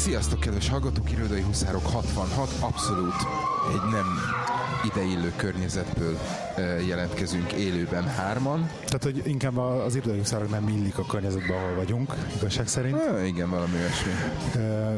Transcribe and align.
Sziasztok, 0.00 0.40
kedves 0.40 0.68
hallgatók, 0.68 1.10
irodai 1.10 1.40
huszárok 1.40 1.86
66, 1.86 2.50
abszolút 2.60 3.14
egy 3.72 3.90
nem 3.90 4.06
ideillő 4.84 5.32
környezetből 5.36 6.18
jelentkezünk 6.86 7.52
élőben 7.52 8.08
hárman. 8.08 8.70
Tehát, 8.84 9.02
hogy 9.02 9.22
inkább 9.24 9.56
az 9.56 9.94
irodai 9.94 10.18
huszárok 10.18 10.50
nem 10.50 10.68
illik 10.68 10.98
a 10.98 11.06
környezetbe, 11.06 11.56
ahol 11.56 11.74
vagyunk, 11.74 12.14
igazság 12.36 12.68
szerint. 12.68 12.96
Há, 12.96 13.24
igen, 13.24 13.50
valami 13.50 13.72
olyasmi. 13.74 14.12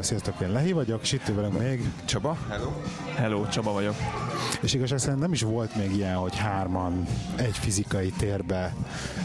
Sziasztok, 0.01 0.41
én 0.41 0.51
Lehi 0.51 0.73
vagyok, 0.73 1.03
és 1.03 1.13
itt 1.13 1.27
velünk 1.35 1.59
még. 1.59 1.91
Csaba? 2.05 2.37
Hello. 2.49 2.71
Hello, 3.15 3.49
Csaba 3.49 3.73
vagyok. 3.73 3.95
És 4.61 4.75
igazság 4.75 4.99
szerint 4.99 5.21
nem 5.21 5.33
is 5.33 5.43
volt 5.43 5.77
még 5.77 5.97
ilyen, 5.97 6.17
hogy 6.17 6.37
hárman 6.37 7.07
egy 7.37 7.57
fizikai 7.57 8.11
térbe 8.11 8.75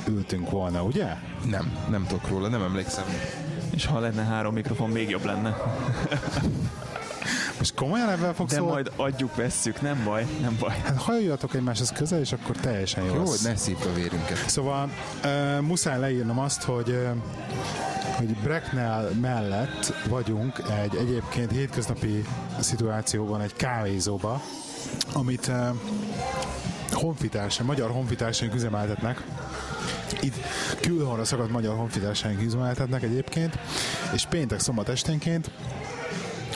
ültünk 0.08 0.50
volna, 0.50 0.84
ugye? 0.84 1.16
Nem, 1.46 1.78
nem 1.90 2.06
tudok 2.08 2.28
róla, 2.28 2.48
nem 2.48 2.62
emlékszem. 2.62 3.06
És 3.78 3.86
ha 3.86 4.00
lenne 4.00 4.24
három 4.24 4.54
mikrofon, 4.54 4.90
még 4.90 5.10
jobb 5.10 5.26
lenne. 5.26 5.58
Most 7.58 7.74
komolyan 7.76 8.10
ebben 8.10 8.34
fogsz 8.34 8.54
De 8.54 8.62
majd 8.62 8.92
adjuk, 8.96 9.36
vesszük, 9.36 9.82
nem 9.82 10.02
baj, 10.04 10.28
nem 10.42 10.58
baj. 10.60 10.76
Hát 10.84 10.98
hajoljatok 10.98 11.54
egymáshoz 11.54 11.92
közel, 11.92 12.20
és 12.20 12.32
akkor 12.32 12.56
teljesen 12.56 13.04
jó 13.04 13.14
Jó, 13.14 13.26
hogy 13.26 13.40
ne 13.44 13.56
szívd 13.56 13.86
a 13.86 13.94
vérünket. 13.94 14.38
Szóval 14.48 14.90
uh, 15.24 15.62
muszáj 15.62 16.00
leírnom 16.00 16.40
azt, 16.40 16.64
hogy 16.64 16.90
uh, 16.90 17.10
hogy 18.16 18.36
Bracknell 18.36 19.10
mellett 19.22 19.94
vagyunk 20.10 20.64
egy 20.84 20.96
egyébként 20.96 21.52
hétköznapi 21.52 22.26
szituációban 22.60 23.42
egy 23.42 23.54
kávézóba, 23.54 24.42
amit 25.14 25.48
uh, 25.48 25.68
honfitársaink, 26.92 27.70
magyar 27.70 27.92
honfitársaink 27.92 28.54
üzemeltetnek. 28.54 29.24
Itt 30.22 30.36
külhonra 30.82 31.26
szakadt 31.26 31.52
magyar 31.52 31.76
honfitársaink 31.76 32.42
üzemeltetnek 32.42 33.04
egyébként, 33.04 33.60
és 34.14 34.26
péntek 34.26 34.60
szombat 34.60 34.90
esténként 34.90 35.52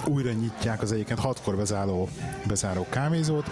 újra 0.05 0.31
nyitják 0.31 0.81
az 0.81 0.91
egyébként 0.91 1.19
hatkor 1.19 1.55
bezáró, 1.55 2.09
bezáró 2.47 2.85
kávézót, 2.89 3.49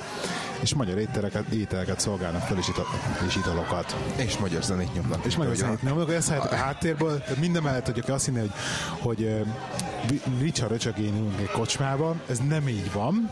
és 0.62 0.74
magyar 0.74 0.98
ételeket, 0.98 1.48
ételeket 1.48 2.00
szolgálnak 2.00 2.42
fel, 2.42 2.58
és, 2.58 2.68
ital, 2.68 2.86
és 3.28 3.36
italokat. 3.36 3.96
És 4.16 4.38
magyar 4.38 4.64
zenét 4.64 4.94
nyomnak. 4.94 5.26
És 5.26 5.36
magyar 5.36 5.56
zenét 5.56 5.82
nyomnak, 5.82 6.14
ezt 6.14 6.32
a 6.32 6.56
háttérből, 6.56 7.24
minden 7.40 7.64
mellett, 7.64 7.86
hogy 7.86 8.04
azt 8.08 8.26
hinné, 8.26 8.40
hogy, 8.40 8.52
hogy 9.00 10.22
Richard 10.40 10.72
Röcsögén 10.72 11.16
ülünk 11.16 11.40
egy 11.40 11.52
kocsmában, 11.52 12.22
ez 12.30 12.40
nem 12.48 12.68
így 12.68 12.92
van. 12.92 13.30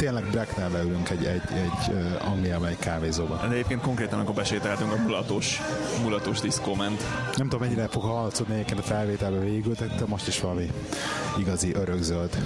Tényleg 0.00 0.24
Bracknell 0.30 0.84
ülünk 0.84 1.10
egy, 1.10 1.24
egy, 1.24 1.42
egy 1.52 1.94
uh, 1.94 2.30
Angliában 2.30 2.68
egy 2.68 2.78
kávézóban. 2.78 3.38
De 3.48 3.54
egyébként 3.54 3.80
konkrétan, 3.80 4.14
amikor 4.14 4.34
besételtünk, 4.34 4.92
a 4.92 4.96
mulatos, 4.96 5.60
mulatos 6.02 6.40
diszkó 6.40 6.74
ment. 6.74 7.02
Nem 7.36 7.48
tudom, 7.48 7.60
mennyire 7.60 7.88
fog 7.88 8.02
hallatszódni 8.02 8.54
egyébként 8.54 8.78
a 8.78 8.82
felvételbe 8.82 9.38
végül, 9.38 9.74
de 9.74 10.04
most 10.06 10.26
is 10.26 10.40
valami 10.40 10.70
igazi 11.38 11.74
örökzöld 11.74 12.36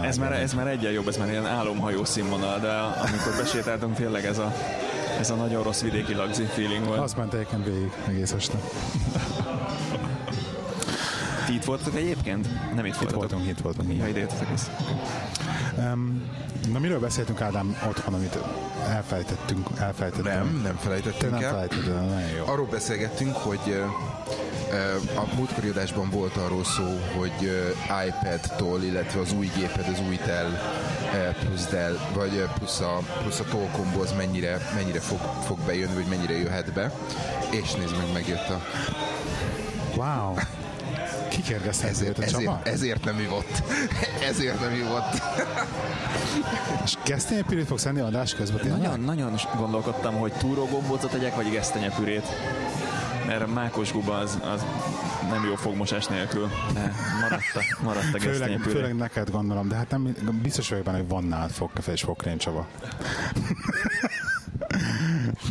Ez 0.00 0.16
már, 0.16 0.32
ez 0.32 0.54
már 0.54 0.66
egyen 0.66 0.92
jobb, 0.92 1.08
ez 1.08 1.16
már 1.16 1.28
ilyen 1.28 1.46
álomhajó 1.46 2.04
színvonal, 2.04 2.58
de 2.58 2.72
amikor 2.78 3.36
besétáltunk, 3.38 3.96
tényleg 3.96 4.24
ez 4.24 4.38
a, 4.38 4.52
ez 5.20 5.30
a 5.30 5.34
nagyon 5.34 5.62
rossz 5.62 5.80
vidéki 5.80 6.14
lagzi 6.14 6.42
feeling 6.42 6.84
volt. 6.86 7.00
Azt 7.00 7.16
ment 7.16 7.34
egyébként 7.34 7.64
végig 7.64 7.92
egész 8.08 8.32
este. 8.32 8.58
Ti 11.50 11.56
itt 11.56 11.64
voltatok 11.64 11.94
egyébként? 11.94 12.74
Nem 12.74 12.84
itt, 12.84 13.00
itt 13.02 13.10
voltunk, 13.10 13.48
itt 13.48 13.58
voltunk. 13.58 13.96
Ja, 13.96 14.08
ide 14.08 14.26
egész. 14.40 14.70
Um, 15.78 16.22
na 16.72 16.78
miről 16.78 16.98
beszéltünk 16.98 17.40
Ádám 17.40 17.76
otthon, 17.88 18.14
amit 18.14 18.38
elfelejtettünk? 18.88 19.68
elfelejtettünk. 19.78 20.34
Nem, 20.34 20.60
nem 20.62 20.76
felejtettünk 20.76 21.32
nem 21.32 21.42
el. 21.42 21.50
Felejtettem, 21.50 22.04
nagyon 22.04 22.28
jó. 22.28 22.46
Arról 22.46 22.66
beszélgettünk, 22.66 23.36
hogy 23.36 23.82
a 25.16 25.34
múltkori 25.36 25.68
adásban 25.68 26.10
volt 26.10 26.36
arról 26.36 26.64
szó, 26.64 27.00
hogy 27.16 27.72
iPad-tól, 28.06 28.82
illetve 28.82 29.20
az 29.20 29.32
új 29.32 29.50
géped, 29.56 29.88
az 29.92 30.00
új 30.08 30.16
Dell 30.26 30.50
plusz 31.40 31.66
Dell, 31.66 31.98
vagy 32.14 32.44
plusz 32.54 32.80
a, 32.80 32.98
plusz 33.22 33.40
a 33.40 33.44
Tolkomból 33.44 34.02
az 34.02 34.12
mennyire, 34.16 34.58
mennyire 34.74 35.00
fog, 35.00 35.18
fog 35.44 35.58
bejönni, 35.66 35.94
vagy 35.94 36.08
mennyire 36.08 36.38
jöhet 36.38 36.72
be. 36.72 36.92
És 37.50 37.74
nézd 37.74 37.96
meg, 37.96 38.12
megjött 38.12 38.48
a... 38.48 38.60
Wow! 39.96 40.34
Kikérgeztem 41.42 41.88
ezért, 41.88 42.18
a 42.18 42.22
ezért, 42.22 42.66
ezért 42.66 43.04
nem 43.04 43.18
ivott. 43.18 43.62
ezért 44.30 44.60
nem 44.60 44.74
ivott. 44.74 45.22
És 46.84 46.94
gesztenyepürét 47.04 47.66
fogsz 47.66 47.84
enni 47.84 48.00
adás 48.00 48.34
közben? 48.34 48.66
Nagyon, 48.66 49.00
nagyon 49.00 49.34
gondolkodtam, 49.56 50.14
hogy 50.14 50.32
túrógombócot 50.32 51.10
tegyek, 51.10 51.34
vagy 51.34 51.50
gesztenyepürét. 51.50 52.26
Mert 53.26 53.42
a 53.42 53.46
mákos 53.46 53.92
guba 53.92 54.18
az, 54.18 54.38
az 54.44 54.64
nem 55.30 55.44
jó 55.44 55.54
fogmosás 55.54 56.06
nélkül. 56.06 56.50
De 56.72 56.92
maradt 57.20 57.54
a, 57.54 57.82
maradt 57.82 58.14
a 58.14 58.20
főleg, 58.20 58.60
főleg 58.60 58.96
neked 58.96 59.30
gondolom, 59.30 59.68
de 59.68 59.74
hát 59.74 59.90
nem, 59.90 60.16
biztos 60.42 60.68
vagyok 60.68 60.84
benne, 60.84 60.96
hogy 60.96 61.08
van 61.08 61.24
nálad 61.24 61.50
fogkafe 61.50 61.92
és 61.92 62.02
fogkrém 62.02 62.38
Csaba. 62.38 62.66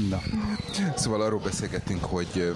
Na. 0.10 0.22
Szóval 0.96 1.22
arról 1.22 1.40
beszélgettünk, 1.40 2.04
hogy 2.04 2.54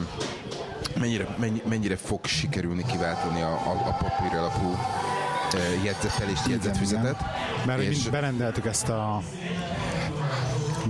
mennyire, 0.99 1.35
mennyire 1.69 1.95
fog 1.95 2.25
sikerülni 2.25 2.83
kiváltani 2.85 3.41
a, 3.41 3.51
a, 3.51 3.71
a 3.87 3.97
papír 3.99 4.37
alapú 4.37 4.77
jegyzetelést, 5.83 6.47
jegyzetfüzetet. 6.47 7.15
Mert 7.65 7.81
és 7.81 8.09
berendeltük 8.09 8.65
ezt 8.65 8.89
a 8.89 9.21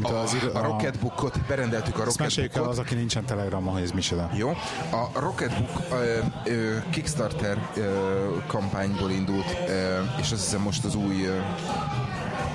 a, 0.02 0.14
az, 0.14 0.38
a, 0.54 0.58
a 0.58 0.62
Rocketbookot, 0.62 1.40
berendeltük 1.48 2.00
a 2.00 2.04
Rocketbookot. 2.04 2.56
el 2.56 2.64
az, 2.64 2.80
aki 2.80 2.96
nincsen 2.96 3.26
Telegramon, 3.26 3.74
hogy 3.74 3.82
ez 3.82 3.92
micsoda. 3.92 4.30
Jó. 4.34 4.50
A 4.92 5.20
Rocketbook 5.20 5.82
ö, 5.92 6.18
ö, 6.46 6.78
Kickstarter 6.90 7.70
ö, 7.76 8.38
kampányból 8.48 9.12
indult, 9.12 9.58
ö, 9.68 10.00
és 10.20 10.32
azt 10.32 10.44
hiszem 10.44 10.62
most 10.62 10.86
az 10.86 10.96
új 10.96 11.26
ö, 11.26 11.38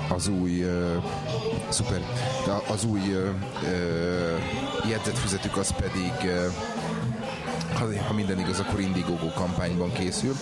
az 0.09 0.27
új 0.27 0.61
ö, 0.61 0.95
szuper, 1.69 2.01
az 2.67 2.83
új 2.83 3.13
ö, 3.13 3.29
ö, 3.63 4.35
jegyzetfüzetük 4.89 5.57
az 5.57 5.71
pedig 5.71 6.13
ö, 6.23 6.47
ha, 7.79 7.85
ha 8.07 8.13
minden 8.13 8.39
igaz, 8.39 8.59
akkor 8.59 8.79
Indiegogo 8.79 9.31
kampányban 9.33 9.93
készül. 9.93 10.35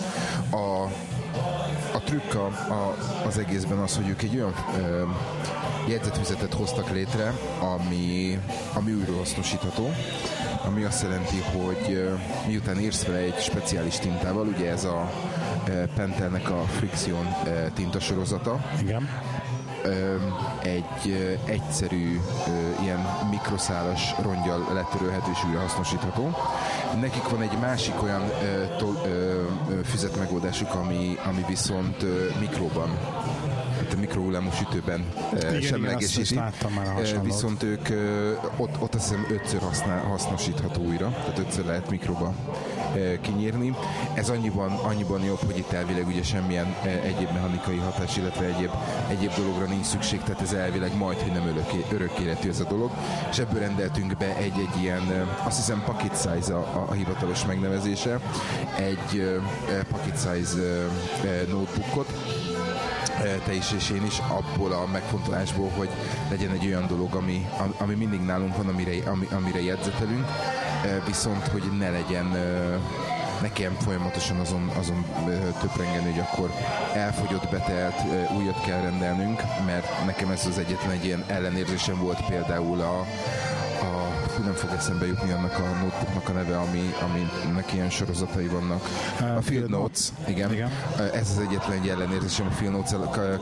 A, 0.50 0.82
a 1.94 2.00
trükk 2.04 2.34
a, 2.34 2.46
a, 2.46 2.96
az 3.26 3.38
egészben 3.38 3.78
az, 3.78 3.96
hogy 3.96 4.08
ők 4.08 4.22
egy 4.22 4.36
olyan 4.36 4.54
ö, 4.78 5.02
jegyzetfüzetet 5.88 6.54
hoztak 6.54 6.90
létre, 6.90 7.32
ami, 7.60 8.38
ami 8.74 8.92
újrahasznosítható, 8.92 9.90
ami 10.64 10.84
azt 10.84 11.02
jelenti, 11.02 11.36
hogy 11.36 11.92
ö, 11.92 12.14
miután 12.46 12.80
írsz 12.80 13.04
vele 13.04 13.18
egy 13.18 13.40
speciális 13.40 13.98
tintával, 13.98 14.46
ugye 14.46 14.70
ez 14.70 14.84
a 14.84 15.10
Pentelnek 15.94 16.50
a 16.50 16.62
Friction 16.62 17.26
tintasorozata, 17.74 18.60
Igen 18.80 19.08
egy 20.62 21.38
egyszerű 21.44 22.20
ilyen 22.82 23.06
mikroszálas 23.30 24.14
rongyal 24.22 24.66
letörölhető 24.74 25.30
és 25.32 25.44
újrahasznosítható. 25.48 26.36
Nekik 27.00 27.28
van 27.28 27.42
egy 27.42 27.58
másik 27.60 28.02
olyan 28.02 28.22
füzetmegoldásuk, 29.84 30.74
ami, 30.74 31.16
ami 31.24 31.44
viszont 31.48 32.04
mikróban 32.40 32.98
a 33.92 34.00
mikrohullámú 34.00 34.50
sütőben 34.50 35.04
igen, 35.36 35.60
semlegesíti. 35.60 36.32
Igen, 36.32 36.52
már 36.74 37.22
Viszont 37.22 37.62
ők 37.62 37.88
ott, 38.56 38.80
ott 38.80 38.94
azt 38.94 39.08
hiszem 39.08 39.26
ötször 39.30 39.60
használ, 39.60 40.04
hasznosítható 40.04 40.82
újra, 40.82 41.10
tehát 41.10 41.38
ötször 41.38 41.64
lehet 41.64 41.90
mikroba 41.90 42.34
kinyírni. 43.20 43.74
Ez 44.14 44.28
annyiban, 44.28 44.70
annyiban 44.70 45.24
jobb, 45.24 45.40
hogy 45.46 45.58
itt 45.58 45.72
elvileg 45.72 46.06
ugye 46.06 46.22
semmilyen 46.22 46.76
egyéb 46.82 47.32
mechanikai 47.32 47.76
hatás, 47.76 48.16
illetve 48.16 48.44
egyéb, 48.44 48.70
egyéb 49.08 49.32
dologra 49.36 49.64
nincs 49.64 49.86
szükség, 49.86 50.20
tehát 50.22 50.40
ez 50.40 50.52
elvileg 50.52 50.96
majd, 50.96 51.18
hogy 51.18 51.32
nem 51.32 51.46
örökké, 51.46 51.84
örök 51.92 52.18
életű 52.18 52.48
ez 52.48 52.60
a 52.60 52.64
dolog. 52.64 52.90
És 53.30 53.38
ebből 53.38 53.60
rendeltünk 53.60 54.16
be 54.16 54.36
egy-egy 54.36 54.82
ilyen, 54.82 55.28
azt 55.44 55.56
hiszem 55.56 55.82
pocket 55.84 56.20
size 56.20 56.54
a, 56.54 56.84
a 56.88 56.92
hivatalos 56.92 57.46
megnevezése, 57.46 58.20
egy 58.76 59.40
pocket 59.90 60.18
size 60.20 60.86
notebookot, 61.50 62.12
te 63.44 63.52
is 63.52 63.72
és 63.72 63.90
én 63.90 64.04
is 64.04 64.18
abból 64.18 64.72
a 64.72 64.86
megfontolásból, 64.92 65.70
hogy 65.76 65.88
legyen 66.30 66.50
egy 66.50 66.66
olyan 66.66 66.86
dolog, 66.86 67.14
ami, 67.14 67.46
ami 67.78 67.94
mindig 67.94 68.20
nálunk 68.20 68.56
van, 68.56 68.68
amire, 68.68 69.10
ami, 69.10 69.26
amire 69.30 69.62
jegyzetelünk, 69.62 70.26
viszont 71.06 71.46
hogy 71.46 71.62
ne 71.78 71.90
legyen 71.90 72.36
nekem 73.40 73.72
folyamatosan 73.72 74.38
azon, 74.38 74.70
azon 74.78 75.04
töprengeni, 75.60 76.10
hogy 76.10 76.20
akkor 76.20 76.50
elfogyott, 76.94 77.50
betelt, 77.50 77.94
újat 78.36 78.60
kell 78.64 78.80
rendelnünk, 78.80 79.42
mert 79.66 80.04
nekem 80.06 80.30
ez 80.30 80.46
az 80.46 80.58
egyetlen 80.58 80.90
egy 80.90 81.04
ilyen 81.04 81.24
ellenérzésem 81.26 81.98
volt 81.98 82.26
például 82.28 82.80
a, 82.80 83.06
hú, 84.38 84.44
nem 84.44 84.54
fog 84.54 84.70
eszembe 84.76 85.06
jutni 85.06 85.32
annak 85.32 85.58
a 85.58 85.82
notebooknak 85.82 86.28
a 86.28 86.32
neve, 86.32 86.58
ami, 86.58 86.92
aminek 87.44 87.72
ilyen 87.72 87.90
sorozatai 87.90 88.46
vannak. 88.46 88.82
Uh, 89.20 89.36
A 89.36 89.42
Field 89.42 89.42
Field 89.42 89.70
Notes, 89.70 90.08
igen. 90.26 90.52
Igen. 90.52 90.70
Ez 91.12 91.30
az 91.30 91.38
egyetlen 91.48 91.80
egy 91.80 91.88
ellenérzésem 91.88 92.46
a 92.46 92.50
Field 92.50 92.72
Notes 92.72 92.90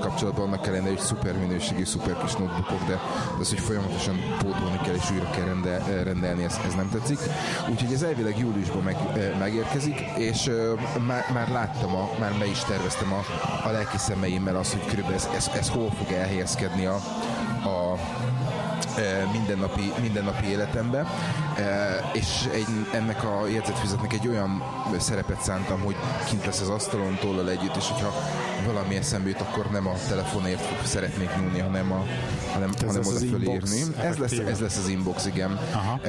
kapcsolatban, 0.00 0.46
annak 0.46 0.66
ellenére, 0.66 0.90
hogy 0.90 0.98
szuper 0.98 1.38
minőségű, 1.38 1.84
szuper 1.84 2.16
kis 2.16 2.32
notebookok, 2.32 2.86
de 2.86 3.00
az, 3.40 3.48
hogy 3.48 3.58
folyamatosan 3.58 4.16
pótolni 4.38 4.80
kell 4.84 4.94
és 4.94 5.10
újra 5.10 5.30
kell 5.30 5.44
rende, 5.44 6.02
rendelni, 6.02 6.44
ez, 6.44 6.60
ez 6.66 6.74
nem 6.74 6.88
tetszik. 6.90 7.18
Úgyhogy 7.70 7.92
ez 7.92 8.02
elvileg 8.02 8.38
júliusban 8.38 8.82
meg, 8.82 8.96
megérkezik, 9.38 10.00
és 10.16 10.50
már, 11.06 11.24
már 11.32 11.48
láttam, 11.48 11.94
a, 11.94 12.10
már 12.18 12.32
be 12.38 12.46
is 12.46 12.58
terveztem 12.58 13.12
a, 13.12 13.24
a 13.68 13.70
lelki 13.70 13.98
szemeimmel 13.98 14.56
azt, 14.56 14.72
hogy 14.72 14.86
körülbelül 14.86 15.16
ez, 15.16 15.28
ez, 15.36 15.50
ez 15.54 15.68
hol 15.68 15.90
fog 15.90 16.12
elhelyezkedni 16.12 16.86
a, 16.86 16.94
a 17.64 17.98
mindennapi, 19.32 19.92
mindennapi 20.00 20.46
életembe, 20.46 21.06
és 22.12 22.48
egy, 22.52 22.66
ennek 22.92 23.24
a 23.24 23.46
jegyzetfüzetnek 23.46 24.12
egy 24.12 24.28
olyan 24.28 24.62
szerepet 24.98 25.42
szántam, 25.42 25.80
hogy 25.80 25.96
kint 26.28 26.44
lesz 26.46 26.60
az 26.60 26.68
asztalon 26.68 27.18
tollal 27.20 27.50
együtt, 27.50 27.76
és 27.76 27.88
hogyha 27.88 28.12
valami 28.66 28.96
eszembe 28.96 29.28
jut, 29.28 29.40
akkor 29.40 29.66
nem 29.70 29.86
a 29.86 29.92
telefonért 30.08 30.86
szeretnék 30.86 31.30
nyúlni, 31.40 31.58
hanem, 31.58 31.92
a, 31.92 32.04
hanem, 32.52 32.70
ez 32.74 32.86
hanem 32.86 33.06
oda 33.06 33.18
fölírni. 33.18 33.80
Ez 34.00 34.16
lesz, 34.16 34.32
ez 34.32 34.60
lesz 34.60 34.76
az 34.76 34.88
inbox, 34.88 35.26
igen. 35.26 35.58
Aha. 35.72 36.00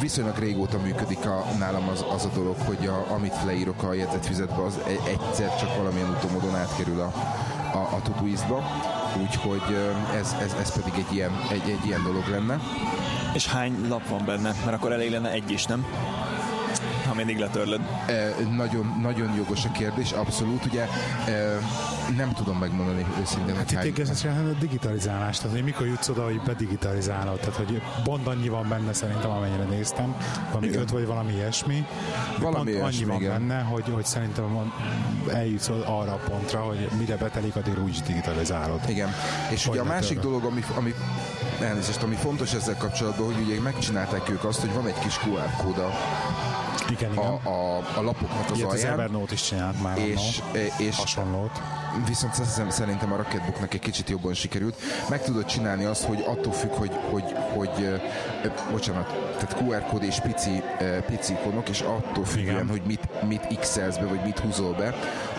Viszonylag 0.00 0.38
régóta 0.38 0.78
működik 0.78 1.26
a, 1.26 1.44
nálam 1.58 1.88
az, 1.88 2.04
az 2.14 2.24
a 2.24 2.28
dolog, 2.34 2.56
hogy 2.58 2.86
a, 2.86 3.14
amit 3.14 3.34
leírok 3.44 3.82
a 3.82 3.92
jegyzetfüzetbe, 3.92 4.62
az 4.64 4.78
egy- 4.86 5.18
egyszer 5.20 5.56
csak 5.56 5.76
valamilyen 5.76 6.08
utómódon 6.08 6.56
átkerül 6.56 7.00
a, 7.00 7.12
a, 7.72 7.78
a 7.78 8.00
Todoist-ba. 8.02 8.62
Úgyhogy 9.16 9.76
ez, 10.14 10.36
ez, 10.40 10.54
ez 10.60 10.82
pedig 10.82 11.04
egy 11.06 11.14
ilyen, 11.14 11.30
egy, 11.50 11.70
egy 11.70 11.86
ilyen 11.86 12.02
dolog 12.02 12.28
lenne. 12.28 12.60
És 13.34 13.46
hány 13.46 13.88
lap 13.88 14.08
van 14.08 14.24
benne? 14.24 14.54
Mert 14.64 14.76
akkor 14.76 14.92
elég 14.92 15.10
lenne 15.10 15.30
egy 15.30 15.50
is, 15.50 15.64
nem? 15.64 15.86
Ha 17.10 17.16
mindig 17.16 17.38
letörlöd. 17.38 17.80
E, 18.06 18.34
nagyon, 18.56 18.98
nagyon 19.02 19.34
jogos 19.36 19.64
a 19.64 19.70
kérdés, 19.72 20.12
abszolút. 20.12 20.64
Ugye 20.64 20.82
e, 20.82 21.58
nem 22.16 22.32
tudom 22.32 22.58
megmondani 22.58 23.06
őszintén, 23.20 23.56
hogy 23.56 23.72
Itt 23.72 23.84
igazán 23.84 24.46
a 24.48 24.58
digitalizálás, 24.58 25.36
tehát 25.38 25.52
hogy 25.52 25.64
mikor 25.64 25.86
jutsz 25.86 26.08
oda, 26.08 26.24
hogy 26.24 26.40
bedigitalizálod, 26.40 27.38
tehát 27.38 27.54
hogy 27.54 27.82
pont 28.04 28.26
annyi 28.26 28.48
van 28.48 28.68
benne 28.68 28.92
szerintem, 28.92 29.30
amennyire 29.30 29.64
néztem, 29.64 30.14
valami 30.48 30.66
Igen. 30.66 30.80
öt 30.80 30.90
vagy 30.90 31.06
valami 31.06 31.32
ilyesmi, 31.32 31.86
Valami 32.38 32.54
pont 32.56 32.68
ilyesmi, 32.68 32.86
annyi 33.02 33.04
van 33.04 33.20
igen. 33.20 33.30
benne, 33.46 33.60
hogy, 33.60 33.84
hogy 33.92 34.04
szerintem 34.04 34.52
van- 34.54 34.72
eljutsz 35.32 35.68
arra 35.68 36.12
a 36.12 36.20
pontra, 36.28 36.60
hogy 36.60 36.88
mire 36.98 37.16
betelik, 37.16 37.56
addig 37.56 37.82
úgy 37.82 38.02
digitalizálod. 38.06 38.80
Igen. 38.88 39.08
És 39.50 39.64
Hogy 39.64 39.72
ugye 39.78 39.82
a 39.88 39.92
másik 39.92 40.18
törlöd. 40.20 40.24
dolog, 40.40 40.44
ami, 40.52 40.64
ami 40.76 40.94
elnézést, 41.60 42.02
ami 42.02 42.14
fontos 42.14 42.52
ezzel 42.54 42.76
kapcsolatban, 42.76 43.26
hogy 43.34 43.44
ugye 43.46 43.60
megcsinálták 43.60 44.28
ők 44.30 44.44
azt, 44.44 44.60
hogy 44.60 44.72
van 44.72 44.86
egy 44.86 44.98
kis 44.98 45.18
QR 45.26 45.50
kód 45.64 45.78
a, 45.78 45.90
Igen, 46.90 47.12
igen. 47.12 47.24
a, 47.24 47.48
a, 47.48 47.76
a 47.96 48.02
lapoknak 48.02 48.50
az 48.50 48.56
Ilyet 48.56 48.72
az 48.72 48.78
alján, 48.78 48.92
Evernote 48.92 49.32
is 49.32 49.42
csinált 49.42 49.82
már 49.82 49.98
és, 49.98 50.40
annó. 50.52 50.64
és 50.78 50.96
hasonlót. 50.96 51.60
Viszont 52.06 52.34
szerintem 52.70 53.12
a 53.12 53.16
Rocketbooknak 53.16 53.74
egy 53.74 53.80
kicsit 53.80 54.08
jobban 54.08 54.34
sikerült. 54.34 54.76
Meg 55.08 55.22
tudod 55.22 55.44
csinálni 55.44 55.84
azt, 55.84 56.04
hogy 56.04 56.24
attól 56.26 56.52
függ, 56.52 56.70
hogy, 56.70 56.92
hogy, 57.10 57.34
hogy 57.54 57.70
ö, 57.82 57.96
bocsánat, 58.70 59.06
tehát 59.38 59.60
QR 59.60 59.86
kód 59.86 60.02
és 60.02 60.20
pici, 60.20 60.62
pici 61.06 61.32
ikonok, 61.32 61.68
és 61.68 61.80
attól 61.80 62.24
függően, 62.24 62.54
Igen. 62.54 62.68
hogy 62.68 62.82
mit, 62.86 63.22
mit 63.28 63.58
x 63.60 63.76
be, 63.76 64.06
vagy 64.06 64.20
mit 64.24 64.38
húzol 64.38 64.72
be, 64.72 64.94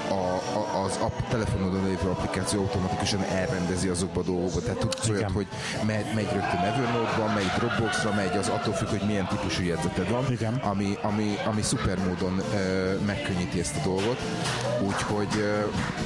a, 0.10 0.42
a, 0.58 0.84
az 0.84 0.98
app, 1.02 1.20
telefonodon 1.30 1.84
lévő 1.84 2.10
applikáció 2.10 2.62
automatikusan 2.62 3.24
elrendezi 3.24 3.88
azokba 3.88 4.20
a 4.20 4.24
dolgokba. 4.24 4.62
Tehát 4.62 4.80
tudsz 4.80 5.08
olyat, 5.08 5.20
Igen. 5.20 5.32
hogy 5.32 5.48
megy, 5.86 6.06
megy 6.16 6.30
rögtön 6.34 6.60
Evernote-ba, 6.60 7.34
megy 7.34 7.52
Dropbox-ra, 7.58 8.14
megy, 8.14 8.38
az 8.38 8.48
attól 8.48 8.74
függ, 8.74 8.88
hogy 8.88 9.04
milyen 9.08 9.28
típusú 9.28 9.64
jegyzeted 9.64 10.10
van, 10.10 10.26
Igen. 10.32 10.54
ami, 10.54 10.98
ami, 11.02 11.36
ami 11.46 11.62
szuper 11.62 11.98
módon 12.08 12.42
ö, 12.54 12.94
megkönnyíti 13.06 13.60
ezt 13.60 13.76
a 13.76 13.80
dolgot. 13.84 14.20
Úgyhogy 14.88 15.36
ö, 15.38 15.60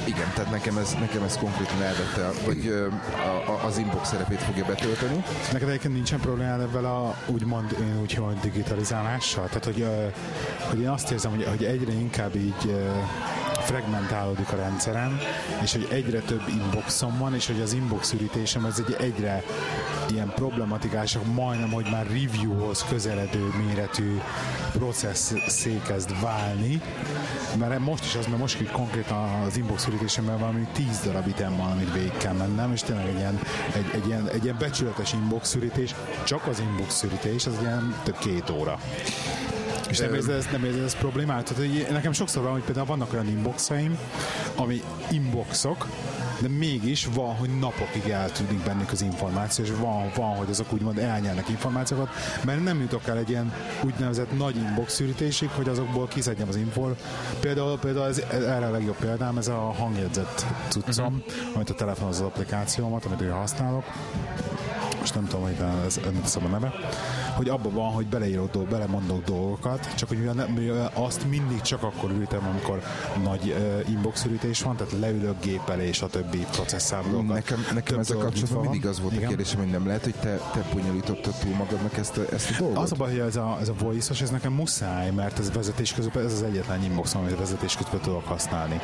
igen, 0.04 0.32
tehát 0.36 0.50
nekem 0.50 0.76
ez, 0.76 0.96
nekem 1.00 1.22
ez 1.22 1.36
konkrétan 1.36 1.82
elvette, 1.82 2.26
ö, 2.66 2.86
a, 2.86 3.50
a, 3.50 3.64
az 3.66 3.78
inbox 3.78 4.08
szerepét 4.08 4.38
fogja 4.38 4.64
betölteni. 4.64 5.24
Neked 5.52 5.68
egyébként 5.68 5.94
nincsen 5.94 6.20
problémád 6.20 6.60
ebben 6.60 6.84
a 6.84 7.14
úgymond 7.26 7.76
én 7.80 8.00
úgy 8.00 8.12
hogy 8.12 8.40
digitalizálással? 8.40 9.46
Tehát, 9.46 9.64
hogy, 9.64 9.86
hogy 10.68 10.80
én 10.80 10.88
azt 10.88 11.10
érzem, 11.10 11.30
hogy, 11.30 11.44
hogy 11.44 11.64
egyre 11.64 11.92
inkább 11.92 12.34
így 12.34 12.76
fragmentálódik 13.66 14.52
a 14.52 14.56
rendszerem, 14.56 15.20
és 15.62 15.72
hogy 15.72 15.88
egyre 15.90 16.20
több 16.20 16.42
inboxom 16.48 17.18
van, 17.18 17.34
és 17.34 17.46
hogy 17.46 17.60
az 17.60 17.72
inbox 17.72 18.12
ürítésem 18.12 18.64
ez 18.64 18.82
egy 18.86 18.96
egyre 18.98 19.42
ilyen 20.10 20.32
problematikásabb, 20.34 21.26
majdnem, 21.34 21.70
hogy 21.70 21.86
már 21.90 22.06
reviewhoz 22.06 22.84
közeledő 22.88 23.48
méretű 23.66 24.20
processz 24.72 25.66
kezd 25.86 26.20
válni, 26.20 26.80
mert 27.58 27.78
most 27.78 28.04
is 28.04 28.14
az, 28.14 28.26
mert 28.26 28.38
most 28.38 28.60
így 28.60 28.70
konkrétan 28.70 29.42
az 29.42 29.56
inbox 29.56 29.86
ürítésemben 29.86 30.38
valami 30.38 30.66
10 30.72 31.00
darab 31.04 31.26
item 31.26 31.56
van, 31.56 31.70
amit 31.70 31.92
végig 31.92 32.16
kell 32.16 32.34
mennem, 32.34 32.72
és 32.72 32.82
tényleg 32.82 33.06
egy 33.06 33.18
ilyen, 33.18 33.40
egy, 33.74 33.90
egy 33.94 34.06
ilyen, 34.06 34.28
egy 34.28 34.44
ilyen 34.44 34.56
becsületes 34.58 35.12
inbox 35.12 35.54
ürítés, 35.54 35.94
csak 36.24 36.46
az 36.46 36.60
inbox 36.60 37.02
ürítés, 37.02 37.46
az 37.46 37.56
ilyen 37.60 37.94
több 38.04 38.18
két 38.18 38.50
óra. 38.50 38.78
És 39.88 39.98
nem 39.98 40.14
érzed, 40.14 40.34
ez, 40.34 40.48
nem 40.52 40.64
érzed 40.64 40.82
ez 40.82 40.96
problémát? 40.96 41.44
Tehát, 41.44 41.62
hogy 41.62 41.86
nekem 41.90 42.12
sokszor 42.12 42.42
van, 42.42 42.52
hogy 42.52 42.62
például 42.62 42.86
vannak 42.86 43.12
olyan 43.12 43.28
inboxaim, 43.28 43.98
ami 44.56 44.82
inboxok, 45.10 45.86
de 46.40 46.48
mégis 46.48 47.08
van, 47.14 47.34
hogy 47.34 47.58
napokig 47.58 48.08
eltűnik 48.08 48.64
bennük 48.64 48.92
az 48.92 49.02
információ, 49.02 49.64
és 49.64 49.70
van, 49.80 50.10
van 50.14 50.36
hogy 50.36 50.50
azok 50.50 50.72
úgymond 50.72 50.98
elnyelnek 50.98 51.48
információkat, 51.48 52.08
mert 52.44 52.64
nem 52.64 52.80
jutok 52.80 53.06
el 53.06 53.18
egy 53.18 53.28
ilyen 53.28 53.52
úgynevezett 53.84 54.38
nagy 54.38 54.56
inbox 54.56 54.94
szűrítésig, 54.94 55.48
hogy 55.48 55.68
azokból 55.68 56.08
kiszedjem 56.08 56.48
az 56.48 56.56
info. 56.56 56.88
Például, 57.40 57.78
például 57.78 58.06
ez, 58.06 58.22
ez, 58.30 58.42
erre 58.42 58.66
a 58.66 58.70
legjobb 58.70 58.96
példám, 58.96 59.38
ez 59.38 59.48
a 59.48 59.72
hangjegyzet 59.78 60.46
cuccom, 60.68 61.22
uh-huh. 61.26 61.54
amit 61.54 61.70
a 61.70 61.74
telefonon 61.74 62.12
az 62.12 62.20
applikációmat, 62.20 63.04
amit 63.04 63.20
én 63.20 63.32
használok, 63.32 63.84
most 65.00 65.14
nem 65.14 65.26
tudom, 65.26 65.42
hogy 65.42 65.56
ez 65.86 66.00
nem 66.04 66.20
teszem 66.22 66.44
a 66.44 66.48
neve, 66.48 66.72
hogy 67.36 67.48
abban 67.48 67.74
van, 67.74 67.92
hogy 67.92 68.06
beleírok 68.06 68.68
belemondok 68.68 69.24
dolgokat, 69.24 69.94
csak 69.94 70.08
hogy 70.08 70.18
mivel, 70.18 70.48
mivel 70.54 70.90
azt 70.94 71.28
mindig 71.28 71.60
csak 71.60 71.82
akkor 71.82 72.10
ürítem, 72.10 72.46
amikor 72.50 72.82
nagy 73.22 73.54
uh, 73.56 73.90
inbox 73.90 74.24
ürítés 74.24 74.62
van, 74.62 74.76
tehát 74.76 74.92
leülök 75.00 75.40
gép 75.40 75.68
elé, 75.68 75.86
és 75.86 76.02
a 76.02 76.06
többi 76.06 76.46
dolgokat. 77.10 77.34
Nekem, 77.34 77.66
nekem 77.74 77.98
ezzel 77.98 78.16
kapcsolatban 78.16 78.62
mindig 78.62 78.86
az 78.86 79.00
volt 79.00 79.12
a 79.12 79.16
Igen. 79.16 79.28
kérdésem, 79.28 79.58
hogy 79.58 79.70
nem 79.70 79.86
lehet, 79.86 80.02
hogy 80.02 80.14
te, 80.14 80.40
te 80.52 80.64
bonyolítottad 80.72 81.34
túl 81.34 81.54
magadnak 81.54 81.96
ezt 81.96 82.16
a, 82.16 82.22
ezt 82.32 82.50
a 82.50 82.54
dolgot? 82.58 82.82
Az 82.82 82.92
a 82.92 82.96
baj, 82.96 83.10
hogy 83.10 83.18
ez 83.18 83.36
a, 83.36 83.56
ez 83.60 83.68
a 83.68 83.74
voice 83.78 84.14
ez 84.22 84.30
nekem 84.30 84.52
muszáj, 84.52 85.10
mert 85.10 85.38
ez 85.38 85.52
vezetés 85.52 85.92
közben, 85.92 86.24
ez 86.24 86.32
az 86.32 86.42
egyetlen 86.42 86.82
inbox, 86.82 87.14
amit 87.14 87.38
vezetés 87.38 87.76
közben 87.76 88.00
tudok 88.00 88.24
használni. 88.24 88.80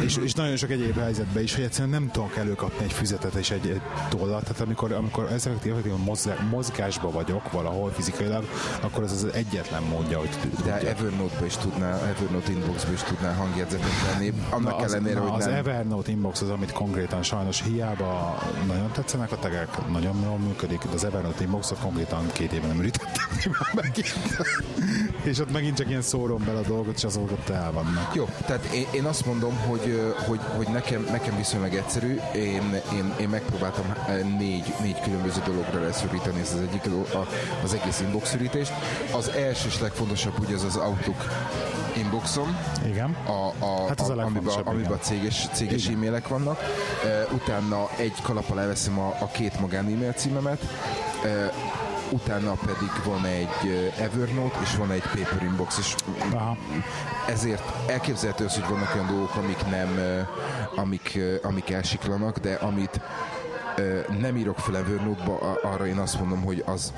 És, 0.00 0.16
és 0.16 0.32
nagyon 0.32 0.56
sok 0.56 0.70
egyéb 0.70 0.98
helyzetben 0.98 1.42
is, 1.42 1.54
hogy 1.54 1.64
egyszerűen 1.64 1.90
nem 1.90 2.10
tudok 2.10 2.36
előkapni 2.36 2.84
egy 2.84 2.92
füzetet 2.92 3.34
és 3.34 3.50
egy, 3.50 3.68
egy 3.68 3.80
tollat. 4.08 4.42
Tehát 4.42 4.60
amikor, 4.60 4.92
amikor 4.92 5.24
effektív, 5.32 5.72
effektív 5.72 5.92
mozgá- 6.04 6.50
mozgásba 6.50 7.10
vagyok 7.10 7.51
valahol 7.52 7.90
fizikailag, 7.90 8.44
akkor 8.80 9.02
ez 9.02 9.12
az 9.12 9.24
egyetlen 9.32 9.82
módja, 9.82 10.18
hogy 10.18 10.28
De 10.28 10.48
tudja. 10.56 10.74
Evernote-ba 10.90 11.44
is 11.44 11.56
tudnál, 11.56 12.00
Evernote 12.06 12.50
Inbox-ba 12.52 12.92
is 12.92 13.02
tudnál 13.02 13.34
hangjegyzetet 13.34 13.90
tenni, 14.12 14.32
annak 14.50 14.80
az, 14.80 14.92
ellenére, 14.92 15.18
na, 15.20 15.26
hogy 15.30 15.40
az 15.40 15.46
nem... 15.46 15.54
Evernote 15.54 16.10
Inbox 16.10 16.40
az, 16.40 16.50
amit 16.50 16.72
konkrétan 16.72 17.22
sajnos 17.22 17.62
hiába 17.62 18.38
nagyon 18.66 18.90
tetszenek 18.92 19.32
a 19.32 19.36
tegek, 19.38 19.88
nagyon 19.90 20.16
jól 20.24 20.38
működik, 20.38 20.82
de 20.82 20.94
az 20.94 21.04
Evernote 21.04 21.42
Inboxot 21.44 21.78
konkrétan 21.78 22.26
két 22.32 22.52
éve 22.52 22.66
nem 22.66 22.78
ürítettem 22.78 23.52
megint. 23.82 24.14
és 25.22 25.38
ott 25.38 25.52
megint 25.52 25.76
csak 25.76 25.88
ilyen 25.88 26.02
szórom 26.02 26.42
bele 26.44 26.58
a 26.58 26.62
dolgot, 26.62 26.96
és 26.96 27.04
azok 27.04 27.30
ott 27.30 27.48
el 27.48 27.72
vannak. 27.72 28.14
Jó, 28.14 28.28
tehát 28.46 28.64
én, 28.64 28.86
én 28.92 29.04
azt 29.04 29.26
mondom, 29.26 29.56
hogy, 29.56 30.14
hogy, 30.26 30.40
hogy 30.56 30.68
nekem, 30.68 31.06
nekem 31.10 31.36
viszonylag 31.36 31.74
egyszerű. 31.74 32.18
Én, 32.34 32.80
én, 32.92 33.14
én 33.20 33.28
megpróbáltam 33.28 33.84
négy, 34.38 34.74
négy 34.80 35.00
különböző 35.00 35.40
dologra 35.44 35.80
leszűríteni 35.80 36.40
ezt 36.40 36.54
az 36.54 36.60
egyik, 36.60 36.86
a- 37.14 37.26
az 37.62 37.74
egész 37.74 38.00
inbox 38.00 38.28
szűrítést. 38.28 38.72
Az 39.12 39.28
első 39.28 39.68
és 39.68 39.80
legfontosabb 39.80 40.38
ugye 40.40 40.54
az 40.54 40.64
az 40.64 40.76
Outlook 40.76 41.24
inboxom, 41.96 42.58
Igen. 42.86 43.16
a, 43.26 43.64
a, 43.64 43.86
Hát 43.88 44.00
az 44.00 44.08
a 44.08 44.16
a, 44.16 44.24
amiben, 44.24 44.54
amiben 44.64 44.98
céges, 45.00 45.48
céges 45.52 45.84
Igen. 45.84 45.96
e-mailek 45.96 46.28
vannak. 46.28 46.58
Uh, 47.28 47.34
utána 47.34 47.88
egy 47.96 48.22
kalappal 48.22 48.60
elveszem 48.60 48.98
a, 48.98 49.16
a 49.20 49.26
két 49.26 49.60
magán 49.60 49.84
e-mail 49.84 50.12
címemet. 50.12 50.60
Uh, 51.24 51.52
utána 52.12 52.52
pedig 52.52 52.90
van 53.04 53.24
egy 53.24 53.68
ö, 53.68 54.02
Evernote, 54.02 54.58
és 54.62 54.76
van 54.76 54.90
egy 54.90 55.02
Paper 55.02 55.42
Inbox, 55.42 55.78
és 55.78 55.94
Aha. 56.32 56.56
ezért 57.28 57.62
elképzelhető 57.86 58.44
az, 58.44 58.54
hogy 58.54 58.68
vannak 58.68 58.94
olyan 58.94 59.06
dolgok, 59.06 59.34
amik 59.36 59.66
nem, 59.70 59.98
amik, 60.74 61.18
amik 61.42 61.70
elsiklanak, 61.70 62.38
de 62.38 62.54
amit 62.54 63.00
nem 64.20 64.36
írok 64.36 64.58
fel 64.58 64.76
Evernote-ba, 64.76 65.58
arra 65.62 65.86
én 65.86 65.98
azt 65.98 66.18
mondom, 66.20 66.42
hogy 66.42 66.62
az, 66.66 66.92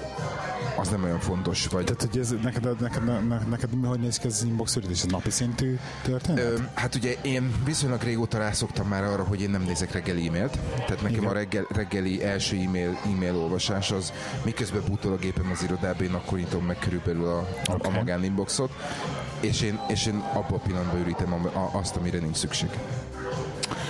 az 0.76 0.88
nem 0.88 1.04
olyan 1.04 1.20
fontos. 1.20 1.66
Vagy, 1.66 1.84
Tehát, 1.84 2.00
hogy 2.00 2.18
ez, 2.18 2.34
neked, 2.42 2.80
neked, 2.80 3.04
neked, 3.04 3.48
neked 3.48 3.70
hogy 3.84 4.00
néz 4.00 4.18
ki 4.18 4.26
ez 4.26 4.32
az 4.32 4.42
inbox 4.42 4.76
ürítés? 4.76 5.02
Ez 5.02 5.10
napi 5.10 5.30
szintű 5.30 5.78
történet? 6.02 6.44
Ö, 6.44 6.56
hát 6.74 6.94
ugye 6.94 7.14
én 7.22 7.54
viszonylag 7.64 8.02
régóta 8.02 8.38
rászoktam 8.38 8.88
már 8.88 9.04
arra, 9.04 9.24
hogy 9.24 9.40
én 9.40 9.50
nem 9.50 9.62
nézek 9.62 9.92
reggeli 9.92 10.28
e-mailt, 10.28 10.58
tehát 10.74 11.02
nekem 11.02 11.18
Igen. 11.18 11.30
a 11.30 11.32
reggel, 11.32 11.66
reggeli 11.68 12.24
első 12.24 12.56
e-mail, 12.56 12.98
e-mail 13.04 13.36
olvasás 13.36 13.90
az 13.90 14.12
miközben 14.44 14.82
bútol 14.86 15.12
a 15.12 15.16
gépem 15.16 15.50
az 15.52 15.62
irodába, 15.62 16.04
én 16.04 16.14
akkor 16.14 16.38
nyitom 16.38 16.64
meg 16.64 16.78
körülbelül 16.78 17.26
a, 17.26 17.38
a, 17.64 17.76
a 17.82 17.90
magáninboxot, 17.90 18.70
és 19.40 19.60
én, 19.60 19.80
és 19.88 20.06
én 20.06 20.22
abban 20.32 20.58
a 20.58 20.62
pillanatban 20.62 21.00
ürítem 21.00 21.50
azt, 21.72 21.96
amire 21.96 22.18
nincs 22.18 22.36
szükség. 22.36 22.68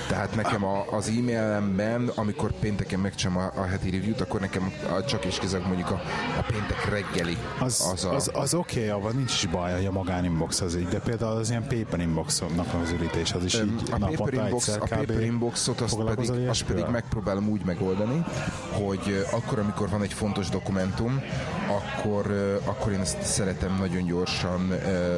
Tehát 0.08 0.34
nekem 0.34 0.64
a, 0.64 0.84
az 0.90 1.08
e-mailemben, 1.08 2.10
amikor 2.14 2.52
pénteken 2.52 3.00
megcsinálom 3.00 3.50
a, 3.54 3.60
a 3.60 3.64
heti 3.64 3.90
review-t, 3.90 4.20
akkor 4.20 4.40
nekem 4.40 4.72
a, 4.98 5.04
csak 5.04 5.24
és 5.24 5.38
kizárólag 5.38 5.72
mondjuk 5.72 5.90
a, 5.90 6.02
a 6.38 6.44
péntek 6.46 6.88
reggeli 6.90 7.36
Az, 7.58 7.88
az, 7.92 8.04
a, 8.04 8.14
az, 8.14 8.30
az 8.34 8.54
oké, 8.54 8.78
okay, 8.78 8.90
abban 8.90 9.16
nincs 9.16 9.32
is 9.32 9.46
baj, 9.46 9.72
hogy 9.72 9.86
a 9.86 9.92
magáninbox 9.92 10.60
az 10.60 10.76
így, 10.76 10.88
de 10.88 10.98
például 10.98 11.36
az 11.36 11.50
ilyen 11.50 11.66
paper 11.68 12.00
inboxnak 12.00 12.66
az 12.82 12.90
ürítés, 12.90 13.32
az 13.32 13.44
is 13.44 13.54
így 13.54 13.82
a 13.90 13.98
paper, 13.98 14.32
inbox, 14.32 14.68
a 14.68 14.78
paper 14.78 15.20
inboxot 15.20 15.80
azt 15.80 15.96
pedig, 15.96 16.48
azt 16.48 16.64
pedig 16.64 16.84
megpróbálom 16.90 17.48
úgy 17.48 17.64
megoldani, 17.64 18.24
hogy 18.72 19.26
akkor, 19.32 19.58
amikor 19.58 19.88
van 19.88 20.02
egy 20.02 20.12
fontos 20.12 20.48
dokumentum, 20.48 21.22
akkor, 21.68 22.26
akkor 22.64 22.92
én 22.92 23.00
ezt 23.00 23.22
szeretem 23.22 23.76
nagyon 23.78 24.04
gyorsan 24.04 24.68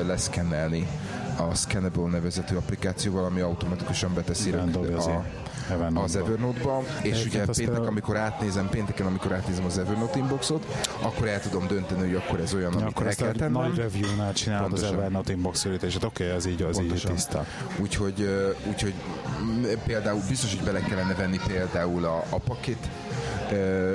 leszkennelni 0.07 0.87
a 1.37 1.55
Scannable 1.55 2.11
nevezetű 2.11 2.57
applikációval, 2.57 3.25
ami 3.25 3.41
automatikusan 3.41 4.15
beteszi 4.15 4.53
az 4.97 5.07
a, 5.07 5.25
az 5.95 6.17
Evernote-ba, 6.17 6.83
és 7.03 7.25
ugye 7.25 7.45
péntek, 7.45 7.87
amikor 7.87 8.17
átnézem, 8.17 8.69
pénteken, 8.69 9.07
amikor 9.07 9.33
átnézem 9.33 9.65
az 9.65 9.79
Evernote 9.79 10.19
inboxot, 10.19 10.67
akkor 11.03 11.29
el 11.29 11.41
tudom 11.41 11.67
dönteni, 11.67 12.01
hogy 12.01 12.15
akkor 12.15 12.41
ez 12.41 12.55
olyan, 12.55 12.73
amit 12.73 12.87
akkor 12.87 13.03
el 13.03 13.09
ezt 13.09 13.19
kell 13.19 13.29
a 13.29 13.33
tennem. 13.33 13.53
nagy 13.53 13.77
review-nál 13.77 14.33
csinálod 14.33 14.73
az 14.73 14.81
Pontosan. 14.81 15.05
Evernote 15.05 15.33
inbox 15.33 15.65
üritését, 15.65 16.05
oké, 16.05 16.25
okay, 16.25 16.37
az 16.37 16.47
így, 16.47 16.63
az 16.63 16.81
így 16.81 17.03
tiszta. 17.07 17.47
Úgyhogy, 17.81 18.29
úgyhogy 18.69 18.95
például 19.87 20.21
biztos, 20.29 20.55
hogy 20.55 20.65
bele 20.65 20.81
kellene 20.81 21.15
venni 21.15 21.41
például 21.47 22.05
a, 22.05 22.25
a 22.29 22.39
pakét 22.39 22.89
ö, 23.06 23.06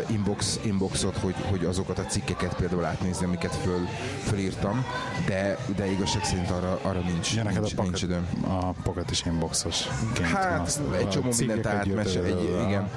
inbox, 0.08 0.60
inboxot, 0.62 1.17
hogy, 1.17 1.36
hogy 1.50 1.65
azokat 1.65 2.00
a 2.00 2.05
cikkeket 2.05 2.53
például 2.53 2.86
átnézni, 2.86 3.25
amiket 3.25 3.55
föl, 3.55 3.88
fölírtam, 4.24 4.86
de, 5.27 5.58
de 5.75 5.91
igazság 5.91 6.24
szerint 6.24 6.50
arra, 6.50 6.79
arra 6.81 7.00
nincs, 7.00 7.36
Ja, 7.36 7.43
neked 7.43 7.58
a 7.58 7.62
nincs, 7.62 7.75
nincs 7.75 7.91
pocket, 7.91 8.01
időm. 8.01 8.27
a 8.48 8.72
pocket 8.84 9.12
is 9.12 9.25
inboxos. 9.25 9.88
Hát 10.22 10.79
egy 10.98 11.10
csomó 11.10 11.29
mindent 11.38 11.65
átmese, 11.65 12.24
egy, 12.24 12.43
igen. 12.67 12.89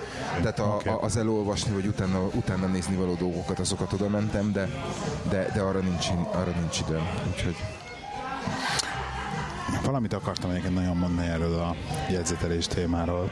Tehát 0.43 0.59
a, 0.59 0.65
Oké. 0.65 0.89
a, 0.89 1.03
az 1.03 1.17
elolvasni, 1.17 1.73
vagy 1.73 1.87
utána, 1.87 2.19
utána 2.35 2.67
nézni 2.67 2.97
való 2.97 3.15
dolgokat, 3.15 3.59
azokat 3.59 3.93
oda 3.93 4.09
mentem, 4.09 4.53
de, 4.53 4.69
de, 5.31 5.51
de 5.55 5.61
arra, 5.61 5.81
nincs, 5.81 6.09
arra 6.33 6.53
nincs 6.61 6.81
időm. 6.81 7.07
Úgyhogy 7.33 7.57
Valamit 9.85 10.13
akartam 10.13 10.51
egyébként 10.51 10.75
nagyon 10.75 10.97
mondani 10.97 11.29
erről 11.29 11.55
a 11.55 11.75
jegyzetelés 12.11 12.67
témáról. 12.67 13.31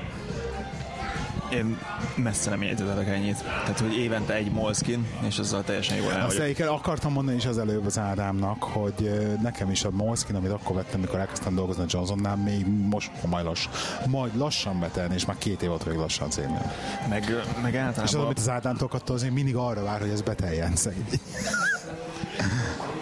Én 1.53 1.79
messze 2.17 2.51
nem 2.51 2.63
jegyzetelek 2.63 3.09
ennyit. 3.09 3.39
Tehát, 3.43 3.79
hogy 3.79 3.97
évente 3.97 4.35
egy 4.35 4.53
Moleskin, 4.53 5.07
és 5.27 5.39
azzal 5.39 5.63
teljesen 5.63 5.97
jól 5.97 6.13
el 6.13 6.27
Azt 6.27 6.39
egyébként 6.39 6.69
akartam 6.69 7.13
mondani 7.13 7.37
is 7.37 7.47
az 7.47 7.59
előbb 7.59 7.87
az 7.87 7.99
Ádámnak, 7.99 8.63
hogy 8.63 9.11
nekem 9.43 9.71
is 9.71 9.85
a 9.85 9.91
Moleskin, 9.91 10.35
amit 10.35 10.51
akkor 10.51 10.77
vettem, 10.77 11.01
mikor 11.01 11.19
elkezdtem 11.19 11.55
dolgozni 11.55 11.83
a 11.83 11.87
Johnsonnál, 11.89 12.37
még 12.37 12.67
most 12.67 13.11
majd, 13.27 13.45
lass, 13.45 13.69
majd 14.07 14.37
lassan 14.37 14.81
betelni, 14.81 15.15
és 15.15 15.25
már 15.25 15.39
két 15.39 15.63
év 15.63 15.69
volt 15.69 15.87
még 15.87 15.97
lassan 15.97 16.31
cégnél. 16.31 16.73
Meg, 17.09 17.45
meg 17.63 17.75
És 17.75 17.81
az, 17.81 17.87
általában 17.87 18.25
amit 18.25 18.39
az 18.39 18.49
Ádámtól 18.49 18.89
kapta, 18.89 19.13
az 19.13 19.23
még 19.23 19.31
mindig 19.31 19.57
arra 19.57 19.83
vár, 19.83 20.01
hogy 20.01 20.11
ez 20.11 20.21
beteljen 20.21 20.77
szegény. 20.77 21.21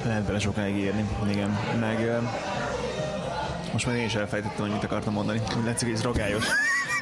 lehet 0.04 0.22
bele 0.22 0.38
sokáig 0.38 0.76
írni. 0.76 1.08
Igen. 1.30 1.58
Meg 1.80 2.20
most 3.72 3.86
már 3.86 3.96
én 3.96 4.04
is 4.04 4.14
elfejtettem, 4.14 4.60
hogy 4.60 4.70
mit 4.70 4.84
akartam 4.84 5.12
mondani. 5.12 5.40
Úgy 5.58 5.64
látszik, 5.64 5.88
hogy 5.88 5.96
ez 5.96 6.02
ragályos. 6.02 6.44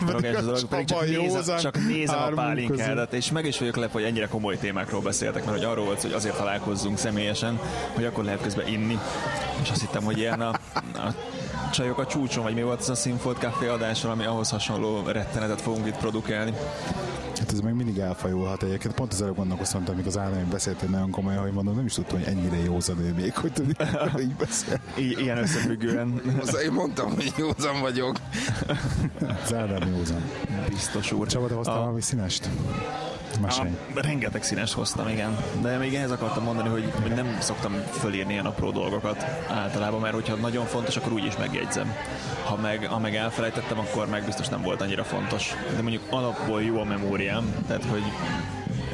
Az 0.07 0.45
dolog, 0.45 0.64
pedig 0.64 0.87
csak 0.87 1.07
nézem, 1.07 1.59
csak 1.59 1.78
nézem 1.87 2.23
a 2.23 2.28
pálinkádat, 2.35 3.12
és 3.12 3.31
meg 3.31 3.45
is 3.47 3.59
vagyok 3.59 3.76
lepve, 3.76 3.99
hogy 3.99 4.09
ennyire 4.09 4.26
komoly 4.26 4.59
témákról 4.59 5.00
beszéltek, 5.00 5.45
mert 5.45 5.57
hogy 5.57 5.67
arról 5.67 5.85
volt, 5.85 6.02
hogy 6.02 6.12
azért 6.12 6.37
találkozzunk 6.37 6.99
személyesen, 6.99 7.61
hogy 7.95 8.05
akkor 8.05 8.25
lehet 8.25 8.43
közben 8.43 8.67
inni, 8.69 8.99
és 9.62 9.71
azt 9.71 9.81
hittem, 9.81 10.02
hogy 10.02 10.19
ilyen 10.19 10.40
a, 10.40 10.49
a 10.75 11.14
csajok 11.73 11.99
a 11.99 12.07
csúcson, 12.07 12.43
vagy 12.43 12.55
mi 12.55 12.62
volt 12.62 12.81
az 12.81 12.90
a 12.90 12.95
Sinfold 12.95 13.37
Café 13.37 13.67
adással, 13.67 14.11
ami 14.11 14.25
ahhoz 14.25 14.50
hasonló 14.50 15.02
rettenetet 15.07 15.61
fogunk 15.61 15.87
itt 15.87 15.97
produkálni. 15.97 16.52
Hát 17.49 17.57
ez 17.57 17.62
még 17.62 17.75
mindig 17.75 17.99
elfajulhat 17.99 18.62
egyébként. 18.62 18.95
Pont 18.95 19.12
az 19.12 19.23
előbb 19.23 19.37
gondolkoztam, 19.37 19.81
hogy 19.81 19.90
amikor 19.90 20.09
az 20.09 20.19
Ádám 20.19 20.38
így 20.40 20.47
beszélt 20.47 20.81
hogy 20.81 20.88
nagyon 20.88 21.11
komolyan, 21.11 21.43
hogy 21.43 21.52
mondom, 21.52 21.75
nem 21.76 21.85
is 21.87 21.93
tudtam, 21.95 22.19
hogy 22.19 22.26
ennyire 22.26 22.57
józan 22.57 22.99
ő 23.00 23.12
még, 23.14 23.35
hogy 23.35 23.52
tudni, 23.52 23.73
így 24.21 24.35
beszél. 24.35 24.81
I- 24.97 25.17
ilyen 25.21 25.38
összefüggően 25.38 26.21
Szóval 26.45 26.61
én 26.61 26.73
mondtam, 26.73 27.14
hogy 27.14 27.33
józan 27.37 27.81
vagyok. 27.81 28.17
Az 29.45 29.55
Ádám 29.55 29.88
józan. 29.97 30.23
biztos 30.69 31.12
úr. 31.12 31.26
Csaba, 31.26 31.47
te 31.47 31.55
hoztál 31.55 31.76
A- 31.76 31.78
valami 31.81 32.00
színest? 32.00 32.49
Mesélj. 33.40 33.68
A, 33.94 34.00
rengeteg 34.00 34.42
színes 34.42 34.75
hoztam, 34.75 35.08
igen. 35.08 35.38
De 35.62 35.76
még 35.76 35.94
ehhez 35.94 36.11
akartam 36.11 36.42
mondani, 36.42 36.68
hogy, 36.68 36.92
hogy 37.02 37.12
nem 37.12 37.37
szoktam 37.40 37.73
fölírni 37.90 38.32
ilyen 38.32 38.47
apró 38.47 38.70
dolgokat 38.70 39.25
általában, 39.49 40.00
mert 40.00 40.14
hogyha 40.14 40.35
nagyon 40.35 40.66
fontos, 40.66 40.97
akkor 40.97 41.12
úgy 41.12 41.25
is 41.25 41.37
megjegyzem. 41.37 41.94
Ha 42.44 42.56
meg, 42.56 42.87
ha 42.87 42.99
meg 42.99 43.14
elfelejtettem, 43.14 43.78
akkor 43.78 44.08
meg 44.08 44.25
biztos 44.25 44.49
nem 44.49 44.62
volt 44.62 44.80
annyira 44.80 45.04
fontos. 45.04 45.54
De 45.76 45.82
mondjuk 45.82 46.02
alapból 46.11 46.62
jó 46.62 46.80
a 46.80 46.85
memóriám, 46.85 47.54
tehát 47.66 47.85
hogy 47.85 48.02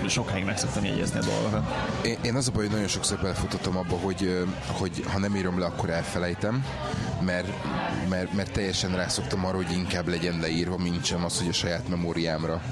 sokáig 0.08 0.44
meg 0.44 0.58
szoktam 0.58 0.84
jegyezni 0.84 1.18
a 1.18 1.22
dolgokat. 1.22 1.74
Én, 2.04 2.16
én 2.22 2.34
az 2.34 2.48
a 2.48 2.50
baj, 2.50 2.62
hogy 2.62 2.72
nagyon 2.72 2.88
sokszor 2.88 3.18
belefutottam 3.18 3.76
abba, 3.76 3.96
hogy, 3.96 4.44
hogy 4.66 5.04
ha 5.12 5.18
nem 5.18 5.36
írom 5.36 5.58
le, 5.58 5.66
akkor 5.66 5.90
elfelejtem, 5.90 6.64
mert, 7.20 7.48
mert, 8.08 8.32
mert 8.32 8.52
teljesen 8.52 8.96
rászoktam 8.96 9.44
arra, 9.44 9.56
hogy 9.56 9.72
inkább 9.72 10.08
legyen 10.08 10.38
leírva, 10.40 10.76
mint 10.76 11.04
sem 11.04 11.24
az, 11.24 11.38
hogy 11.38 11.48
a 11.48 11.52
saját 11.52 11.88
memóriámra 11.88 12.62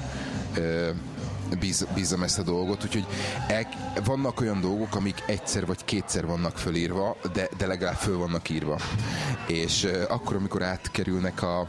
bíz, 1.59 1.87
bízom 1.93 2.23
ezt 2.23 2.39
a 2.39 2.43
dolgot, 2.43 2.83
úgyhogy 2.83 3.05
el, 3.47 3.67
vannak 4.05 4.41
olyan 4.41 4.61
dolgok, 4.61 4.95
amik 4.95 5.23
egyszer 5.25 5.65
vagy 5.65 5.85
kétszer 5.85 6.25
vannak 6.25 6.57
fölírva, 6.57 7.15
de, 7.33 7.49
de 7.57 7.67
legalább 7.67 7.95
föl 7.95 8.17
vannak 8.17 8.49
írva. 8.49 8.77
És 9.47 9.83
ö, 9.83 10.03
akkor, 10.07 10.35
amikor 10.35 10.63
átkerülnek 10.63 11.41
a 11.41 11.67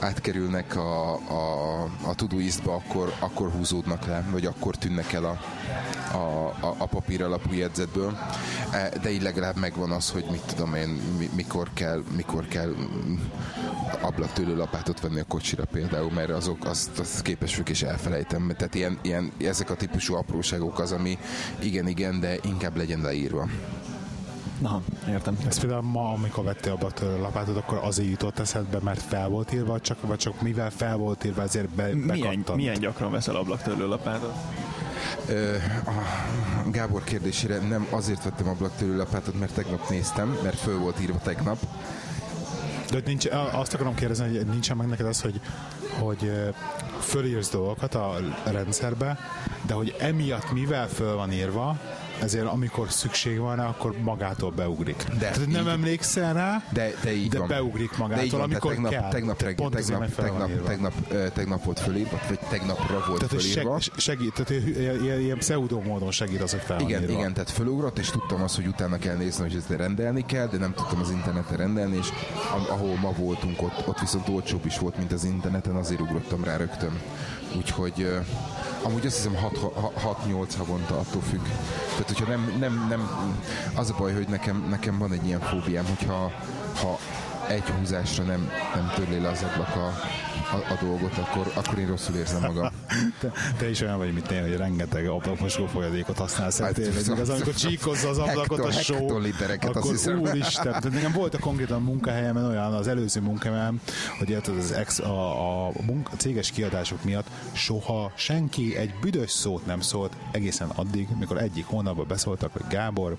átkerülnek 0.00 0.76
a, 0.76 1.14
a, 1.14 1.82
a 1.82 2.14
Todoist-ba, 2.14 2.74
akkor, 2.74 3.12
akkor 3.18 3.50
húzódnak 3.50 4.06
le, 4.06 4.24
vagy 4.30 4.46
akkor 4.46 4.76
tűnnek 4.76 5.12
el 5.12 5.24
a, 5.24 5.40
a, 6.12 6.46
a, 6.60 6.74
a 6.78 6.86
papír 6.86 7.22
alapú 7.22 7.54
jegyzetből. 7.54 8.18
E, 8.72 8.88
De 9.02 9.10
így 9.10 9.22
legalább 9.22 9.56
megvan 9.56 9.90
az, 9.90 10.10
hogy 10.10 10.24
mit 10.30 10.42
tudom 10.46 10.74
én, 10.74 10.88
mi, 11.18 11.30
mikor 11.34 11.68
kell, 11.74 12.02
mikor 12.16 12.46
kell 12.48 12.74
ablaktőlő 14.00 14.56
lapátot 14.56 15.00
venni 15.00 15.20
a 15.20 15.24
kocsira 15.28 15.64
például, 15.64 16.10
mert 16.10 16.30
azok 16.30 16.64
azt, 16.64 16.98
azt 16.98 17.22
képes 17.22 17.50
vagyok 17.50 17.68
és 17.68 17.82
elfelejtem. 17.82 18.52
Tehát 18.56 18.74
ilyen, 18.74 18.98
ilyen, 19.02 19.32
ezek 19.38 19.70
a 19.70 19.74
típusú 19.74 20.14
apróságok 20.14 20.78
az, 20.78 20.92
ami 20.92 21.18
igen, 21.58 21.88
igen, 21.88 22.20
de 22.20 22.36
inkább 22.42 22.76
legyen 22.76 23.00
leírva. 23.00 23.48
Na, 24.60 24.80
értem. 25.08 25.38
Ez 25.46 25.58
például 25.60 25.82
ma, 25.82 26.12
amikor 26.12 26.44
vettél 26.44 26.78
a 27.00 27.04
lapátot, 27.20 27.56
akkor 27.56 27.80
azért 27.82 28.10
jutott 28.10 28.38
eszedbe, 28.38 28.78
mert 28.82 29.02
fel 29.02 29.28
volt 29.28 29.52
írva, 29.52 29.66
vagy 29.70 29.80
csak, 29.80 29.96
vagy 30.00 30.18
csak 30.18 30.40
mivel 30.42 30.70
fel 30.70 30.96
volt 30.96 31.24
írva, 31.24 31.42
ezért 31.42 31.68
be, 31.68 31.82
Milyen, 31.82 32.06
bekattant. 32.06 32.56
milyen 32.56 32.78
gyakran 32.80 33.10
veszel 33.10 33.36
ablaktörlő 33.36 33.86
lapátot? 33.86 34.34
A 35.86 36.70
Gábor 36.70 37.04
kérdésére 37.04 37.58
nem 37.58 37.86
azért 37.90 38.24
vettem 38.24 38.48
ablaktörő 38.48 38.96
lapátot, 38.96 39.38
mert 39.38 39.54
tegnap 39.54 39.88
néztem, 39.88 40.38
mert 40.42 40.58
föl 40.58 40.78
volt 40.78 41.00
írva 41.00 41.18
tegnap, 41.18 41.58
De 42.90 43.00
nincs, 43.04 43.26
azt 43.52 43.74
akarom 43.74 43.94
kérdezni, 43.94 44.36
hogy 44.36 44.46
nincsen 44.46 44.76
meg 44.76 44.86
neked 44.86 45.06
az, 45.06 45.20
hogy, 45.20 45.40
hogy 45.98 46.32
fölírsz 47.00 47.50
dolgokat 47.50 47.94
a 47.94 48.16
rendszerbe, 48.44 49.18
de 49.66 49.74
hogy 49.74 49.96
emiatt 49.98 50.52
mivel 50.52 50.88
föl 50.88 51.14
van 51.14 51.32
írva, 51.32 51.78
ezért 52.22 52.46
amikor 52.46 52.90
szükség 52.90 53.38
van 53.38 53.56
rá, 53.56 53.66
akkor 53.68 53.94
magától 54.02 54.50
beugrik. 54.50 55.04
De 55.08 55.16
Tehát, 55.18 55.46
nem 55.46 55.62
így- 55.62 55.68
emlékszel 55.68 56.32
rá, 56.34 56.62
De, 56.72 56.90
de 57.02 57.12
így 57.12 57.28
De 57.28 57.38
van. 57.38 57.48
beugrik 57.48 57.96
magától, 57.96 58.16
de 58.18 58.24
így 58.24 58.30
van, 58.30 58.40
amikor 58.40 58.72
tegnap, 58.72 58.90
kell. 58.90 59.08
Tegnap, 59.10 59.40
reggel, 59.42 59.54
pont 59.54 59.74
azért, 59.74 59.98
tegnap, 59.98 60.14
van 60.16 60.48
tegnap, 60.48 60.66
tegnap, 60.66 60.92
ö, 61.08 61.28
tegnap 61.34 61.64
volt 61.64 61.80
fölírva, 61.80 62.20
vagy 62.28 62.38
tegnapra 62.50 63.04
volt 63.08 63.20
tehát 63.28 63.42
fölírva. 63.44 63.80
seg, 63.80 63.92
segít, 63.96 64.32
tehát 64.32 64.64
ilyen, 65.02 65.20
ilyen, 65.20 65.38
pseudo 65.38 65.80
módon 65.80 66.10
segít 66.10 66.42
az, 66.42 66.50
hogy 66.50 66.60
fel 66.60 66.80
Igen, 66.80 67.02
írva. 67.02 67.12
igen, 67.12 67.32
tehát 67.32 67.50
fölugrott, 67.50 67.98
és 67.98 68.10
tudtam 68.10 68.42
azt, 68.42 68.56
hogy 68.56 68.66
utána 68.66 68.98
kell 68.98 69.16
nézni, 69.16 69.42
hogy 69.42 69.56
ezt 69.56 69.68
rendelni 69.70 70.26
kell, 70.26 70.46
de 70.46 70.56
nem 70.58 70.74
tudtam 70.74 71.00
az 71.00 71.10
interneten 71.10 71.56
rendelni, 71.56 71.96
és 71.96 72.06
ahol 72.68 72.96
ma 73.00 73.12
voltunk, 73.12 73.62
ott, 73.62 73.86
ott 73.86 74.00
viszont 74.00 74.28
olcsóbb 74.28 74.66
is 74.66 74.78
volt, 74.78 74.96
mint 74.98 75.12
az 75.12 75.24
interneten, 75.24 75.76
azért 75.76 76.00
ugrottam 76.00 76.44
rá 76.44 76.56
rögtön. 76.56 77.00
Úgyhogy 77.56 78.06
amúgy 78.82 79.06
azt 79.06 79.16
hiszem 79.16 79.36
6-8 80.26 80.54
havonta 80.58 80.98
attól 80.98 81.22
függ. 81.22 81.42
Tehát, 81.90 82.06
hogyha 82.06 82.26
nem, 82.26 82.56
nem, 82.58 82.86
nem, 82.88 83.10
az 83.74 83.90
a 83.90 83.94
baj, 83.98 84.12
hogy 84.12 84.28
nekem, 84.28 84.66
nekem 84.68 84.98
van 84.98 85.12
egy 85.12 85.26
ilyen 85.26 85.40
fóbiám, 85.40 85.86
hogyha 85.86 86.32
ha 86.82 86.98
egy 87.48 87.62
húzásra 87.62 88.24
nem, 88.24 88.50
nem 88.74 88.92
törli 88.94 89.18
le 89.18 89.28
az 89.28 89.42
ablak 89.42 89.76
a, 89.76 89.92
a, 90.52 90.72
a 90.72 90.84
dolgot, 90.84 91.18
akkor, 91.18 91.52
akkor 91.54 91.78
én 91.78 91.86
rosszul 91.86 92.16
érzem 92.16 92.40
magam. 92.40 92.70
Te, 93.20 93.32
te 93.58 93.70
is 93.70 93.80
olyan 93.80 93.98
vagy, 93.98 94.12
mint 94.12 94.30
én, 94.30 94.42
hogy 94.42 94.56
rengeteg 94.56 95.06
ablakmosó 95.06 95.66
folyadékot 95.66 96.18
használsz. 96.18 96.58
Hát, 96.60 96.74
tényleg, 96.74 97.18
az, 97.20 97.28
amikor 97.28 97.54
csíkozza 97.54 98.08
az 98.08 98.18
ablakot 98.18 98.58
a 98.58 98.70
só, 98.70 98.94
akkor 98.94 99.22
úristen. 100.16 100.64
Tehát 100.64 100.90
nekem 100.90 101.12
volt 101.12 101.34
a 101.34 101.38
konkrétan 101.38 101.82
munkahelyemen 101.82 102.44
olyan, 102.44 102.74
az 102.74 102.88
előző 102.88 103.20
munkahelyemen, 103.20 103.80
hogy 104.18 104.30
érted, 104.30 104.56
az 104.56 104.72
ex, 104.72 104.98
a, 104.98 105.66
a, 105.66 105.72
munka, 105.86 106.10
a 106.14 106.16
céges 106.16 106.50
kiadások 106.50 107.04
miatt 107.04 107.26
soha 107.52 108.12
senki 108.14 108.76
egy 108.76 108.94
büdös 109.00 109.30
szót 109.30 109.66
nem 109.66 109.80
szólt 109.80 110.16
egészen 110.30 110.68
addig, 110.68 111.08
mikor 111.18 111.38
egyik 111.38 111.66
hónapban 111.66 112.06
beszóltak, 112.08 112.52
hogy 112.52 112.62
Gábor, 112.68 113.16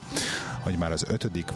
hogy 0.59 0.77
már 0.77 0.91
az 0.91 1.05
ötödik 1.07 1.51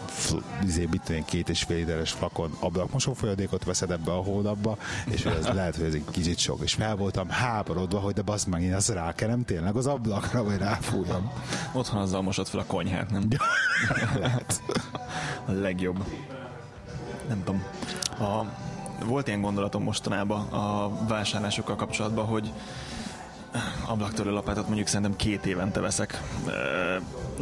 izé, 0.64 0.90
két 1.26 1.50
és 1.50 1.64
fél 1.64 1.78
literes 1.78 2.12
flakon 2.12 2.58
ablakmosó 2.60 3.14
folyadékot 3.14 3.64
veszed 3.64 3.92
ebbe 3.92 4.12
a 4.12 4.22
hónapba, 4.22 4.78
és 5.06 5.24
hogy 5.24 5.38
ez 5.40 5.46
lehet, 5.66 5.80
hogy 5.80 5.86
ez 5.86 5.94
egy 5.94 6.12
kicsit 6.12 6.38
sok. 6.38 6.62
És 6.64 6.74
fel 6.74 6.96
voltam 6.96 7.30
háborodva, 7.30 8.00
hogy 8.00 8.14
de 8.14 8.22
bazd 8.22 8.48
meg, 8.48 8.62
én 8.62 8.74
azt 8.74 8.90
rákerem 8.90 9.46
tényleg 9.46 9.76
az 9.76 9.88
ablakra, 9.88 10.44
vagy 10.44 10.58
ráfújom. 10.58 11.32
Otthon 11.74 12.02
azzal 12.02 12.22
mosod 12.22 12.48
fel 12.48 12.60
a 12.60 12.66
konyhát, 12.66 13.12
nem? 13.12 13.28
lehet. 14.20 14.62
a 15.46 15.52
legjobb. 15.52 16.04
Nem 17.28 17.44
tudom. 17.44 17.64
A, 18.20 18.46
volt 19.06 19.28
ilyen 19.28 19.42
gondolatom 19.42 19.84
mostanában 19.84 20.48
a 20.48 20.92
vásárlásokkal 21.08 21.76
kapcsolatban, 21.76 22.26
hogy 22.26 22.52
ablaktörő 23.86 24.32
lapátot 24.32 24.66
mondjuk 24.66 24.88
szerintem 24.88 25.16
két 25.16 25.46
évente 25.46 25.80
veszek 25.80 26.22
e, 26.48 26.52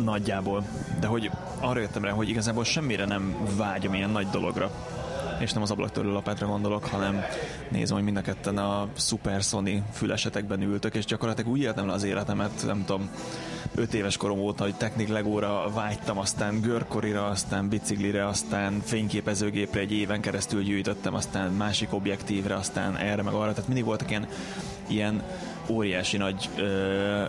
nagyjából, 0.01 0.63
de 0.99 1.07
hogy 1.07 1.31
arra 1.59 1.79
jöttem 1.79 2.03
rá, 2.03 2.11
hogy 2.11 2.29
igazából 2.29 2.63
semmire 2.63 3.05
nem 3.05 3.35
vágyom 3.57 3.93
ilyen 3.93 4.09
nagy 4.09 4.27
dologra 4.29 4.71
és 5.43 5.53
nem 5.53 5.61
az 5.61 5.71
ablaktörő 5.71 6.11
lapátra 6.11 6.47
gondolok, 6.47 6.85
hanem 6.85 7.21
nézem, 7.69 7.95
hogy 7.95 8.05
mind 8.05 8.17
a 8.17 8.21
ketten 8.21 8.57
a 8.57 8.87
Super 8.97 9.41
Sony 9.41 9.83
fülesetekben 9.91 10.61
ültök, 10.61 10.95
és 10.95 11.05
gyakorlatilag 11.05 11.51
úgy 11.51 11.61
éltem 11.61 11.87
le 11.87 11.93
az 11.93 12.03
életemet, 12.03 12.63
nem 12.65 12.85
tudom, 12.85 13.09
öt 13.75 13.93
éves 13.93 14.17
korom 14.17 14.39
óta, 14.39 14.63
hogy 14.63 14.75
technik 14.75 15.07
legóra 15.07 15.69
vágytam, 15.73 16.17
aztán 16.17 16.61
görkorira, 16.61 17.25
aztán 17.25 17.69
biciklire, 17.69 18.27
aztán 18.27 18.81
fényképezőgépre 18.83 19.79
egy 19.79 19.91
éven 19.91 20.21
keresztül 20.21 20.63
gyűjtöttem, 20.63 21.13
aztán 21.13 21.51
másik 21.51 21.93
objektívre, 21.93 22.55
aztán 22.55 22.97
erre 22.97 23.21
meg 23.21 23.33
arra, 23.33 23.49
tehát 23.49 23.67
mindig 23.67 23.85
voltak 23.85 24.09
ilyen, 24.09 24.27
ilyen 24.87 25.23
óriási 25.67 26.17
nagy 26.17 26.49
ö, 26.55 27.23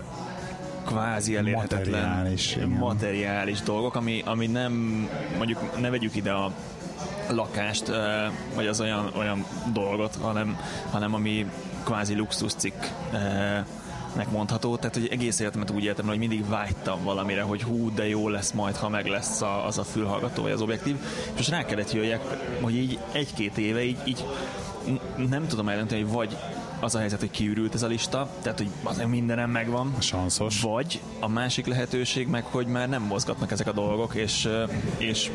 kvázi 0.84 1.36
elérhetetlen 1.36 2.08
materiális, 2.08 2.58
materiális 2.78 3.60
dolgok, 3.60 3.94
ami, 3.94 4.22
ami 4.24 4.46
nem, 4.46 4.72
mondjuk 5.36 5.80
ne 5.80 5.90
vegyük 5.90 6.16
ide 6.16 6.32
a 6.32 6.52
lakást, 7.30 7.90
vagy 8.54 8.66
az 8.66 8.80
olyan, 8.80 9.10
olyan 9.16 9.46
dolgot, 9.72 10.16
hanem, 10.20 10.58
hanem 10.90 11.14
ami 11.14 11.46
kvázi 11.84 12.14
luxuscikk 12.14 12.84
megmondható, 14.16 14.76
tehát 14.76 14.94
hogy 14.94 15.08
egész 15.10 15.40
életemet 15.40 15.70
úgy 15.70 15.84
éltem, 15.84 16.06
hogy 16.06 16.18
mindig 16.18 16.48
vágytam 16.48 17.04
valamire, 17.04 17.42
hogy 17.42 17.62
hú, 17.62 17.94
de 17.94 18.08
jó 18.08 18.28
lesz 18.28 18.52
majd, 18.52 18.76
ha 18.76 18.88
meg 18.88 19.06
lesz 19.06 19.42
a, 19.42 19.66
az 19.66 19.78
a 19.78 19.84
fülhallgató 19.84 20.42
vagy 20.42 20.52
az 20.52 20.60
objektív, 20.60 20.96
és 21.24 21.36
most 21.36 21.48
rá 21.48 21.64
kellett 21.64 21.92
jöjjek, 21.92 22.20
hogy 22.60 22.76
így 22.76 22.98
egy-két 23.12 23.58
éve 23.58 23.84
így, 23.84 23.98
így 24.04 24.24
nem 25.28 25.46
tudom 25.46 25.68
eldönteni, 25.68 26.02
hogy 26.02 26.12
vagy 26.12 26.36
az 26.80 26.94
a 26.94 26.98
helyzet, 26.98 27.20
hogy 27.20 27.30
kiürült 27.30 27.74
ez 27.74 27.82
a 27.82 27.86
lista, 27.86 28.30
tehát 28.42 28.58
hogy 28.58 28.68
azért 28.82 29.08
mindenem 29.08 29.50
megvan. 29.50 29.94
Sanszos. 29.98 30.60
Vagy 30.60 31.00
a 31.20 31.28
másik 31.28 31.66
lehetőség 31.66 32.28
meg, 32.28 32.44
hogy 32.44 32.66
már 32.66 32.88
nem 32.88 33.02
mozgatnak 33.02 33.50
ezek 33.50 33.66
a 33.66 33.72
dolgok, 33.72 34.14
és, 34.14 34.48
és 34.98 35.30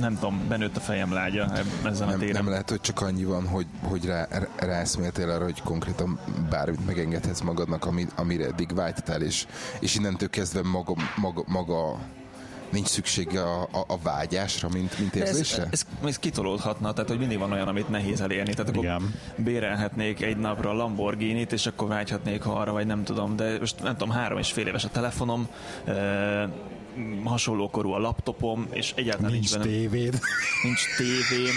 nem 0.00 0.14
tudom, 0.14 0.48
benőtt 0.48 0.76
a 0.76 0.80
fejem 0.80 1.12
lágya 1.12 1.52
ezen 1.84 2.08
nem, 2.08 2.16
a 2.16 2.18
téren. 2.18 2.42
Nem 2.42 2.50
lehet, 2.50 2.70
hogy 2.70 2.80
csak 2.80 3.00
annyi 3.00 3.24
van, 3.24 3.48
hogy, 3.48 3.66
hogy 3.82 4.04
rá, 4.04 4.28
ráeszméltél 4.56 5.30
arra, 5.30 5.44
hogy 5.44 5.62
konkrétan 5.62 6.18
bármit 6.50 6.86
megengedhetsz 6.86 7.40
magadnak, 7.40 7.88
amire 8.16 8.44
eddig 8.44 8.74
vágytál, 8.74 9.22
és, 9.22 9.46
és 9.80 9.94
innentől 9.94 10.30
kezdve 10.30 10.62
maga, 10.62 10.94
maga, 11.16 11.44
maga 11.46 11.98
nincs 12.72 12.86
szüksége 12.86 13.42
a, 13.42 13.62
a, 13.62 13.84
a 13.86 13.98
vágyásra, 14.02 14.68
mint, 14.68 14.98
mint 14.98 15.14
érzésre? 15.14 15.62
Ez, 15.62 15.68
ez, 16.02 16.08
ez 16.08 16.18
kitolódhatna, 16.18 16.92
tehát 16.92 17.08
hogy 17.08 17.18
mindig 17.18 17.38
van 17.38 17.52
olyan, 17.52 17.68
amit 17.68 17.88
nehéz 17.88 18.20
elérni. 18.20 18.54
Tehát 18.54 18.70
akkor 18.70 18.84
Igen. 18.84 19.14
bérelhetnék 19.36 20.22
egy 20.22 20.36
napra 20.36 20.72
Lamborghini-t, 20.72 21.52
és 21.52 21.66
akkor 21.66 21.88
vágyhatnék 21.88 22.46
arra, 22.46 22.72
vagy 22.72 22.86
nem 22.86 23.04
tudom, 23.04 23.36
de 23.36 23.58
most 23.58 23.82
nem 23.82 23.96
tudom, 23.96 24.14
három 24.14 24.38
és 24.38 24.52
fél 24.52 24.66
éves 24.66 24.84
a 24.84 24.88
telefonom, 24.88 25.48
e- 25.84 26.48
hasonló 27.24 27.70
korú 27.70 27.90
a 27.90 27.98
laptopom, 27.98 28.66
és 28.70 28.92
egyáltalán 28.96 29.32
nincs, 29.32 29.52
nincs 29.52 29.66
tévéd. 29.66 30.20
Nincs 30.62 30.96
tévém, 30.96 31.54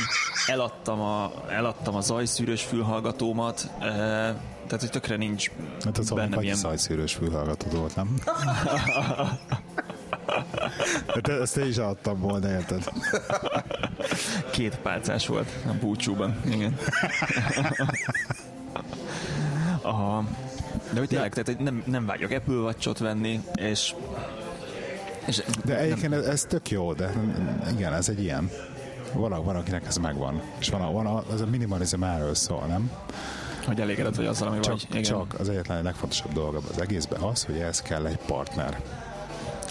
eladtam 0.47 1.01
a, 1.01 1.31
eladtam 1.49 1.95
a 1.95 2.01
zajszűrős 2.01 2.63
fülhallgatómat, 2.63 3.71
e, 3.79 3.85
tehát, 4.67 4.79
hogy 4.79 4.89
tökre 4.89 5.15
nincs 5.15 5.51
hát 5.83 5.97
az 5.97 6.09
bennem 6.09 6.41
ilyen... 6.41 6.55
zajszűrős 6.55 7.13
fülhallgatót 7.13 7.71
volt, 7.71 7.95
nem? 7.95 8.15
Hát 11.07 11.27
ezt 11.27 11.57
én 11.57 11.65
is 11.65 11.77
adtam 11.77 12.19
volna, 12.19 12.49
érted? 12.49 12.83
Két 14.51 14.75
pálcás 14.75 15.27
volt 15.27 15.49
a 15.67 15.73
búcsúban. 15.79 16.41
Igen. 16.45 16.77
Aha. 19.81 20.23
De 20.93 20.99
hogy 20.99 21.07
tényleg, 21.07 21.33
tehát 21.33 21.59
nem, 21.59 21.83
nem 21.85 22.05
vágyok 22.05 22.31
Apple 22.31 22.53
watch 22.55 22.99
venni, 22.99 23.41
és, 23.55 23.95
és 25.25 25.43
De 25.65 25.77
egyébként 25.77 26.09
nem... 26.09 26.19
ez, 26.19 26.25
ez 26.25 26.45
tök 26.49 26.69
jó, 26.69 26.93
de 26.93 27.13
igen, 27.71 27.93
ez 27.93 28.09
egy 28.09 28.21
ilyen. 28.21 28.49
Van, 29.13 29.43
van 29.43 29.55
akinek 29.55 29.85
ez 29.87 29.97
megvan. 29.97 30.41
És 30.59 30.69
van, 30.69 30.93
van 30.93 31.23
az 31.33 31.41
a 31.41 31.45
minimalizm 31.45 32.03
erről 32.03 32.35
szól, 32.35 32.65
nem? 32.67 32.91
Hogy 33.65 33.79
elégedett 33.79 34.15
vagy 34.15 34.25
azzal, 34.25 34.47
ami 34.47 34.59
csak, 34.59 34.73
vagy. 34.73 34.87
Igen. 34.89 35.03
Csak 35.03 35.35
az 35.39 35.49
egyetlen 35.49 35.83
legfontosabb 35.83 36.33
dolga 36.33 36.59
az 36.71 36.81
egészben 36.81 37.21
az, 37.21 37.43
hogy 37.43 37.57
ez 37.57 37.81
kell 37.81 38.05
egy 38.05 38.17
partner. 38.17 38.81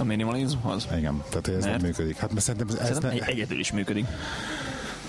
A 0.01 0.05
minimalizmhoz? 0.05 0.87
Igen, 0.97 1.23
tehát 1.29 1.49
ez 1.49 1.65
Mert? 1.65 1.77
nem 1.77 1.81
működik. 1.81 2.17
Hát 2.17 2.33
mert 2.33 2.45
szerintem 2.45 2.77
ez, 2.81 2.87
szerintem 2.87 3.15
ne... 3.15 3.27
egyedül 3.27 3.59
is 3.59 3.73
működik. 3.73 4.07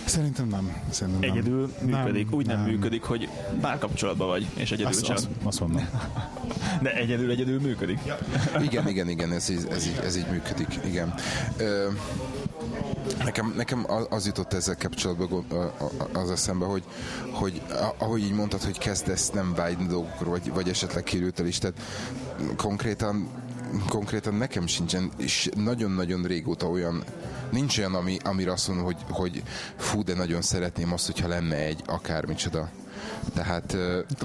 Szerintem 0.05 0.47
nem. 0.47 0.81
Szerintem 0.89 1.31
egyedül 1.31 1.73
nem. 1.85 1.99
működik. 1.99 2.29
Nem, 2.29 2.37
Úgy 2.37 2.45
nem, 2.45 2.57
nem 2.61 2.69
működik, 2.69 3.03
hogy 3.03 3.29
bár 3.61 3.77
kapcsolatban 3.77 4.27
vagy, 4.27 4.47
és 4.53 4.71
egyedül 4.71 4.91
azt, 4.91 5.03
csak. 5.03 5.15
Azt, 5.15 5.27
azt 5.43 5.59
mondom. 5.59 5.89
De 6.81 6.93
egyedül 6.93 7.31
egyedül 7.31 7.59
működik. 7.61 7.99
Ja. 8.05 8.17
igen, 8.61 8.87
igen, 8.87 9.09
igen, 9.09 9.31
ez, 9.31 9.49
így, 9.49 9.67
ez, 9.71 9.87
így, 9.87 9.99
ez 10.03 10.15
így 10.15 10.27
működik. 10.31 10.79
Igen. 10.85 11.13
Ö, 11.57 11.87
Nekem, 13.23 13.53
nekem 13.57 13.85
az 14.09 14.25
jutott 14.25 14.53
ezzel 14.53 14.75
kapcsolatban 14.75 15.45
az 16.13 16.31
eszembe, 16.31 16.65
hogy, 16.65 16.83
hogy 17.31 17.61
ahogy 17.97 18.21
így 18.21 18.33
mondtad, 18.33 18.63
hogy 18.63 18.77
kezdesz 18.77 19.29
nem 19.29 19.53
vágyni 19.55 19.85
dolgokra, 19.87 20.29
vagy, 20.29 20.51
vagy 20.53 20.69
esetleg 20.69 21.03
kirült 21.03 21.39
is, 21.39 21.57
tehát 21.57 21.79
konkrétan 22.55 23.29
konkrétan 23.87 24.33
nekem 24.33 24.67
sincsen, 24.67 25.11
és 25.17 25.49
nagyon-nagyon 25.55 26.23
régóta 26.23 26.69
olyan, 26.69 27.03
nincs 27.51 27.77
olyan, 27.77 27.95
ami, 27.95 28.17
amire 28.23 28.51
azt 28.51 28.67
mondom, 28.67 28.85
hogy, 28.85 28.97
hogy 29.09 29.43
fú, 29.77 30.03
de 30.03 30.13
nagyon 30.13 30.41
szeretném 30.41 30.93
azt, 30.93 31.05
hogyha 31.05 31.27
lenne 31.27 31.55
egy 31.55 31.81
akármicsoda. 31.85 32.69
Tehát 33.33 33.77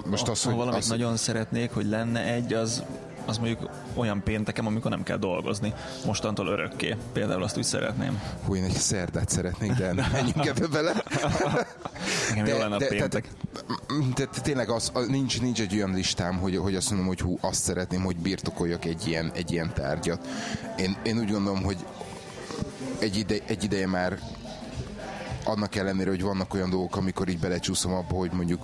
most 0.07 0.29
az, 0.29 0.43
hogy... 0.43 0.53
Ha 0.53 0.59
valamit 0.59 0.81
az, 0.81 0.89
nagyon 0.89 1.17
szeretnék, 1.17 1.71
hogy 1.71 1.87
lenne 1.87 2.25
egy, 2.25 2.53
az 2.53 2.83
az 3.29 3.39
mondjuk 3.39 3.71
olyan 3.95 4.23
péntekem, 4.23 4.67
amikor 4.67 4.91
nem 4.91 5.03
kell 5.03 5.17
dolgozni. 5.17 5.73
Mostantól 6.05 6.47
örökké. 6.47 6.97
Például 7.13 7.43
azt 7.43 7.57
úgy 7.57 7.65
szeretném. 7.65 8.23
Hú, 8.45 8.55
én 8.55 8.65
egy 8.65 8.73
szerdát 8.73 9.29
szeretnék, 9.29 9.73
de 9.73 9.93
nem 9.93 10.11
menjünk 10.13 10.47
ebbe 10.47 10.67
bele. 10.67 11.03
Nekem 12.29 12.45
de, 12.45 12.51
jó 12.51 12.59
lenne 12.59 12.75
a 12.75 12.89
péntek. 12.89 13.29
De, 14.15 14.25
de, 14.35 14.41
tényleg 14.43 14.71
az, 14.71 14.93
nincs, 15.09 15.41
nincs 15.41 15.61
egy 15.61 15.75
olyan 15.75 15.95
listám, 15.95 16.37
hogy, 16.39 16.57
hogy 16.57 16.75
azt 16.75 16.89
mondom, 16.89 17.07
hogy 17.07 17.21
hú, 17.21 17.39
azt 17.41 17.63
szeretném, 17.63 18.03
hogy 18.03 18.17
birtokoljak 18.17 18.85
egy 18.85 19.07
ilyen, 19.07 19.31
egy 19.35 19.53
ilyen 19.53 19.73
tárgyat. 19.75 20.27
Én, 20.79 20.97
én 21.03 21.19
úgy 21.19 21.31
gondolom, 21.31 21.63
hogy 21.63 21.77
egy, 22.99 23.17
ide, 23.17 23.37
egy 23.47 23.65
ideje 23.65 23.87
már 23.87 24.19
annak 25.49 25.75
ellenére, 25.75 26.11
hogy 26.11 26.23
vannak 26.23 26.55
olyan 26.55 26.71
dolgok, 26.71 26.97
amikor 26.97 27.29
így 27.29 27.39
belecsúszom 27.39 27.93
abba, 27.93 28.15
hogy 28.15 28.31
mondjuk 28.33 28.63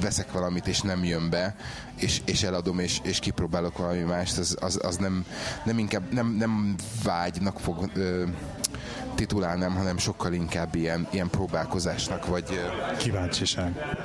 veszek 0.00 0.32
valamit, 0.32 0.66
és 0.66 0.80
nem 0.80 1.04
jön 1.04 1.30
be, 1.30 1.56
és, 1.96 2.20
és 2.24 2.42
eladom, 2.42 2.78
és, 2.78 3.00
és 3.02 3.18
kipróbálok 3.18 3.78
valami 3.78 4.00
mást, 4.00 4.38
az, 4.38 4.56
az, 4.60 4.78
az 4.82 4.96
nem, 4.96 5.26
nem 5.64 5.78
inkább, 5.78 6.12
nem, 6.12 6.26
nem 6.26 6.74
vágynak 7.02 7.60
fog 7.60 7.90
ö, 7.94 8.24
titulálnám, 9.14 9.74
hanem 9.74 9.98
sokkal 9.98 10.32
inkább 10.32 10.74
ilyen, 10.74 11.08
ilyen 11.10 11.30
próbálkozásnak, 11.30 12.26
vagy... 12.26 12.60
Kíváncsiság. 12.98 13.96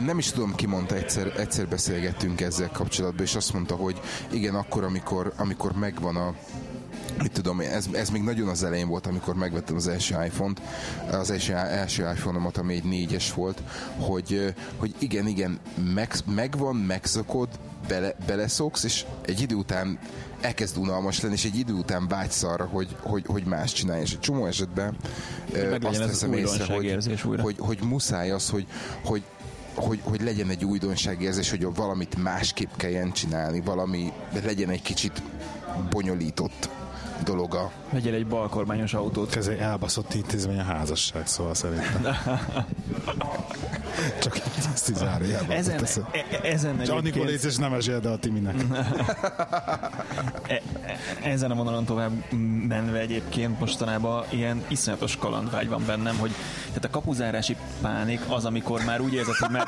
Nem 0.00 0.18
is 0.18 0.30
tudom, 0.30 0.54
ki 0.54 0.66
mondta, 0.66 0.94
egyszer, 0.94 1.32
egyszer 1.36 1.68
beszélgettünk 1.68 2.40
ezzel 2.40 2.70
kapcsolatban, 2.70 3.24
és 3.24 3.34
azt 3.34 3.52
mondta, 3.52 3.74
hogy 3.74 4.00
igen, 4.30 4.54
akkor, 4.54 4.84
amikor, 4.84 5.32
amikor 5.36 5.72
megvan 5.72 6.16
a, 6.16 6.34
mit 7.18 7.32
tudom 7.32 7.60
ez, 7.60 7.86
ez 7.92 8.10
még 8.10 8.22
nagyon 8.22 8.48
az 8.48 8.62
elején 8.62 8.88
volt, 8.88 9.06
amikor 9.06 9.34
megvettem 9.34 9.76
az 9.76 9.88
első 9.88 10.14
iPhone-t, 10.24 10.60
az 11.10 11.30
első, 11.30 11.52
első 11.54 12.02
iPhone-omat, 12.02 12.56
ami 12.56 12.74
egy 12.74 12.84
négyes 12.84 13.32
volt, 13.34 13.62
hogy, 13.98 14.54
hogy 14.76 14.94
igen, 14.98 15.26
igen, 15.26 15.58
meg, 15.94 16.14
megvan, 16.34 16.76
megszokod, 16.76 17.48
bele, 17.88 18.14
beleszoksz, 18.26 18.84
és 18.84 19.04
egy 19.26 19.40
idő 19.40 19.54
után 19.54 19.98
elkezd 20.40 20.76
unalmas 20.76 21.20
lenni, 21.20 21.34
és 21.34 21.44
egy 21.44 21.58
idő 21.58 21.72
után 21.72 22.08
vágysz 22.08 22.42
arra, 22.42 22.64
hogy, 22.64 22.96
hogy, 23.00 23.24
hogy 23.26 23.44
más 23.44 23.72
csinálj. 23.72 24.00
És 24.00 24.12
egy 24.12 24.20
csomó 24.20 24.46
esetben 24.46 24.96
azt 25.82 25.98
veszem 25.98 26.32
észre, 26.32 26.74
hogy, 26.74 27.20
hogy, 27.22 27.40
hogy, 27.40 27.56
hogy 27.58 27.78
muszáj 27.82 28.30
az, 28.30 28.48
hogy, 28.48 28.66
hogy 29.04 29.22
hogy, 29.74 30.00
hogy 30.02 30.22
legyen 30.22 30.50
egy 30.50 30.64
újdonságérzés, 30.64 31.50
hogy 31.50 31.74
valamit 31.74 32.22
másképp 32.22 32.70
kelljen 32.76 33.12
csinálni, 33.12 33.60
valami 33.60 34.12
legyen 34.44 34.70
egy 34.70 34.82
kicsit 34.82 35.22
bonyolított 35.90 36.68
dologa. 37.22 37.70
Vegyél 37.90 38.14
egy 38.14 38.26
balkormányos 38.26 38.94
autót. 38.94 39.36
Ez 39.36 39.46
egy 39.46 39.58
elbaszott 39.58 40.14
intézmény 40.14 40.58
a 40.58 40.62
házasság, 40.62 41.26
szóval 41.26 41.54
szerintem. 41.54 42.02
Csak 44.22 44.38
ezt 44.74 44.88
így 44.88 44.96
zárójelben. 44.96 45.56
Ezen, 45.56 45.76
teszem. 45.76 46.08
e, 46.12 46.48
ezen 46.48 46.80
És 46.80 46.88
Anikó 46.88 47.22
légy, 47.22 47.44
és 47.44 47.56
nem 47.56 47.72
esélyed 47.72 48.06
el 48.06 48.12
a 48.12 48.18
Timinek. 48.18 48.54
E- 50.46 50.62
e- 50.86 51.28
ezen 51.30 51.50
a 51.50 51.54
vonalon 51.54 51.84
tovább 51.84 52.10
menve 52.68 52.98
egyébként 52.98 53.60
mostanában 53.60 54.24
ilyen 54.30 54.64
iszonyatos 54.68 55.16
kalandvágy 55.16 55.68
van 55.68 55.82
bennem, 55.86 56.16
hogy 56.18 56.30
tehát 56.66 56.84
a 56.84 56.90
kapuzárási 56.90 57.56
pánik 57.80 58.20
az, 58.28 58.44
amikor 58.44 58.84
már 58.84 59.00
úgy 59.00 59.12
érzed, 59.14 59.34
hogy 59.34 59.50
már, 59.50 59.66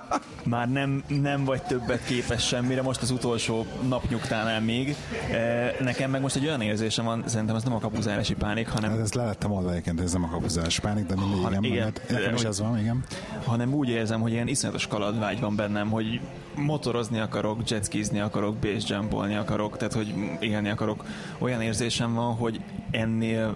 már 0.44 0.70
nem, 0.70 1.04
nem 1.06 1.44
vagy 1.44 1.62
többet 1.62 2.04
képes 2.04 2.46
semmire, 2.46 2.82
most 2.82 3.02
az 3.02 3.10
utolsó 3.10 3.66
napnyugtánál 3.88 4.60
még. 4.60 4.96
E, 5.32 5.74
Nekem 5.80 6.10
meg 6.10 6.20
most 6.20 6.36
egy 6.36 6.46
olyan 6.46 6.60
érzésem 6.92 7.04
van, 7.20 7.28
szerintem 7.28 7.56
ez 7.56 7.62
nem 7.62 7.72
a 7.74 7.78
kapuzárási 7.78 8.34
pánik, 8.34 8.68
hanem 8.68 8.90
Hát 8.90 8.98
ezt 8.98 9.14
le 9.14 9.24
lettem 9.24 9.50
mondani 9.50 9.72
egyébként, 9.72 10.00
ez 10.00 10.12
nem 10.12 10.24
a 10.24 10.28
kapuzás 10.28 10.80
pánik, 10.80 11.06
de 11.06 11.14
mindig 11.14 11.38
Ha- 11.42 11.50
igen. 11.50 11.64
igen. 11.64 11.74
igen. 11.76 11.92
Nekem 12.08 12.34
is 12.34 12.40
Hogy- 12.40 12.50
ez 12.50 12.60
van, 12.60 12.78
igen. 12.78 13.04
hanem 13.44 13.74
úgy 13.74 13.88
érzem, 13.88 14.20
hogy 14.20 14.32
ilyen 14.32 14.48
iszonyatos 14.48 14.86
kalandvágy 14.86 15.40
van 15.40 15.56
bennem, 15.56 15.90
hogy 15.90 16.20
motorozni 16.56 17.18
akarok, 17.18 17.68
jetskizni 17.70 18.20
akarok, 18.20 18.56
base 18.56 18.94
jumpolni 18.94 19.34
akarok, 19.34 19.76
tehát 19.76 19.92
hogy 19.94 20.14
élni 20.40 20.68
akarok. 20.68 21.04
Olyan 21.38 21.60
érzésem 21.60 22.14
van, 22.14 22.34
hogy 22.34 22.60
ennél 22.90 23.54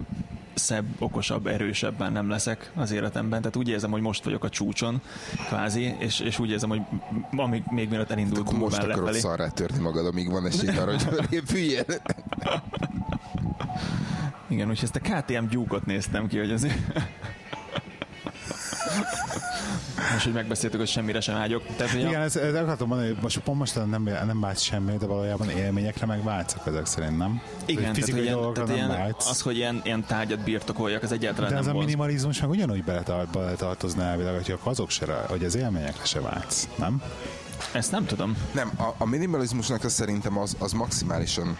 szebb, 0.53 0.85
okosabb, 0.99 1.47
erősebben 1.47 2.11
nem 2.11 2.29
leszek 2.29 2.71
az 2.75 2.91
életemben. 2.91 3.39
Tehát 3.41 3.55
úgy 3.55 3.67
érzem, 3.69 3.91
hogy 3.91 4.01
most 4.01 4.23
vagyok 4.23 4.43
a 4.43 4.49
csúcson, 4.49 5.01
kvázi, 5.47 5.95
és, 5.99 6.19
és 6.19 6.39
úgy 6.39 6.49
érzem, 6.49 6.69
hogy 6.69 6.81
amíg 7.35 7.63
még 7.69 7.89
mielőtt 7.89 8.11
elindult 8.11 8.47
Akkor 8.47 8.59
most 8.59 8.77
akarod 8.77 8.97
lefelé. 8.97 9.19
szarrá 9.19 9.47
törni 9.49 9.79
magad, 9.79 10.05
amíg 10.05 10.31
van 10.31 10.45
esély 10.45 10.77
arra, 10.77 10.91
hogy 10.91 11.01
fölépüljél. 11.13 11.83
Igen, 14.47 14.69
úgyhogy 14.69 14.89
ezt 14.93 14.95
a 14.95 15.21
KTM 15.21 15.47
gyúkot 15.49 15.85
néztem 15.85 16.27
ki, 16.27 16.37
hogy 16.37 16.51
azért... 16.51 16.75
Most, 20.13 20.23
hogy 20.23 20.33
megbeszéltük, 20.33 20.79
hogy 20.79 20.89
semmire 20.89 21.19
sem 21.19 21.35
vágyok. 21.35 21.63
Tehát, 21.75 21.93
a- 21.93 21.97
Igen, 21.97 22.21
ezt, 22.21 22.35
ezt 22.35 22.55
akartam 22.55 22.87
mondani, 22.87 23.09
hogy 23.09 23.17
most 23.21 23.39
pont 23.39 23.57
most 23.59 23.75
nem, 23.75 24.03
nem 24.03 24.39
vágysz 24.39 24.61
semmi, 24.61 24.97
de 24.97 25.05
valójában 25.05 25.49
élményekre 25.49 26.05
meg 26.05 26.23
vágyszak 26.23 26.67
ezek 26.67 26.85
szerint, 26.85 27.17
nem? 27.17 27.41
Igen, 27.65 27.81
tehát, 27.81 27.95
fizikai 27.95 28.19
hogy 28.19 28.23
ilyen, 28.27 28.37
dolgokra 28.37 28.63
tehát 28.63 28.79
nem 28.81 28.89
ilyen, 28.89 29.01
vágysz. 29.01 29.29
az, 29.29 29.41
hogy 29.41 29.55
ilyen, 29.57 29.81
ilyen 29.83 30.03
tárgyat 30.05 30.39
birtokoljak, 30.39 31.03
az 31.03 31.11
egyáltalán 31.11 31.49
De 31.51 31.55
ez 31.57 31.61
nem 31.65 31.69
a 31.71 31.73
vonz. 31.75 31.85
minimalizmus 31.87 32.41
meg 32.41 32.49
ugyanúgy 32.49 32.83
beletart, 32.83 33.31
beletartozna 33.31 34.03
elvileg, 34.03 34.33
hogy 34.35 34.57
azok 34.63 34.89
se, 34.89 35.23
hogy 35.27 35.43
az 35.43 35.55
élményekre 35.55 36.05
se 36.05 36.19
vágysz, 36.21 36.67
nem? 36.75 37.01
Ezt 37.71 37.91
nem 37.91 38.05
tudom. 38.05 38.37
Nem, 38.51 38.71
a, 38.77 38.93
a 38.97 39.05
minimalizmusnak 39.05 39.83
az 39.83 39.93
szerintem 39.93 40.37
az, 40.37 40.55
az 40.59 40.71
maximálisan 40.71 41.57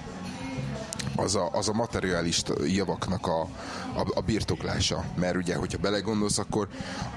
az 1.17 1.35
a, 1.35 1.49
az 1.51 1.69
a 1.69 1.73
materiális 1.73 2.41
javaknak 2.65 3.27
a, 3.27 3.41
a, 3.95 4.07
a 4.15 4.21
birtoklása. 4.21 5.03
Mert 5.15 5.35
ugye, 5.35 5.55
hogyha 5.55 5.77
belegondolsz, 5.77 6.37
akkor 6.37 6.67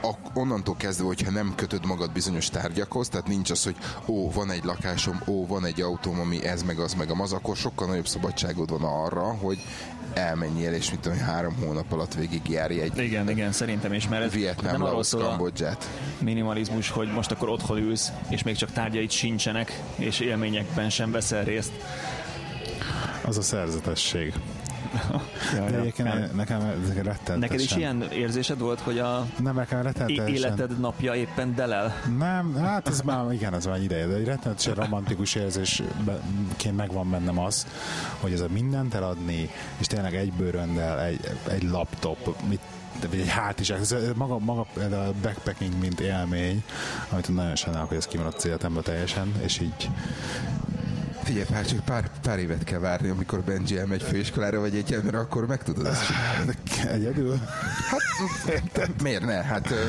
a, 0.03 0.11
onnantól 0.35 0.77
kezdve, 0.77 1.07
hogyha 1.07 1.31
nem 1.31 1.53
kötöd 1.57 1.87
magad 1.87 2.13
bizonyos 2.13 2.49
tárgyakhoz, 2.49 3.09
tehát 3.09 3.27
nincs 3.27 3.51
az, 3.51 3.65
hogy 3.65 3.77
ó, 4.07 4.31
van 4.31 4.51
egy 4.51 4.65
lakásom, 4.65 5.23
ó, 5.27 5.47
van 5.47 5.65
egy 5.65 5.81
autóm, 5.81 6.21
ami 6.21 6.47
ez, 6.47 6.63
meg 6.63 6.79
az, 6.79 6.95
meg 6.95 7.11
az, 7.11 7.33
akkor 7.33 7.57
sokkal 7.57 7.87
nagyobb 7.87 8.07
szabadságod 8.07 8.71
van 8.71 8.83
arra, 8.83 9.23
hogy 9.23 9.59
elmenjél, 10.15 10.73
és 10.73 10.91
mit 10.91 11.01
tudom, 11.01 11.19
három 11.19 11.55
hónap 11.65 11.93
alatt 11.93 12.15
végigjárj 12.15 12.81
egy 12.81 12.99
Igen, 12.99 13.31
igen, 13.31 13.53
szerintem 13.53 13.93
is, 13.93 14.09
mert 14.09 14.25
ez 14.25 14.33
Vietnám, 14.33 14.73
nem 14.73 14.83
arról 14.83 15.03
szól 15.03 15.23
Kambodzsát. 15.23 15.89
minimalizmus, 16.19 16.91
hogy 16.91 17.13
most 17.13 17.31
akkor 17.31 17.49
otthon 17.49 17.79
ülsz, 17.79 18.11
és 18.29 18.43
még 18.43 18.57
csak 18.57 18.73
tárgyaid 18.73 19.11
sincsenek, 19.11 19.81
és 19.97 20.21
élményekben 20.21 20.91
sem 20.91 21.11
veszel 21.11 21.45
részt. 21.45 21.73
Az 23.24 23.38
a 23.38 23.42
szerzetesség. 23.42 24.35
De 25.54 25.78
egyébként 25.78 26.35
nekem 26.35 26.61
rettenetesen. 26.61 27.38
Neked 27.38 27.61
is 27.61 27.76
ilyen 27.76 28.02
érzésed 28.02 28.59
volt, 28.59 28.80
hogy 28.80 28.98
a 28.98 29.26
Nem, 29.38 29.54
nekem 29.54 29.83
rettenetesen. 29.83 30.35
életed 30.35 30.80
napja 30.80 31.14
éppen 31.14 31.54
delel? 31.54 31.94
Nem, 32.18 32.54
hát 32.54 32.88
ez 32.88 33.00
már, 33.00 33.33
igen, 33.33 33.54
ez 33.54 33.66
már 33.66 33.83
ideje, 33.83 34.06
de 34.06 34.14
egy 34.14 34.24
rettenetesen 34.24 34.74
romantikus 34.74 35.35
érzésként 35.35 36.76
megvan 36.76 37.11
bennem 37.11 37.38
az, 37.38 37.66
hogy 38.20 38.33
ez 38.33 38.40
a 38.40 38.46
mindent 38.52 38.94
eladni, 38.94 39.50
és 39.78 39.87
tényleg 39.87 40.14
egy 40.14 40.33
bőröndel, 40.33 41.00
egy, 41.00 41.20
egy 41.48 41.62
laptop, 41.62 42.37
mit 42.48 42.61
vagy 43.11 43.20
egy 43.20 43.28
hátizsák, 43.28 43.80
ez 43.80 43.94
maga, 44.14 44.38
maga 44.38 44.66
a 44.76 45.12
backpacking, 45.22 45.80
mint 45.80 46.00
élmény, 46.00 46.62
amit 47.11 47.35
nagyon 47.35 47.56
sajnálok, 47.56 47.88
hogy 47.88 47.96
ez 47.96 48.06
kimaradt 48.06 48.37
az 48.37 48.46
életemből 48.46 48.83
teljesen, 48.83 49.35
és 49.42 49.61
így 49.61 49.90
Figyelj, 51.31 51.49
pár, 51.51 51.66
csak 51.66 51.85
pár, 51.85 52.11
pár 52.23 52.38
évet 52.38 52.64
kell 52.64 52.79
várni, 52.79 53.09
amikor 53.09 53.40
Benji 53.40 53.79
elmegy 53.79 54.03
főiskolára 54.03 54.61
vagy 54.61 54.75
egyetemre, 54.75 55.19
akkor 55.19 55.47
meg 55.47 55.62
tudod 55.62 55.87
ezt 55.87 56.07
csinálni. 56.07 56.53
egyedül. 56.88 57.38
De 58.73 58.87
miért 59.03 59.25
ne? 59.25 59.43
Hát 59.43 59.71
ö, 59.71 59.81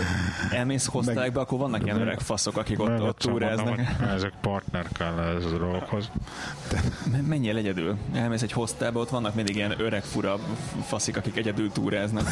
Elmész 0.51 0.85
hoztályba, 0.85 1.41
akkor 1.41 1.57
vannak 1.59 1.83
ilyen 1.83 2.01
öreg 2.01 2.19
faszok, 2.19 2.57
akik 2.57 2.79
ott, 2.79 3.01
ott 3.01 3.17
túráznak. 3.17 3.79
Ezek 4.15 4.33
partner 4.41 4.87
kell 4.97 5.19
ez 5.19 5.45
a 5.45 5.57
dolgokhoz. 5.57 6.09
Men- 7.11 7.23
Menjél 7.23 7.57
egyedül. 7.57 7.97
Elmész 8.13 8.41
egy 8.41 8.51
hostelbe, 8.51 8.99
ott 8.99 9.09
vannak 9.09 9.35
mindig 9.35 9.55
ilyen 9.55 9.73
öreg 9.79 10.03
fura 10.03 10.39
faszik, 10.87 11.17
akik 11.17 11.37
egyedül 11.37 11.71
túráznak. 11.71 12.27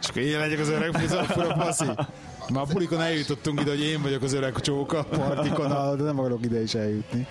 És 0.00 0.08
akkor 0.08 0.22
én 0.22 0.38
legyek 0.38 0.58
az 0.58 0.68
öreg 0.68 0.92
fura, 1.26 1.52
paszi. 1.54 1.84
Már 2.52 2.62
a 2.62 2.72
bulikon 2.72 3.00
eljutottunk 3.00 3.60
ide, 3.60 3.70
hogy 3.70 3.80
én 3.80 4.02
vagyok 4.02 4.22
az 4.22 4.32
öreg 4.32 4.60
csóka 4.60 5.04
partikon, 5.04 5.96
de 5.96 6.02
nem 6.02 6.18
akarok 6.18 6.44
ide 6.44 6.62
is 6.62 6.74
eljutni. 6.74 7.26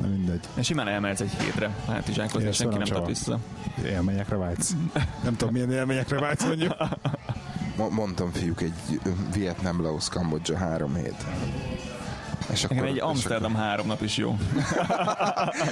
Na 0.00 0.06
mindegy. 0.06 0.40
És 0.54 0.66
simán 0.66 0.88
elmehetsz 0.88 1.20
egy 1.20 1.30
hétre 1.30 1.74
hátizsákozni, 1.86 2.48
és 2.48 2.56
senki 2.56 2.76
nem 2.76 2.86
Csaba. 2.86 3.06
vissza. 3.06 3.38
Élményekre 3.84 4.36
vágysz. 4.36 4.72
Nem 5.22 5.36
tudom, 5.36 5.52
milyen 5.52 5.70
élményekre 5.70 6.20
vágysz 6.20 6.44
mondjuk. 6.44 6.76
mo- 7.76 7.90
mondtam 7.90 8.30
fiúk, 8.32 8.60
egy 8.60 9.00
ö, 9.04 9.10
Vietnám, 9.34 9.82
Laos, 9.82 10.08
Kambodzsa 10.08 10.56
három 10.56 10.94
hét. 10.94 11.24
És 12.52 12.62
Nekem 12.62 12.84
egy 12.84 12.94
és 12.94 13.00
Amsterdam 13.00 13.54
három 13.54 13.86
nap 13.86 14.02
is 14.02 14.16
jó. 14.16 14.38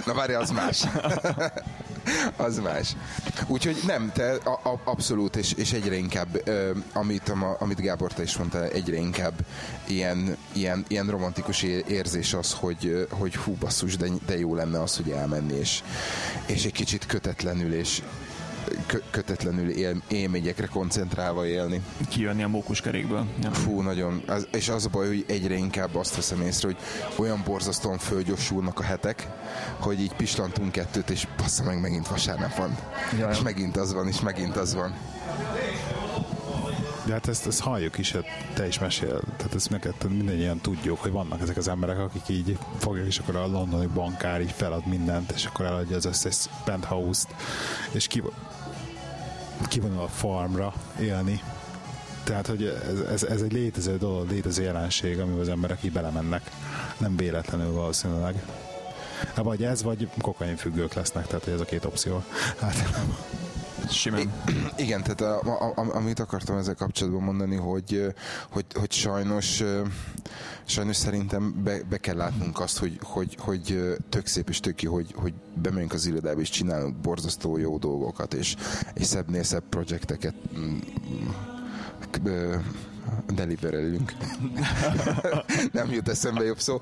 Na 0.07 0.15
várj, 0.15 0.33
az 0.33 0.51
más. 0.51 0.85
az 2.37 2.59
más. 2.59 2.97
Úgyhogy 3.47 3.77
nem, 3.87 4.13
te 4.13 4.33
a, 4.33 4.51
a, 4.51 4.81
abszolút, 4.85 5.37
és, 5.37 5.53
és 5.53 5.73
egyre 5.73 5.97
inkább, 5.97 6.41
ö, 6.45 6.71
amit, 6.93 7.29
a, 7.29 7.57
amit 7.61 7.81
Gábor 7.81 8.13
te 8.13 8.23
is 8.23 8.37
mondta, 8.37 8.69
egyre 8.69 8.97
inkább 8.97 9.35
ilyen, 9.87 10.37
ilyen, 10.53 10.85
ilyen 10.89 11.11
romantikus 11.11 11.63
érzés 11.63 12.35
az, 12.35 12.53
hogy, 12.53 13.07
hogy 13.11 13.37
hú 13.37 13.53
basszus, 13.53 13.97
de, 13.97 14.07
de 14.27 14.39
jó 14.39 14.55
lenne 14.55 14.83
az, 14.83 14.97
hogy 14.97 15.11
elmenni, 15.11 15.55
és, 15.59 15.83
és 16.47 16.65
egy 16.65 16.73
kicsit 16.73 17.07
kötetlenül, 17.07 17.73
és 17.73 18.03
kö, 18.87 18.99
kötetlenül 19.11 19.71
él, 19.71 20.03
élményekre 20.09 20.67
koncentrálva 20.67 21.47
élni. 21.47 21.81
Kijönni 22.09 22.43
a 22.43 22.49
mókuskerékből. 22.49 23.27
Ja. 23.43 23.51
Fú, 23.51 23.81
nagyon. 23.81 24.23
Az, 24.27 24.47
és 24.53 24.69
az 24.69 24.85
a 24.85 24.89
baj, 24.89 25.07
hogy 25.07 25.25
egyre 25.29 25.55
inkább 25.55 25.95
azt 25.95 26.17
veszem 26.17 26.41
észre, 26.41 26.69
hogy 26.69 26.79
olyan 27.17 27.43
borzasztóan 27.45 27.99
fölgyorsulnak 27.99 28.79
a 28.79 28.83
hetek, 28.83 29.29
hogy 29.79 30.01
így 30.01 30.13
pislantunk 30.13 30.73
kettőt, 30.73 31.11
és 31.11 31.27
bassza 31.37 31.65
meg, 31.65 31.81
megint 31.81 32.09
vasárnap 32.09 32.55
van. 32.55 32.79
Jaj. 33.19 33.33
És 33.33 33.41
megint 33.41 33.77
az 33.77 33.93
van, 33.93 34.09
és 34.09 34.21
megint 34.21 34.57
az 34.57 34.75
van. 34.75 34.95
De 37.07 37.13
hát 37.13 37.29
ezt, 37.29 37.47
ezt 37.47 37.61
halljuk 37.61 37.99
is, 37.99 38.13
hát 38.13 38.25
te 38.55 38.67
is 38.67 38.79
mesél. 38.79 39.21
Tehát 39.37 39.55
ezt 39.55 39.71
neked 39.71 39.95
mindannyian 40.09 40.61
tudjuk, 40.61 40.99
hogy 40.99 41.11
vannak 41.11 41.41
ezek 41.41 41.57
az 41.57 41.69
emberek, 41.69 41.99
akik 41.99 42.29
így 42.29 42.59
fogják, 42.79 43.07
és 43.07 43.19
akkor 43.19 43.37
a 43.37 43.47
londoni 43.47 43.87
bankár 43.87 44.41
így 44.41 44.53
felad 44.53 44.87
mindent, 44.87 45.31
és 45.31 45.45
akkor 45.45 45.65
eladja 45.65 45.97
az 45.97 46.05
összes 46.05 46.49
penthouse-t, 46.65 47.35
és 47.93 48.07
ki, 48.07 48.23
kivonul 49.69 50.03
a 50.03 50.09
farmra 50.09 50.73
élni. 51.01 51.41
Tehát, 52.25 52.47
hogy 52.47 52.65
ez, 52.65 53.01
ez, 53.01 53.23
ez 53.23 53.41
egy 53.41 53.53
létező 53.53 53.97
dolog, 53.97 54.31
létező 54.31 54.63
jelenség, 54.63 55.21
amivel 55.21 55.41
az 55.41 55.49
emberek 55.49 55.79
így 55.83 55.93
belemennek. 55.93 56.51
Nem 56.99 57.17
véletlenül 57.17 57.73
valószínűleg. 57.73 58.43
Vagy 59.35 59.65
ez, 59.65 59.83
vagy 59.83 60.09
kokainfüggők 60.21 60.95
lesznek, 60.95 61.27
tehát 61.27 61.47
ez 61.47 61.61
a 61.61 61.65
két 61.65 61.85
opció. 61.85 62.23
Hát, 62.61 62.75
Simán. 63.91 64.33
Igen, 64.77 65.03
tehát 65.03 65.21
a, 65.21 65.41
a, 65.41 65.73
a, 65.77 65.95
amit 65.95 66.21
akartam 66.21 66.57
ezzel 66.57 66.75
kapcsolatban 66.75 67.23
mondani, 67.23 67.57
hogy, 67.57 68.15
hogy, 68.51 68.65
hogy 68.75 68.93
sajnos, 68.93 69.63
sajnos 70.65 70.97
szerintem 70.97 71.63
be, 71.65 71.83
be 71.89 71.97
kell 71.97 72.17
látnunk 72.17 72.61
azt, 72.61 72.79
hogy, 72.79 72.99
hogy, 73.03 73.37
hogy 73.39 73.97
tök 74.09 74.27
szép 74.27 74.49
és 74.49 74.61
tök 74.61 74.83
jó, 74.83 74.93
hogy, 74.93 75.15
hogy 75.15 75.35
bemegyünk 75.55 75.93
az 75.93 76.07
irodába 76.07 76.41
és 76.41 76.51
csinálunk 76.51 76.97
borzasztó 76.97 77.57
jó 77.57 77.79
dolgokat, 77.79 78.35
és, 78.35 78.57
és 78.95 79.07
szebbnél 79.07 79.43
szebb 79.43 79.65
projekteket 79.69 80.35
mm, 80.59 80.79
ö, 82.25 82.57
deliverelünk. 83.35 84.13
nem 85.73 85.93
jut 85.93 86.09
eszembe 86.09 86.45
jobb 86.45 86.61
szó. 86.61 86.79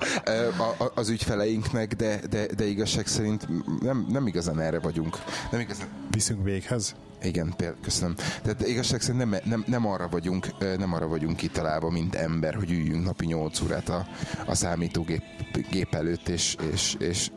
A, 0.58 0.82
a, 0.82 0.92
az 0.94 1.08
ügyfeleinknek, 1.08 1.94
de, 1.94 2.20
de, 2.30 2.46
de 2.46 2.64
igazság 2.64 3.06
szerint 3.06 3.48
nem, 3.80 4.06
nem 4.10 4.26
igazán 4.26 4.60
erre 4.60 4.78
vagyunk. 4.78 5.18
Nem 5.50 5.60
igazán 5.60 5.88
viszünk 6.10 6.44
véghez. 6.44 6.94
igen, 7.22 7.54
péld, 7.56 7.74
köszönöm. 7.82 8.14
Tehát 8.42 8.66
igazság 8.66 9.00
szerint 9.00 9.30
nem, 9.30 9.40
nem, 9.44 9.64
nem, 9.66 9.86
arra 9.86 10.08
vagyunk, 10.08 10.58
nem 10.78 10.92
arra 10.92 11.06
vagyunk 11.06 11.36
kitalálva, 11.36 11.90
mint 11.90 12.14
ember, 12.14 12.54
hogy 12.54 12.70
üljünk 12.70 13.04
napi 13.04 13.26
8 13.26 13.60
órát 13.60 13.88
a, 13.88 14.06
a 14.46 14.54
számítógép 14.54 15.22
gép 15.70 15.94
előtt, 15.94 16.28
és, 16.28 16.56
és, 16.72 16.96
és 16.98 17.30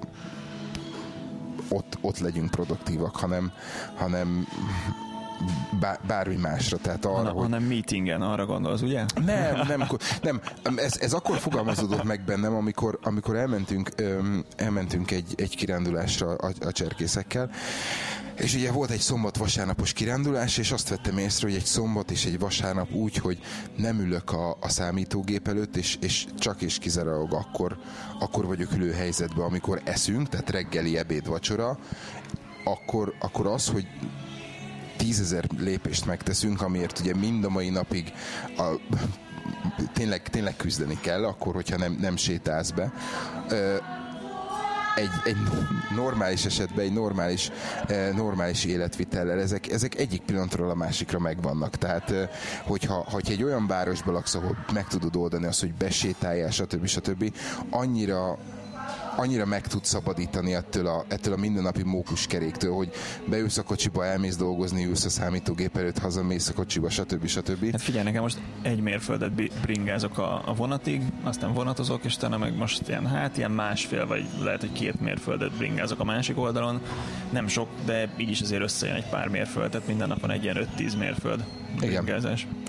ott, 1.69 1.97
ott 2.01 2.19
legyünk 2.19 2.51
produktívak, 2.51 3.15
hanem, 3.15 3.51
hanem 3.95 4.47
bármi 6.07 6.35
másra. 6.35 6.77
Tehát 6.77 7.05
arra, 7.05 7.15
hanem, 7.15 7.33
hogy... 7.33 7.41
hanem 7.41 7.63
meetingen, 7.63 8.21
arra 8.21 8.45
gondolsz, 8.45 8.81
ugye? 8.81 9.05
Nem, 9.25 9.55
nem, 9.67 10.41
nem 10.61 10.77
ez, 10.77 10.97
ez 10.99 11.13
akkor 11.13 11.37
fogalmazódott 11.37 12.03
meg 12.03 12.23
bennem, 12.25 12.55
amikor, 12.55 12.99
amikor 13.03 13.35
elmentünk, 13.35 13.89
elmentünk 14.55 15.11
egy, 15.11 15.33
egy 15.35 15.55
kirándulásra 15.55 16.27
a, 16.27 16.51
a 16.59 16.71
cserkészekkel, 16.71 17.49
és 18.37 18.55
ugye 18.55 18.71
volt 18.71 18.89
egy 18.89 18.99
szombat-vasárnapos 18.99 19.93
kirándulás, 19.93 20.57
és 20.57 20.71
azt 20.71 20.89
vettem 20.89 21.17
észre, 21.17 21.47
hogy 21.47 21.55
egy 21.55 21.65
szombat 21.65 22.11
és 22.11 22.25
egy 22.25 22.39
vasárnap 22.39 22.91
úgy, 22.91 23.15
hogy 23.15 23.39
nem 23.75 23.99
ülök 23.99 24.31
a, 24.31 24.57
a 24.61 24.69
számítógép 24.69 25.47
előtt, 25.47 25.75
és, 25.75 25.97
és 26.01 26.25
csak 26.37 26.61
és 26.61 26.77
kizárólag 26.77 27.33
akkor, 27.33 27.77
akkor 28.19 28.45
vagyok 28.45 28.73
ülő 28.73 28.91
helyzetben, 28.91 29.45
amikor 29.45 29.81
eszünk, 29.85 30.29
tehát 30.29 30.49
reggeli, 30.49 30.97
ebéd, 30.97 31.27
vacsora, 31.27 31.79
akkor, 32.63 33.13
akkor 33.19 33.47
az, 33.47 33.67
hogy 33.67 33.87
tízezer 34.97 35.45
lépést 35.57 36.05
megteszünk, 36.05 36.61
amiért 36.61 36.99
ugye 36.99 37.15
mind 37.15 37.43
a 37.43 37.49
mai 37.49 37.69
napig 37.69 38.13
a, 38.57 38.63
tényleg, 39.93 40.21
tényleg 40.29 40.55
küzdeni 40.55 40.97
kell, 41.01 41.25
akkor, 41.25 41.53
hogyha 41.53 41.77
nem, 41.77 41.97
nem 41.99 42.15
sétálsz 42.15 42.71
be. 42.71 42.91
Ö, 43.49 43.75
egy, 44.97 45.09
egy 45.23 45.37
normális 45.95 46.45
esetben, 46.45 46.85
egy 46.85 46.93
normális, 46.93 47.51
normális 48.15 48.65
életvitellel 48.65 49.39
ezek, 49.39 49.71
ezek 49.71 49.95
egyik 49.95 50.21
pillanatról 50.21 50.69
a 50.69 50.75
másikra 50.75 51.19
megvannak. 51.19 51.75
Tehát, 51.75 52.13
hogyha, 52.63 52.93
hogyha 52.93 53.33
egy 53.33 53.43
olyan 53.43 53.67
városban 53.67 54.13
laksz, 54.13 54.35
ahol 54.35 54.65
meg 54.73 54.87
tudod 54.87 55.15
oldani 55.15 55.45
azt, 55.45 55.59
hogy 55.59 55.73
besétáljál, 55.73 56.51
stb. 56.51 56.85
stb. 56.85 57.33
annyira 57.69 58.37
annyira 59.17 59.45
meg 59.45 59.67
tud 59.67 59.85
szabadítani 59.85 60.53
ettől 60.53 60.87
a, 60.87 61.05
ettől 61.07 61.33
a 61.33 61.37
mindennapi 61.37 61.83
mókuskeréktől, 61.83 62.73
hogy 62.73 62.91
beülsz 63.25 63.57
a 63.57 63.63
kocsiba, 63.63 64.05
elmész 64.05 64.35
dolgozni, 64.35 64.85
ülsz 64.85 65.05
a 65.05 65.09
számítógép 65.09 65.77
előtt, 65.77 65.97
hazamész 65.97 66.49
a 66.49 66.53
kocsiba, 66.53 66.89
stb. 66.89 67.27
stb. 67.27 67.71
Hát 67.71 67.81
figyelj, 67.81 68.03
nekem 68.03 68.21
most 68.21 68.39
egy 68.61 68.79
mérföldet 68.79 69.31
bringázok 69.61 70.17
a, 70.17 70.41
a 70.45 70.53
vonatig, 70.53 71.01
aztán 71.23 71.53
vonatozok, 71.53 72.03
és 72.03 72.15
utána 72.15 72.37
meg 72.37 72.55
most 72.55 72.87
ilyen, 72.87 73.07
hát 73.07 73.37
ilyen 73.37 73.51
másfél, 73.51 74.07
vagy 74.07 74.25
lehet, 74.39 74.59
hogy 74.59 74.71
két 74.71 75.01
mérföldet 75.01 75.51
bringázok 75.57 75.99
a 75.99 76.03
másik 76.03 76.37
oldalon. 76.37 76.81
Nem 77.29 77.47
sok, 77.47 77.67
de 77.85 78.09
így 78.17 78.29
is 78.29 78.41
azért 78.41 78.61
összejön 78.61 78.95
egy 78.95 79.09
pár 79.09 79.27
mérföld, 79.27 79.71
tehát 79.71 79.87
minden 79.87 80.07
nap 80.07 80.19
van 80.19 80.31
egy 80.31 80.43
ilyen 80.43 80.67
5-10 80.77 80.97
mérföld. 80.97 81.43
Igen. 81.81 82.05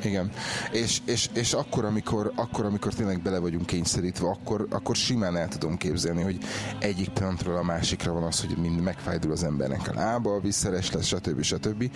Igen. 0.03 0.31
És, 0.73 1.01
és, 1.05 1.29
és 1.35 1.53
akkor, 1.53 1.85
amikor, 1.85 2.33
akkor, 2.35 2.65
amikor 2.65 2.95
tényleg 2.95 3.23
bele 3.23 3.39
vagyunk 3.39 3.67
kényszerítve, 3.67 4.29
akkor, 4.29 4.67
akkor 4.71 4.97
simán 4.97 5.37
el 5.37 5.49
tudom 5.49 5.77
képzelni, 5.77 6.23
hogy 6.23 6.39
egyik 6.79 7.09
pillanatról 7.09 7.57
a 7.57 7.63
másikra 7.63 8.13
van 8.13 8.23
az, 8.23 8.41
hogy 8.41 8.57
mind 8.57 8.81
megfájdul 8.81 9.33
az 9.33 9.45
embernek 9.45 9.89
a 9.89 9.95
lába, 9.95 10.35
a 10.35 10.41
visszeres 10.41 10.93
lesz, 10.93 11.07
stb. 11.07 11.43
stb. 11.43 11.91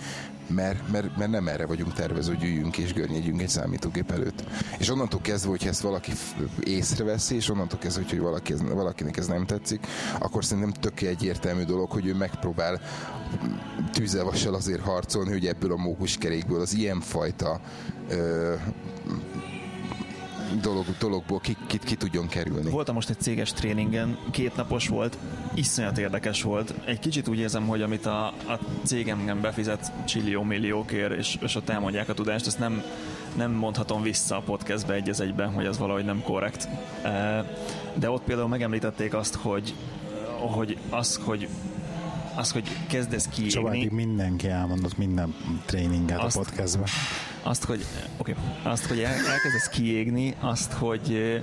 Mert, 0.47 0.91
mert, 0.91 1.17
mert 1.17 1.31
nem 1.31 1.47
erre 1.47 1.65
vagyunk 1.65 1.93
tervező, 1.93 2.33
hogy 2.33 2.43
üljünk 2.43 2.77
és 2.77 2.93
görnyedjünk 2.93 3.41
egy 3.41 3.49
számítógép 3.49 4.11
előtt. 4.11 4.43
És 4.77 4.89
onnantól 4.89 5.21
kezdve, 5.21 5.49
hogyha 5.49 5.69
ezt 5.69 5.81
valaki 5.81 6.11
észreveszi, 6.63 7.35
és 7.35 7.49
onnantól 7.49 7.79
kezdve, 7.79 8.03
hogy 8.09 8.19
valaki, 8.19 8.53
valakinek 8.53 9.17
ez 9.17 9.27
nem 9.27 9.45
tetszik, 9.45 9.87
akkor 10.19 10.45
szerintem 10.45 10.73
tök 10.73 11.01
egyértelmű 11.01 11.63
dolog, 11.63 11.91
hogy 11.91 12.05
ő 12.05 12.15
megpróbál 12.15 12.81
tűzelvassal 13.91 14.53
azért 14.53 14.81
harcolni, 14.81 15.31
hogy 15.31 15.45
ebből 15.45 15.71
a 15.71 15.77
mókuskerékből 15.77 16.61
az 16.61 16.73
ilyenfajta 16.73 17.59
ö, 18.09 18.53
dolog, 20.61 20.85
dologból 20.99 21.39
ki, 21.39 21.57
ki, 21.67 21.77
ki 21.77 21.95
tudjon 21.95 22.27
kerülni. 22.27 22.69
Voltam 22.69 22.95
most 22.95 23.09
egy 23.09 23.19
céges 23.19 23.53
tréningen, 23.53 24.17
két 24.31 24.55
napos 24.55 24.87
volt, 24.87 25.17
iszonyat 25.53 25.97
érdekes 25.97 26.41
volt. 26.41 26.73
Egy 26.85 26.99
kicsit 26.99 27.27
úgy 27.27 27.37
érzem, 27.37 27.67
hogy 27.67 27.81
amit 27.81 28.05
a, 28.05 28.25
a 28.27 28.59
cégem 28.83 29.41
befizet 29.41 29.91
csillió 30.05 30.43
milliókért, 30.43 31.17
és, 31.17 31.37
és 31.41 31.55
ott 31.55 31.69
elmondják 31.69 32.09
a 32.09 32.13
tudást, 32.13 32.47
ezt 32.47 32.59
nem, 32.59 32.83
nem 33.35 33.51
mondhatom 33.51 34.01
vissza 34.01 34.37
a 34.37 34.41
podcastbe 34.41 34.93
egy 34.93 35.09
egyben, 35.19 35.53
hogy 35.53 35.65
az 35.65 35.77
valahogy 35.77 36.05
nem 36.05 36.21
korrekt. 36.21 36.67
De 37.93 38.09
ott 38.09 38.23
például 38.23 38.47
megemlítették 38.47 39.13
azt, 39.13 39.35
hogy 39.35 39.73
hogy 40.51 40.77
az, 40.89 41.19
hogy 41.23 41.47
az, 42.35 42.51
hogy 42.51 42.69
kezdesz 42.87 43.27
kiégni. 43.27 43.51
Csaba, 43.51 43.95
mindenki 43.95 44.47
elmondott 44.47 44.97
minden 44.97 45.35
tréninget 45.65 46.19
azt, 46.19 46.35
a 46.35 46.39
podcastben. 46.39 46.87
Azt, 47.43 47.63
hogy, 47.63 47.85
okay, 48.17 48.35
azt, 48.63 48.85
hogy 48.85 48.99
el, 48.99 49.13
elkezdesz 49.13 49.67
kiégni, 49.71 50.35
azt, 50.39 50.71
hogy 50.71 51.41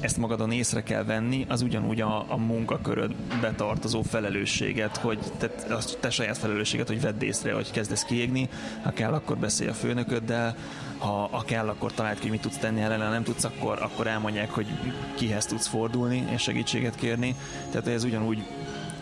ezt 0.00 0.16
magadon 0.16 0.52
észre 0.52 0.82
kell 0.82 1.04
venni, 1.04 1.46
az 1.48 1.62
ugyanúgy 1.62 2.00
a, 2.00 2.24
a 2.28 2.36
munkaköröd 2.36 3.14
betartozó 3.40 4.02
felelősséget, 4.02 4.96
hogy 4.96 5.18
te, 5.38 5.74
a 5.74 5.78
te 6.00 6.10
saját 6.10 6.38
felelősséget, 6.38 6.86
hogy 6.86 7.00
vedd 7.00 7.22
észre, 7.22 7.52
hogy 7.52 7.70
kezdesz 7.70 8.02
kiégni, 8.04 8.48
ha 8.82 8.90
kell, 8.90 9.12
akkor 9.12 9.36
beszélj 9.36 9.70
a 9.70 9.74
főnököddel, 9.74 10.56
ha, 10.98 11.28
ha 11.30 11.42
kell, 11.46 11.68
akkor 11.68 11.92
találd 11.92 12.16
ki, 12.16 12.22
hogy 12.22 12.30
mit 12.30 12.40
tudsz 12.40 12.58
tenni 12.58 12.80
ellen, 12.80 13.10
nem 13.10 13.22
tudsz, 13.22 13.44
akkor, 13.44 13.82
akkor 13.82 14.06
elmondják, 14.06 14.50
hogy 14.50 14.66
kihez 15.14 15.46
tudsz 15.46 15.66
fordulni 15.66 16.26
és 16.30 16.42
segítséget 16.42 16.94
kérni. 16.94 17.34
Tehát 17.70 17.86
ez 17.86 18.04
ugyanúgy 18.04 18.46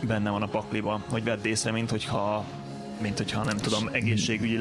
benne 0.00 0.30
van 0.30 0.42
a 0.42 0.46
pakliba, 0.46 1.04
hogy 1.08 1.24
vedd 1.24 1.46
észre, 1.46 1.70
mint 1.70 1.90
hogyha, 1.90 2.44
mint 3.00 3.16
hogyha 3.16 3.44
nem 3.44 3.56
tudom, 3.56 3.88
egészségügyi 3.92 4.58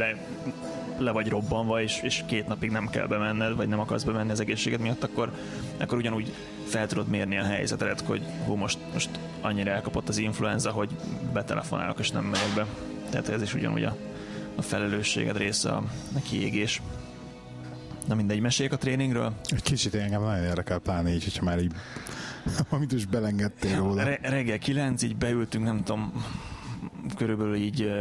le, 0.98 1.12
vagy 1.12 1.30
robbanva, 1.30 1.82
és, 1.82 2.00
és 2.02 2.24
két 2.26 2.48
napig 2.48 2.72
nem 2.72 2.90
kell 2.90 3.08
bemenned, 3.08 3.56
vagy 3.56 3.68
nem 3.68 3.80
akarsz 3.80 4.04
bemenni 4.04 4.32
az 4.32 4.40
egészséged 4.40 4.80
miatt, 4.80 5.04
akkor, 5.04 5.32
akkor 5.80 5.98
ugyanúgy 5.98 6.34
fel 6.66 6.88
tudod 6.88 7.08
mérni 7.08 7.38
a 7.38 7.44
helyzetet, 7.44 8.02
hogy 8.02 8.22
hú, 8.46 8.56
most, 8.56 8.78
most 8.94 9.10
annyira 9.42 9.72
elkapott 9.72 10.10
az 10.10 10.18
influenza, 10.18 10.72
hogy 10.72 10.90
betelefonálok, 11.34 12.00
és 12.00 12.12
nem 12.12 12.24
megyek 12.24 12.54
be. 12.56 12.66
Tehát 13.10 13.30
ez 13.30 13.42
is 13.42 13.54
ugyanúgy 13.54 13.84
a, 13.84 13.96
a 14.56 14.62
felelősséged 14.62 15.38
része 15.38 15.70
a, 15.70 15.84
a 16.16 16.20
kiégés. 16.30 16.82
Na 18.08 18.16
mindegy, 18.16 18.40
meséljek 18.40 18.74
a 18.74 18.78
tréningről? 18.78 19.34
Egy 19.46 19.62
kicsit 19.62 19.96
engem 19.96 20.22
nagyon 20.22 20.44
érdekel, 20.44 20.80
pláne 20.80 21.14
így, 21.14 21.24
hogyha 21.24 21.44
már 21.44 21.60
így 21.60 21.72
amit 22.70 22.92
is 22.92 23.06
belengedtél 23.06 23.76
róla. 23.76 24.04
Re- 24.04 24.20
reggel 24.22 24.58
9, 24.58 25.02
így 25.04 25.16
beültünk, 25.16 25.66
nem 25.66 25.84
tudom, 25.84 26.26
körülbelül 27.16 27.56
így 27.56 27.92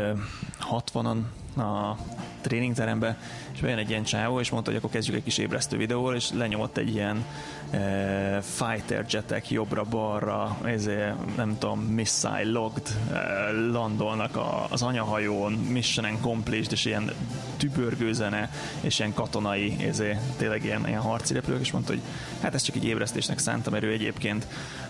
60-an 0.70 1.18
a 1.56 1.96
tréningterembe, 2.42 3.18
és 3.54 3.60
bejön 3.60 3.78
egy 3.78 3.90
ilyen 3.90 4.02
csávó, 4.02 4.40
és 4.40 4.50
mondta, 4.50 4.70
hogy 4.70 4.78
akkor 4.78 4.90
kezdjük 4.90 5.16
egy 5.16 5.22
kis 5.22 5.38
ébresztő 5.38 5.76
videóval, 5.76 6.14
és 6.14 6.30
lenyomott 6.30 6.76
egy 6.76 6.94
ilyen 6.94 7.24
e, 7.70 8.40
fighter 8.40 9.04
jetek 9.10 9.50
jobbra-balra, 9.50 10.58
ez 10.64 10.88
nem 11.36 11.58
tudom, 11.58 11.80
missile 11.80 12.50
logged, 12.50 12.88
e, 13.12 13.50
landolnak 13.50 14.36
a, 14.36 14.66
az 14.70 14.82
anyahajón, 14.82 15.52
mission 15.52 16.04
accomplished, 16.04 16.72
és 16.72 16.84
ilyen 16.84 17.12
tübörgőzene, 17.56 18.50
és 18.80 18.98
ilyen 18.98 19.14
katonai, 19.14 19.76
ez 19.88 20.02
tényleg 20.36 20.64
ilyen, 20.64 20.86
ilyen 20.86 21.00
harci 21.00 21.34
repülők, 21.34 21.60
és 21.60 21.72
mondta, 21.72 21.92
hogy 21.92 22.02
hát 22.40 22.54
ez 22.54 22.62
csak 22.62 22.76
egy 22.76 22.84
ébresztésnek 22.84 23.38
szántam, 23.38 23.72
mert 23.72 23.84
ő 23.84 23.92
egyébként 23.92 24.46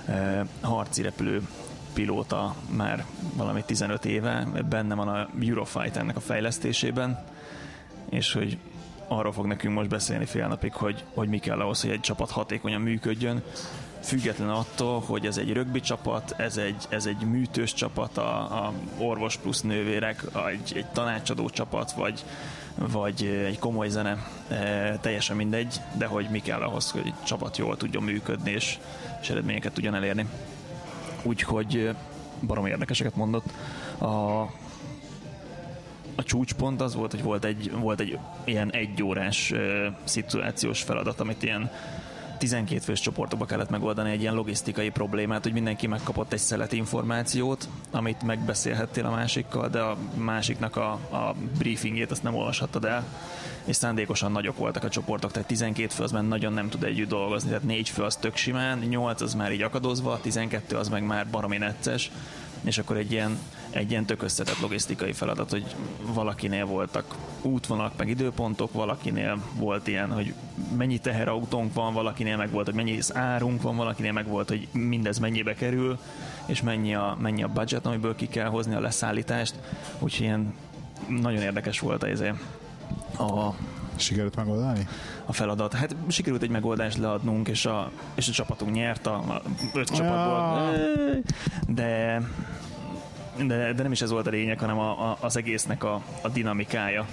e, 0.07 0.47
harci 0.61 1.03
repülő 1.03 1.43
pilóta 1.93 2.55
már 2.71 3.05
valami 3.37 3.63
15 3.67 4.05
éve, 4.05 4.47
benne 4.69 4.95
van 4.95 5.09
a 5.09 5.29
Eurofighternek 5.43 6.17
a 6.17 6.21
fejlesztésében, 6.21 7.25
és 8.13 8.33
hogy 8.33 8.59
arról 9.09 9.33
fog 9.33 9.47
nekünk 9.47 9.75
most 9.75 9.89
beszélni 9.89 10.25
fél 10.25 10.47
napig, 10.47 10.73
hogy, 10.73 11.05
hogy 11.15 11.29
mi 11.29 11.39
kell 11.39 11.61
ahhoz, 11.61 11.81
hogy 11.81 11.91
egy 11.91 12.01
csapat 12.01 12.31
hatékonyan 12.31 12.81
működjön, 12.81 13.43
független 14.03 14.49
attól, 14.49 15.01
hogy 15.01 15.27
ez 15.27 15.37
egy 15.37 15.53
rögbi 15.53 15.81
csapat, 15.81 16.35
ez 16.37 16.57
egy, 16.57 16.87
ez 16.89 17.07
egy 17.07 17.25
műtős 17.25 17.75
csapat, 17.75 18.19
a, 18.19 18.39
a 18.39 18.73
orvos 18.99 19.37
plusz 19.37 19.61
nővérek, 19.61 20.25
egy, 20.51 20.73
egy 20.77 20.87
tanácsadó 20.87 21.51
csapat, 21.51 21.93
vagy, 21.93 22.25
vagy 22.75 23.25
egy 23.25 23.59
komoly 23.59 23.89
zene, 23.89 24.27
e, 24.49 24.99
teljesen 25.01 25.37
mindegy, 25.37 25.81
de 25.99 26.07
hogy 26.07 26.29
mi 26.31 26.41
kell 26.41 26.61
ahhoz, 26.61 26.91
hogy 26.91 27.03
egy 27.07 27.25
csapat 27.25 27.57
jól 27.57 27.77
tudjon 27.77 28.03
működni, 28.03 28.51
és, 28.51 28.79
és 29.21 29.31
eredményeket 29.31 29.73
tudjon 29.73 29.95
elérni. 29.95 30.27
Úgyhogy 31.23 31.95
barom 32.47 32.67
érdekeseket 32.67 33.17
mondott. 33.17 33.53
A, 33.99 34.43
a 36.15 36.23
csúcspont 36.23 36.81
az 36.81 36.95
volt, 36.95 37.11
hogy 37.11 37.23
volt 37.23 37.45
egy, 37.45 37.71
volt 37.75 38.01
egy 38.01 38.19
ilyen 38.45 38.73
egyórás 38.73 39.53
szituációs 40.05 40.83
feladat, 40.83 41.21
amit 41.21 41.43
ilyen 41.43 41.71
12 42.43 42.81
fős 42.81 43.01
csoportokba 43.01 43.45
kellett 43.45 43.71
megoldani 43.71 44.11
egy 44.11 44.21
ilyen 44.21 44.35
logisztikai 44.35 44.91
problémát, 44.91 45.43
hogy 45.43 45.53
mindenki 45.53 45.87
megkapott 45.87 46.33
egy 46.33 46.39
szelet 46.39 46.73
információt, 46.73 47.69
amit 47.91 48.23
megbeszélhettél 48.23 49.07
a 49.07 49.11
másikkal, 49.11 49.69
de 49.69 49.81
a 49.81 49.97
másiknak 50.15 50.77
a, 50.77 50.91
a 50.93 51.35
briefingét 51.59 52.11
azt 52.11 52.23
nem 52.23 52.35
olvashattad 52.35 52.85
el, 52.85 53.05
és 53.65 53.77
szándékosan 53.77 54.33
nagyok 54.33 54.57
voltak 54.57 54.85
a 54.85 54.89
csoportok, 54.89 55.31
tehát 55.31 55.49
12 55.49 55.89
fő 55.89 56.03
az 56.03 56.13
már 56.13 56.23
nagyon 56.23 56.53
nem 56.53 56.69
tud 56.69 56.85
együtt 56.85 57.09
dolgozni, 57.09 57.49
tehát 57.49 57.65
4 57.65 57.89
fő 57.89 58.03
az 58.03 58.17
tök 58.17 58.37
simán, 58.37 58.79
8 58.79 59.21
az 59.21 59.35
már 59.35 59.53
így 59.53 59.63
akadozva, 59.63 60.21
12 60.21 60.77
az 60.77 60.89
meg 60.89 61.03
már 61.03 61.27
baromi 61.31 61.59
necces, 61.59 62.11
és 62.65 62.79
akkor 62.79 62.97
egy 62.97 63.13
ilyen 63.13 63.39
egy 63.73 63.91
ilyen 63.91 64.05
tök 64.05 64.23
összetett 64.23 64.61
logisztikai 64.61 65.13
feladat, 65.13 65.51
hogy 65.51 65.75
valakinél 66.07 66.67
voltak 66.67 67.17
útvonalak, 67.43 67.93
meg 67.97 68.09
időpontok, 68.09 68.73
valakinél 68.73 69.43
volt 69.55 69.89
ilyen, 69.89 70.13
hogy 70.13 70.35
mennyi 70.77 70.99
teherautónk 70.99 71.75
van, 71.75 71.95
valakinél 71.95 72.37
meg 72.37 72.51
volt, 72.51 72.67
hogy 72.67 72.75
mennyi 72.75 72.99
árunk 73.13 73.63
van, 73.63 73.77
valakinél 73.77 74.13
meg 74.13 74.27
volt, 74.27 74.49
hogy 74.49 74.69
mindez 74.73 75.19
mennyibe 75.19 75.55
kerül, 75.55 75.99
és 76.47 76.63
mennyi 76.63 76.95
a, 76.95 77.17
mennyi 77.21 77.43
a 77.43 77.49
budget, 77.49 77.87
amiből 77.87 78.15
ki 78.15 78.29
kell 78.29 78.49
hozni 78.49 78.75
a 78.75 78.81
leszállítást. 78.81 79.55
Úgyhogy 79.99 80.25
ilyen 80.25 80.55
nagyon 81.09 81.41
érdekes 81.43 81.81
volt 81.81 82.03
ez 82.03 82.21
a, 83.19 83.55
Sikerült 83.97 84.37
megoldani? 84.37 84.87
a 85.27 85.33
feladat. 85.33 85.73
Hát 85.73 85.97
sikerült 86.09 86.43
egy 86.43 86.51
megoldást 86.51 86.97
leadnunk, 86.97 87.49
és 87.49 87.67
a, 87.67 87.91
és 88.15 88.29
a 88.29 88.33
csapatunk 88.33 88.75
nyert, 88.75 89.07
a, 89.07 89.15
a 89.15 89.43
öt 89.75 89.91
Ja. 89.91 89.97
csapatból. 89.97 90.77
De, 91.69 92.21
de, 93.47 93.73
de 93.73 93.83
nem 93.83 93.93
is 93.93 94.01
ez 94.01 94.11
volt 94.11 94.27
a 94.27 94.31
lényeg, 94.31 94.59
hanem 94.59 94.79
a, 94.79 95.11
a, 95.11 95.17
az 95.21 95.37
egésznek 95.37 95.85
a, 95.85 96.03
a 96.23 96.29
dinamikája 96.29 97.07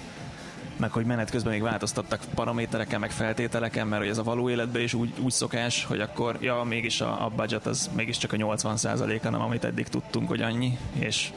meg 0.80 0.90
hogy 0.90 1.04
menet 1.04 1.30
közben 1.30 1.52
még 1.52 1.62
változtattak 1.62 2.20
paramétereken, 2.34 3.00
meg 3.00 3.10
feltételeken, 3.10 3.86
mert 3.86 4.02
hogy 4.02 4.10
ez 4.10 4.18
a 4.18 4.22
való 4.22 4.50
életben 4.50 4.82
is 4.82 4.94
úgy, 4.94 5.12
úgy 5.18 5.32
szokás, 5.32 5.84
hogy 5.84 6.00
akkor, 6.00 6.36
ja, 6.40 6.62
mégis 6.62 7.00
a, 7.00 7.24
a 7.24 7.28
budget 7.28 7.66
az 7.66 7.90
mégiscsak 7.96 8.32
a 8.32 8.36
80%-a, 8.36 9.30
nem 9.30 9.40
amit 9.40 9.64
eddig 9.64 9.88
tudtunk, 9.88 10.28
hogy 10.28 10.42
annyi, 10.42 10.78
és, 10.98 11.32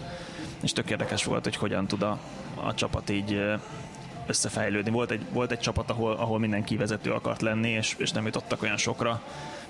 és 0.62 0.74
tök 0.74 0.90
érdekes 0.90 1.24
volt, 1.24 1.44
hogy 1.44 1.56
hogyan 1.56 1.88
tud 1.88 2.02
a, 2.02 2.20
a 2.56 2.74
csapat 2.74 3.10
így 3.10 3.42
összefejlődni. 4.28 4.92
Volt 4.92 5.12
egy, 5.12 5.26
volt 5.32 5.52
egy 5.52 5.60
csapat, 5.60 5.90
ahol, 5.90 6.12
ahol 6.12 6.40
mindenki 6.40 6.78
vezető 6.78 7.12
akart 7.12 7.42
lenni, 7.42 7.70
és, 7.70 7.96
és 7.98 8.12
nem 8.12 8.26
jutottak 8.26 8.62
olyan 8.62 8.78
sokra, 8.78 9.22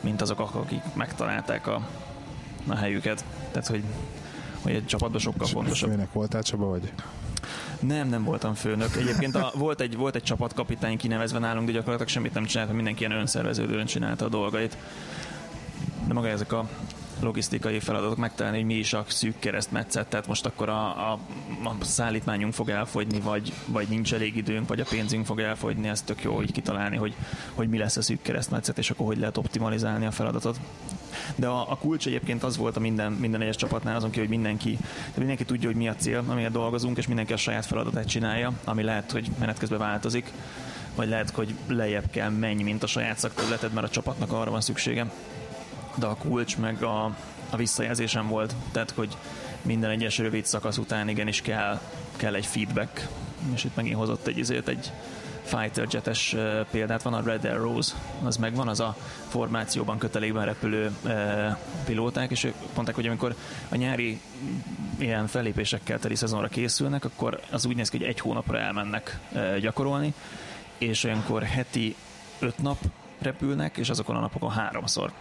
mint 0.01 0.21
azok, 0.21 0.39
akik 0.39 0.81
megtalálták 0.93 1.67
a, 1.67 1.87
a 2.67 2.75
helyüket. 2.75 3.25
Tehát, 3.51 3.67
hogy, 3.67 3.83
hogy 4.63 4.73
egy 4.73 4.85
csapatban 4.85 5.19
sokkal 5.19 5.47
fontosabb. 5.47 5.89
Főnek 5.89 6.13
voltál 6.13 6.43
Csaba, 6.43 6.65
vagy? 6.65 6.93
Nem, 7.79 8.09
nem 8.09 8.23
voltam 8.23 8.53
főnök. 8.53 8.95
Egyébként 8.95 9.35
a, 9.35 9.51
volt, 9.55 9.81
egy, 9.81 9.95
volt 9.95 10.15
egy 10.15 10.23
csapatkapitány 10.23 10.97
kinevezve 10.97 11.39
nálunk, 11.39 11.65
de 11.65 11.71
gyakorlatilag 11.71 12.09
semmit 12.11 12.33
nem 12.33 12.45
csinált, 12.45 12.73
mindenki 12.73 12.99
ilyen 13.05 13.17
önszerveződően 13.17 13.85
csinálta 13.85 14.25
a 14.25 14.29
dolgait. 14.29 14.77
De 16.07 16.13
maga 16.13 16.27
ezek 16.27 16.51
a 16.51 16.69
logisztikai 17.19 17.79
feladatok 17.79 18.17
megtalálni, 18.17 18.57
hogy 18.57 18.65
mi 18.65 18.73
is 18.73 18.93
a 18.93 19.05
szűk 19.07 19.39
keresztmetszet, 19.39 20.07
tehát 20.07 20.27
most 20.27 20.45
akkor 20.45 20.69
a, 20.69 21.11
a, 21.11 21.19
a 21.63 21.83
szállítmányunk 21.83 22.53
fog 22.53 22.69
elfogyni, 22.69 23.19
vagy, 23.19 23.53
vagy 23.65 23.87
nincs 23.87 24.13
elég 24.13 24.35
időnk, 24.35 24.67
vagy 24.67 24.79
a 24.79 24.85
pénzünk 24.89 25.25
fog 25.25 25.39
elfogyni, 25.39 25.87
ez 25.87 26.01
tök 26.01 26.23
jó 26.23 26.41
így 26.41 26.51
kitalálni, 26.51 26.97
hogy, 26.97 27.15
hogy 27.53 27.69
mi 27.69 27.77
lesz 27.77 27.97
a 27.97 28.01
szűk 28.01 28.21
keresztmetszet, 28.21 28.77
és 28.77 28.89
akkor 28.89 29.05
hogy 29.05 29.17
lehet 29.17 29.37
optimalizálni 29.37 30.05
a 30.05 30.11
feladatot. 30.11 30.59
De 31.35 31.47
a, 31.47 31.71
a 31.71 31.77
kulcs 31.77 32.07
egyébként 32.07 32.43
az 32.43 32.57
volt 32.57 32.77
a 32.77 32.79
minden, 32.79 33.11
minden 33.11 33.41
egyes 33.41 33.55
csapatnál, 33.55 33.95
azon 33.95 34.09
ki, 34.09 34.19
hogy 34.19 34.29
mindenki, 34.29 34.77
de 34.81 35.17
mindenki 35.17 35.45
tudja, 35.45 35.67
hogy 35.67 35.77
mi 35.77 35.87
a 35.87 35.95
cél, 35.95 36.23
amiért 36.27 36.51
dolgozunk, 36.51 36.97
és 36.97 37.07
mindenki 37.07 37.33
a 37.33 37.37
saját 37.37 37.65
feladatát 37.65 38.07
csinálja, 38.07 38.51
ami 38.63 38.83
lehet, 38.83 39.11
hogy 39.11 39.31
menet 39.39 39.57
közben 39.57 39.79
változik, 39.79 40.31
vagy 40.95 41.07
lehet, 41.07 41.29
hogy 41.29 41.55
lejjebb 41.67 42.09
kell 42.09 42.29
menj, 42.29 42.63
mint 42.63 42.83
a 42.83 42.87
saját 42.87 43.17
szakterületed, 43.17 43.73
mert 43.73 43.87
a 43.87 43.89
csapatnak 43.89 44.31
arra 44.31 44.51
van 44.51 44.61
szüksége. 44.61 45.11
De 45.95 46.05
a 46.05 46.15
kulcs 46.15 46.57
meg 46.57 46.83
a, 46.83 47.03
a 47.49 47.57
visszajelzésem 47.57 48.27
volt, 48.27 48.55
tehát, 48.71 48.91
hogy 48.91 49.17
minden 49.61 49.89
egyes 49.89 50.17
rövid 50.17 50.45
szakasz 50.45 50.77
után 50.77 51.09
igenis 51.09 51.41
kell, 51.41 51.79
kell 52.15 52.35
egy 52.35 52.45
feedback, 52.45 53.07
és 53.53 53.63
itt 53.63 53.75
megint 53.75 53.95
hozott 53.95 54.27
egy 54.27 54.37
izét, 54.37 54.67
egy 54.67 54.91
fighter 55.43 55.87
jetes 55.91 56.35
példát, 56.71 57.01
van 57.01 57.13
a 57.13 57.21
Red 57.21 57.45
Arrows, 57.45 57.93
az 58.23 58.37
megvan, 58.37 58.67
az 58.67 58.79
a 58.79 58.95
formációban 59.27 59.97
kötelékben 59.97 60.45
repülő 60.45 60.91
pilóták, 61.85 62.31
és 62.31 62.43
ők 62.43 62.55
mondták, 62.75 62.95
hogy 62.95 63.07
amikor 63.07 63.35
a 63.69 63.75
nyári 63.75 64.19
ilyen 64.99 65.27
fellépésekkel 65.27 65.99
teli 65.99 66.15
szezonra 66.15 66.47
készülnek, 66.47 67.05
akkor 67.05 67.39
az 67.51 67.65
úgy 67.65 67.75
néz 67.75 67.89
ki, 67.89 67.97
hogy 67.97 68.07
egy 68.07 68.19
hónapra 68.19 68.59
elmennek 68.59 69.19
gyakorolni, 69.59 70.13
és 70.77 71.03
olyankor 71.03 71.43
heti 71.43 71.95
öt 72.39 72.57
nap 72.57 72.77
repülnek, 73.19 73.77
és 73.77 73.89
azokon 73.89 74.15
a 74.15 74.19
napokon 74.19 74.51
háromszor 74.51 75.11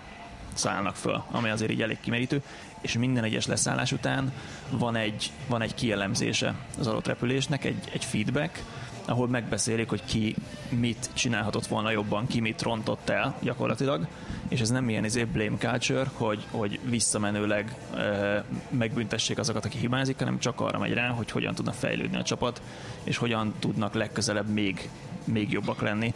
szállnak 0.54 0.96
föl, 0.96 1.22
ami 1.30 1.50
azért 1.50 1.70
így 1.70 1.82
elég 1.82 2.00
kimerítő, 2.00 2.42
és 2.80 2.92
minden 2.92 3.24
egyes 3.24 3.46
leszállás 3.46 3.92
után 3.92 4.32
van 4.70 4.96
egy, 4.96 5.30
van 5.46 5.62
egy 5.62 5.74
kielemzése 5.74 6.54
az 6.78 6.86
adott 6.86 7.06
repülésnek, 7.06 7.64
egy, 7.64 7.88
egy 7.92 8.04
feedback, 8.04 8.62
ahol 9.04 9.28
megbeszélik, 9.28 9.88
hogy 9.88 10.04
ki 10.04 10.34
mit 10.68 11.10
csinálhatott 11.12 11.66
volna 11.66 11.90
jobban, 11.90 12.26
ki 12.26 12.40
mit 12.40 12.62
rontott 12.62 13.08
el 13.08 13.36
gyakorlatilag, 13.40 14.06
és 14.48 14.60
ez 14.60 14.70
nem 14.70 14.88
ilyen 14.88 15.04
izé 15.04 15.24
blame 15.24 15.56
culture, 15.58 16.10
hogy, 16.12 16.46
hogy 16.50 16.80
visszamenőleg 16.84 17.74
e, 17.96 18.44
megbüntessék 18.70 19.38
azokat, 19.38 19.64
akik 19.64 19.80
hibázik, 19.80 20.18
hanem 20.18 20.38
csak 20.38 20.60
arra 20.60 20.78
megy 20.78 20.92
rá, 20.92 21.08
hogy 21.08 21.30
hogyan 21.30 21.54
tudna 21.54 21.72
fejlődni 21.72 22.16
a 22.16 22.22
csapat, 22.22 22.62
és 23.04 23.16
hogyan 23.16 23.54
tudnak 23.58 23.94
legközelebb 23.94 24.48
még, 24.48 24.90
még 25.24 25.50
jobbak 25.50 25.80
lenni 25.80 26.14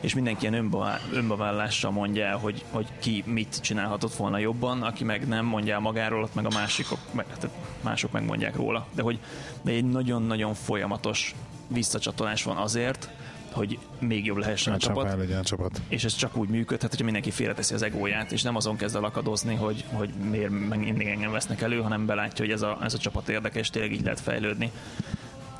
és 0.00 0.14
mindenki 0.14 0.40
ilyen 0.40 0.54
önbevá- 0.54 1.00
önbevállással 1.12 1.90
mondja 1.90 2.24
el, 2.24 2.36
hogy, 2.36 2.64
hogy 2.70 2.86
ki 2.98 3.22
mit 3.26 3.60
csinálhatott 3.60 4.14
volna 4.14 4.38
jobban, 4.38 4.82
aki 4.82 5.04
meg 5.04 5.28
nem 5.28 5.44
mondja 5.44 5.74
el 5.74 5.80
magáról, 5.80 6.22
ott 6.22 6.34
meg 6.34 6.46
a 6.46 6.50
másikok, 6.54 6.98
meg, 7.12 7.26
tehát 7.26 7.56
mások 7.80 8.12
megmondják 8.12 8.56
róla. 8.56 8.86
De 8.94 9.02
hogy 9.02 9.18
de 9.62 9.70
egy 9.70 9.84
nagyon-nagyon 9.84 10.54
folyamatos 10.54 11.34
visszacsatolás 11.68 12.42
van 12.42 12.56
azért, 12.56 13.08
hogy 13.52 13.78
még 13.98 14.24
jobb 14.24 14.36
lehessen 14.36 14.72
a 14.72 14.76
Csak 14.76 14.94
csapat 14.94 15.18
legyen 15.18 15.38
a 15.38 15.42
csapat. 15.42 15.80
és 15.88 16.04
ez 16.04 16.14
csak 16.14 16.36
úgy 16.36 16.48
működhet, 16.48 16.90
hogyha 16.90 17.04
mindenki 17.04 17.30
félreteszi 17.30 17.74
az 17.74 17.82
egóját, 17.82 18.32
és 18.32 18.42
nem 18.42 18.56
azon 18.56 18.76
kezd 18.76 18.96
el 18.96 19.04
akadozni, 19.04 19.54
hogy, 19.54 19.84
hogy 19.92 20.10
miért 20.30 20.50
meg 20.68 20.78
mindig 20.78 21.06
engem 21.06 21.30
vesznek 21.30 21.60
elő, 21.60 21.80
hanem 21.80 22.06
belátja, 22.06 22.44
hogy 22.44 22.54
ez 22.54 22.62
a, 22.62 22.78
ez 22.82 22.94
a 22.94 22.98
csapat 22.98 23.28
érdekes, 23.28 23.70
tényleg 23.70 23.92
így 23.92 24.02
lehet 24.02 24.20
fejlődni. 24.20 24.70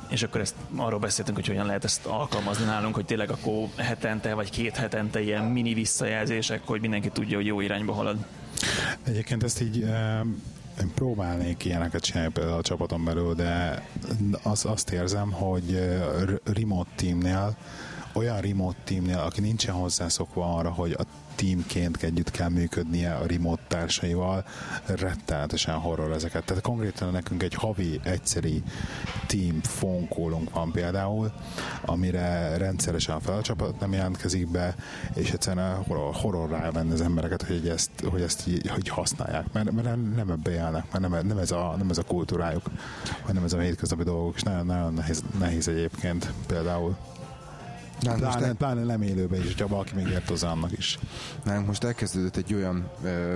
És 0.09 0.23
akkor 0.23 0.41
ezt 0.41 0.55
arról 0.75 0.99
beszéltünk, 0.99 1.37
hogy 1.37 1.47
hogyan 1.47 1.65
lehet 1.65 1.83
ezt 1.83 2.05
alkalmazni 2.05 2.65
nálunk, 2.65 2.95
hogy 2.95 3.05
tényleg 3.05 3.29
akkor 3.29 3.67
hetente 3.75 4.33
vagy 4.33 4.49
két 4.49 4.75
hetente 4.75 5.21
ilyen 5.21 5.43
mini 5.43 5.73
visszajelzések, 5.73 6.61
hogy 6.65 6.81
mindenki 6.81 7.09
tudja, 7.09 7.35
hogy 7.37 7.45
jó 7.45 7.61
irányba 7.61 7.93
halad. 7.93 8.17
Egyébként 9.03 9.43
ezt 9.43 9.61
így 9.61 9.85
én 10.81 10.91
próbálnék 10.95 11.65
ilyeneket 11.65 12.01
csinálni 12.01 12.31
például 12.31 12.57
a 12.57 12.61
csapaton 12.61 13.03
belül, 13.03 13.33
de 13.33 13.83
az, 14.43 14.65
azt 14.65 14.89
érzem, 14.89 15.31
hogy 15.31 15.79
remote 16.43 16.89
teamnél, 16.95 17.57
olyan 18.17 18.41
remote 18.41 18.77
teamnél, 18.83 19.17
aki 19.17 19.41
nincsen 19.41 19.73
hozzászokva 19.73 20.55
arra, 20.55 20.71
hogy 20.71 20.91
a 20.91 21.03
teamként 21.37 22.03
együtt 22.03 22.31
kell 22.31 22.49
működnie 22.49 23.13
a 23.13 23.25
remote 23.25 23.61
társaival, 23.67 24.45
rettenetesen 24.85 25.75
horror 25.75 26.11
ezeket. 26.11 26.43
Tehát 26.43 26.63
konkrétan 26.63 27.11
nekünk 27.11 27.43
egy 27.43 27.53
havi 27.53 27.99
egyszeri 28.03 28.63
team 29.27 29.61
phone 29.61 30.07
callunk 30.07 30.49
van 30.53 30.71
például, 30.71 31.31
amire 31.85 32.57
rendszeresen 32.57 33.15
a 33.15 33.19
felcsapat 33.19 33.79
nem 33.79 33.93
jelentkezik 33.93 34.47
be, 34.47 34.75
és 35.13 35.31
egyszerűen 35.31 35.83
horror, 35.83 36.13
horror 36.13 36.49
rávenni 36.49 36.91
az 36.91 37.01
embereket, 37.01 37.43
hogy 37.43 37.67
ezt, 37.67 37.91
hogy 38.09 38.21
ezt 38.21 38.43
hogy 38.69 38.89
használják, 38.89 39.45
mert, 39.53 39.71
mert 39.71 40.15
nem, 40.15 40.29
ebbe 40.29 40.51
élnek, 40.51 40.91
mert 40.91 41.09
nem, 41.09 41.27
nem, 41.27 41.37
ez 41.37 41.51
a, 41.51 41.75
nem 41.77 41.89
ez 41.89 41.97
a 41.97 42.03
kultúrájuk, 42.03 42.69
vagy 43.25 43.33
nem 43.33 43.43
ez 43.43 43.53
a 43.53 43.59
hétköznapi 43.59 44.03
dolgok, 44.03 44.35
és 44.35 44.43
nagyon, 44.43 44.65
nagyon 44.65 44.93
nehéz, 44.93 45.23
nehéz 45.39 45.67
egyébként 45.67 46.31
például. 46.47 46.95
Most, 48.05 48.17
Pláne, 48.17 48.45
el, 48.45 48.53
pláne 48.53 48.83
nem 48.83 49.01
élőben 49.01 49.39
is, 49.39 49.45
hogyha 49.45 49.67
valaki 49.67 49.95
még 49.95 50.07
ért 50.07 50.29
hozzá 50.29 50.51
annak 50.51 50.77
is. 50.77 50.99
nálunk 51.43 51.67
most 51.67 51.83
elkezdődött 51.83 52.35
egy 52.35 52.53
olyan 52.53 52.89
ö, 53.03 53.33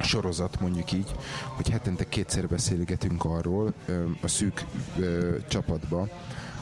sorozat, 0.00 0.60
mondjuk 0.60 0.92
így, 0.92 1.14
hogy 1.46 1.68
hetente 1.68 2.08
kétszer 2.08 2.48
beszélgetünk 2.48 3.24
arról 3.24 3.72
ö, 3.86 4.04
a 4.22 4.28
szűk 4.28 4.64
ö, 4.98 5.36
csapatba, 5.48 6.08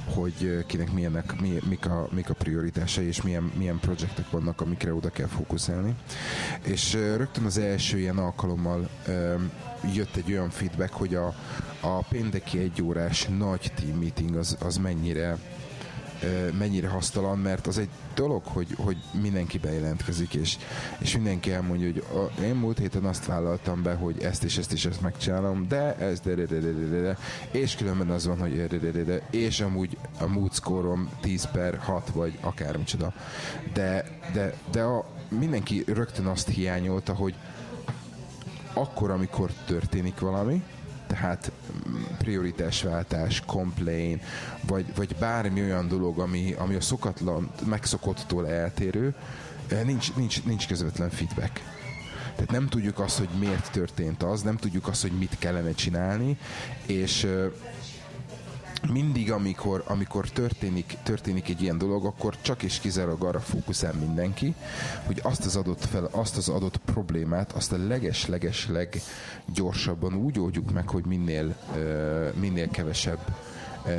hogy 0.05 0.65
kinek 0.67 0.93
milyenek, 0.93 1.41
mi, 1.41 1.59
mik, 1.69 1.87
a, 1.87 2.09
mik 2.11 2.31
a 2.31 2.35
prioritásai, 2.35 3.07
és 3.07 3.23
milyen, 3.23 3.53
milyen 3.57 3.79
projektek 3.81 4.31
vannak, 4.31 4.61
amikre 4.61 4.95
oda 4.95 5.11
kell 5.11 5.27
fókuszálni. 5.27 5.95
És 6.65 6.93
rögtön 6.93 7.45
az 7.45 7.59
első 7.59 7.99
ilyen 7.99 8.19
alkalommal 8.19 8.89
ö, 9.07 9.35
jött 9.93 10.17
egy 10.17 10.33
olyan 10.33 10.51
feedback, 10.51 10.93
hogy 10.93 11.15
a, 11.15 11.35
a 11.81 12.03
pénteki 12.09 12.59
egyórás 12.59 13.29
nagy 13.39 13.73
team 13.75 13.99
meeting 13.99 14.37
az, 14.37 14.57
az 14.61 14.77
mennyire 14.77 15.39
mennyire 16.59 16.89
hasztalan, 16.89 17.39
mert 17.39 17.67
az 17.67 17.79
egy 17.79 17.89
dolog, 18.15 18.43
hogy, 18.45 18.67
hogy 18.77 18.97
mindenki 19.21 19.59
bejelentkezik, 19.59 20.35
és, 20.35 20.57
és 20.99 21.15
mindenki 21.15 21.53
elmondja, 21.53 21.87
hogy 21.87 22.05
a, 22.39 22.43
én 22.43 22.55
múlt 22.55 22.79
héten 22.79 23.05
azt 23.05 23.27
vállaltam 23.27 23.83
be, 23.83 23.95
hogy 23.95 24.23
ezt 24.23 24.45
és 24.45 24.59
ezt 24.59 24.73
és 24.73 24.85
ezt 24.85 25.01
megcsinálom, 25.01 25.69
de 25.69 25.97
ez 25.97 26.21
de, 26.21 26.35
de, 26.35 26.45
de, 26.45 26.59
de, 26.59 26.71
de, 26.71 26.87
de, 26.87 27.01
de 27.01 27.19
és 27.51 27.77
különben 27.77 28.11
az 28.11 28.27
van, 28.27 28.39
hogy 28.39 28.67
de, 28.67 28.79
de, 28.79 28.91
de, 28.91 29.03
de, 29.03 29.23
és 29.31 29.61
amúgy 29.61 29.97
a 30.19 30.27
mood 30.27 30.55
score 30.55 30.99
10 31.21 31.49
per 31.53 31.79
6 31.79 32.11
vagy 32.11 32.39
akármicsoda. 32.41 33.13
De, 33.73 34.19
de, 34.33 34.55
de 34.71 34.83
a, 34.83 35.05
mindenki 35.29 35.85
rögtön 35.87 36.27
azt 36.27 36.49
hiányolta, 36.49 37.15
hogy 37.15 37.35
akkor, 38.73 39.11
amikor 39.11 39.51
történik 39.67 40.19
valami, 40.19 40.63
tehát 41.13 41.53
mm, 41.89 42.03
prioritásváltás, 42.19 43.43
complain, 43.47 44.21
vagy, 44.67 44.85
vagy 44.95 45.17
bármi 45.19 45.61
olyan 45.61 45.89
dolog, 45.89 46.19
ami, 46.19 46.55
ami 46.59 46.75
a 46.75 46.81
szokatlan, 46.81 47.51
megszokottól 47.65 48.49
eltérő, 48.49 49.15
eh, 49.69 49.83
nincs, 49.85 50.15
nincs, 50.15 50.45
nincs 50.45 50.67
közvetlen 50.67 51.11
feedback. 51.11 51.61
Tehát 52.35 52.51
nem 52.51 52.69
tudjuk 52.69 52.99
azt, 52.99 53.19
hogy 53.19 53.29
miért 53.39 53.71
történt 53.73 54.23
az, 54.23 54.43
nem 54.43 54.57
tudjuk 54.57 54.89
azt, 54.89 55.03
hogy 55.03 55.13
mit 55.13 55.37
kellene 55.39 55.73
csinálni, 55.73 56.39
és 56.87 57.27
mindig, 58.91 59.33
amikor, 59.33 59.83
amikor 59.87 60.29
történik, 60.29 60.97
történik 61.03 61.49
egy 61.49 61.63
ilyen 61.63 61.79
dolog, 61.79 62.05
akkor 62.05 62.37
csak 62.41 62.63
és 62.63 62.79
kizárólag 62.79 63.25
arra 63.25 63.41
fókuszál 63.41 63.93
mindenki, 63.93 64.55
hogy 65.07 65.21
azt 65.23 65.45
az 65.45 65.57
adott, 65.57 65.85
fel, 65.85 66.09
azt 66.11 66.37
az 66.37 66.49
adott 66.49 66.77
problémát, 66.77 67.53
azt 67.53 67.73
a 67.73 67.87
leges-leges 67.87 68.69
leggyorsabban 68.69 70.15
úgy 70.15 70.39
oldjuk 70.39 70.73
meg, 70.73 70.89
hogy 70.89 71.05
minél, 71.05 71.57
minél 72.41 72.69
kevesebb 72.69 73.37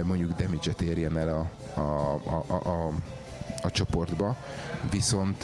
mondjuk 0.03 0.31
damage-et 0.31 0.81
érjen 0.81 1.17
el 1.17 1.29
a, 1.29 1.79
a, 1.79 2.13
a, 2.13 2.43
a, 2.47 2.87
a 2.87 2.91
a 3.63 3.71
csoportba, 3.71 4.35
viszont 4.91 5.43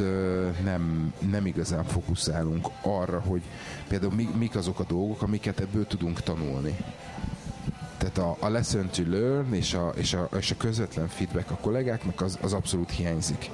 nem, 0.64 1.14
nem 1.30 1.46
igazán 1.46 1.84
fókuszálunk 1.84 2.68
arra, 2.82 3.20
hogy 3.20 3.42
például 3.88 4.14
mik 4.38 4.56
azok 4.56 4.80
a 4.80 4.84
dolgok, 4.84 5.22
amiket 5.22 5.60
ebből 5.60 5.88
tudunk 5.88 6.22
tanulni. 6.22 6.78
Tehát 8.00 8.18
a, 8.18 8.38
a 8.39 8.50
lesson 8.50 8.89
to 8.89 9.04
learn 9.08 9.54
és 9.54 9.74
a, 9.74 9.91
és, 9.95 10.14
a, 10.14 10.30
és 10.38 10.52
a 10.52 10.56
közvetlen 10.58 11.08
feedback 11.08 11.52
a 11.52 11.58
kollégáknak 11.62 12.22
az, 12.22 12.38
az 12.41 12.54
abszolút 12.54 12.91
hiányzik 12.91 13.50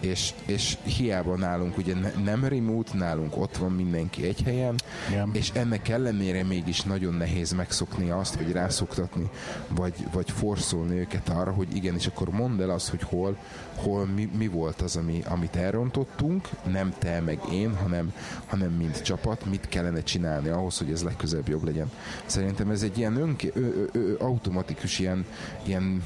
és, 0.00 0.32
és 0.46 0.76
hiába 0.82 1.36
nálunk 1.36 1.76
ugye 1.76 1.94
nem 2.24 2.44
remote, 2.44 2.98
nálunk 2.98 3.36
ott 3.36 3.56
van 3.56 3.72
mindenki 3.72 4.26
egy 4.26 4.42
helyen, 4.42 4.74
Igen. 5.08 5.30
és 5.32 5.50
ennek 5.54 5.88
ellenére 5.88 6.42
mégis 6.42 6.80
nagyon 6.80 7.14
nehéz 7.14 7.52
megszokni 7.52 8.10
azt, 8.10 8.34
vagy 8.34 8.52
rászoktatni, 8.52 9.30
vagy, 9.68 9.94
vagy 10.12 10.30
forszolni 10.30 10.98
őket 10.98 11.28
arra, 11.28 11.52
hogy 11.52 11.76
igen, 11.76 11.94
és 11.94 12.06
akkor 12.06 12.30
mondd 12.30 12.60
el 12.60 12.70
azt, 12.70 12.88
hogy 12.88 13.02
hol, 13.02 13.36
hol 13.74 14.06
mi, 14.06 14.30
mi 14.36 14.48
volt 14.48 14.80
az, 14.80 14.96
ami, 14.96 15.22
amit 15.28 15.56
elrontottunk, 15.56 16.48
nem 16.64 16.94
te 16.98 17.20
meg 17.20 17.38
én, 17.52 17.76
hanem, 17.76 18.12
hanem 18.46 18.70
mint 18.70 19.02
csapat, 19.02 19.44
mit 19.44 19.68
kellene 19.68 20.02
csinálni 20.02 20.48
ahhoz, 20.48 20.78
hogy 20.78 20.90
ez 20.90 21.02
legközelebb 21.02 21.48
jobb 21.48 21.64
legyen. 21.64 21.90
Szerintem 22.26 22.70
ez 22.70 22.82
egy 22.82 22.98
ilyen 22.98 23.16
önké, 23.16 23.52
ö, 23.54 23.60
ö, 23.60 23.84
ö, 23.92 24.14
automatikus 24.18 24.98
ilyen, 24.98 25.26
ilyen 25.64 26.02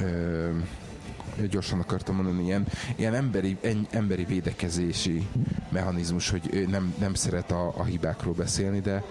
ö, 0.00 0.50
gyorsan 1.46 1.80
akartam 1.80 2.14
mondani, 2.14 2.44
ilyen, 2.44 2.66
ilyen 2.96 3.14
emberi, 3.14 3.56
en, 3.62 3.86
emberi 3.90 4.24
védekezési 4.24 5.26
mechanizmus, 5.68 6.30
hogy 6.30 6.66
nem, 6.70 6.94
nem 6.98 7.14
szeret 7.14 7.50
a, 7.50 7.72
a 7.76 7.84
hibákról 7.84 8.34
beszélni, 8.34 8.80
de, 8.80 9.04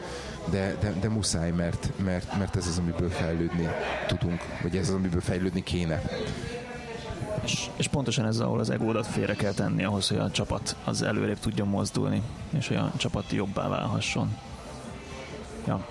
de, 0.49 0.75
de, 0.79 0.93
de 0.99 1.09
muszáj, 1.09 1.51
mert, 1.51 1.91
mert, 2.03 2.37
mert 2.37 2.55
ez 2.55 2.67
az, 2.67 2.77
amiből 2.77 3.09
fejlődni 3.09 3.67
tudunk, 4.07 4.41
vagy 4.61 4.77
ez 4.77 4.89
az, 4.89 4.95
amiből 4.95 5.21
fejlődni 5.21 5.63
kéne. 5.63 6.01
És, 7.43 7.69
és 7.75 7.87
pontosan 7.87 8.25
ez, 8.25 8.39
ahol 8.39 8.59
az 8.59 8.69
egódat 8.69 9.07
félre 9.07 9.33
kell 9.33 9.53
tenni 9.53 9.83
ahhoz, 9.83 10.07
hogy 10.07 10.17
a 10.17 10.31
csapat 10.31 10.75
az 10.83 11.01
előrébb 11.01 11.39
tudjon 11.39 11.67
mozdulni, 11.67 12.21
és 12.49 12.67
hogy 12.67 12.77
a 12.77 12.91
csapat 12.97 13.31
jobbá 13.31 13.67
válhasson. 13.67 14.37
Ja. 15.67 15.85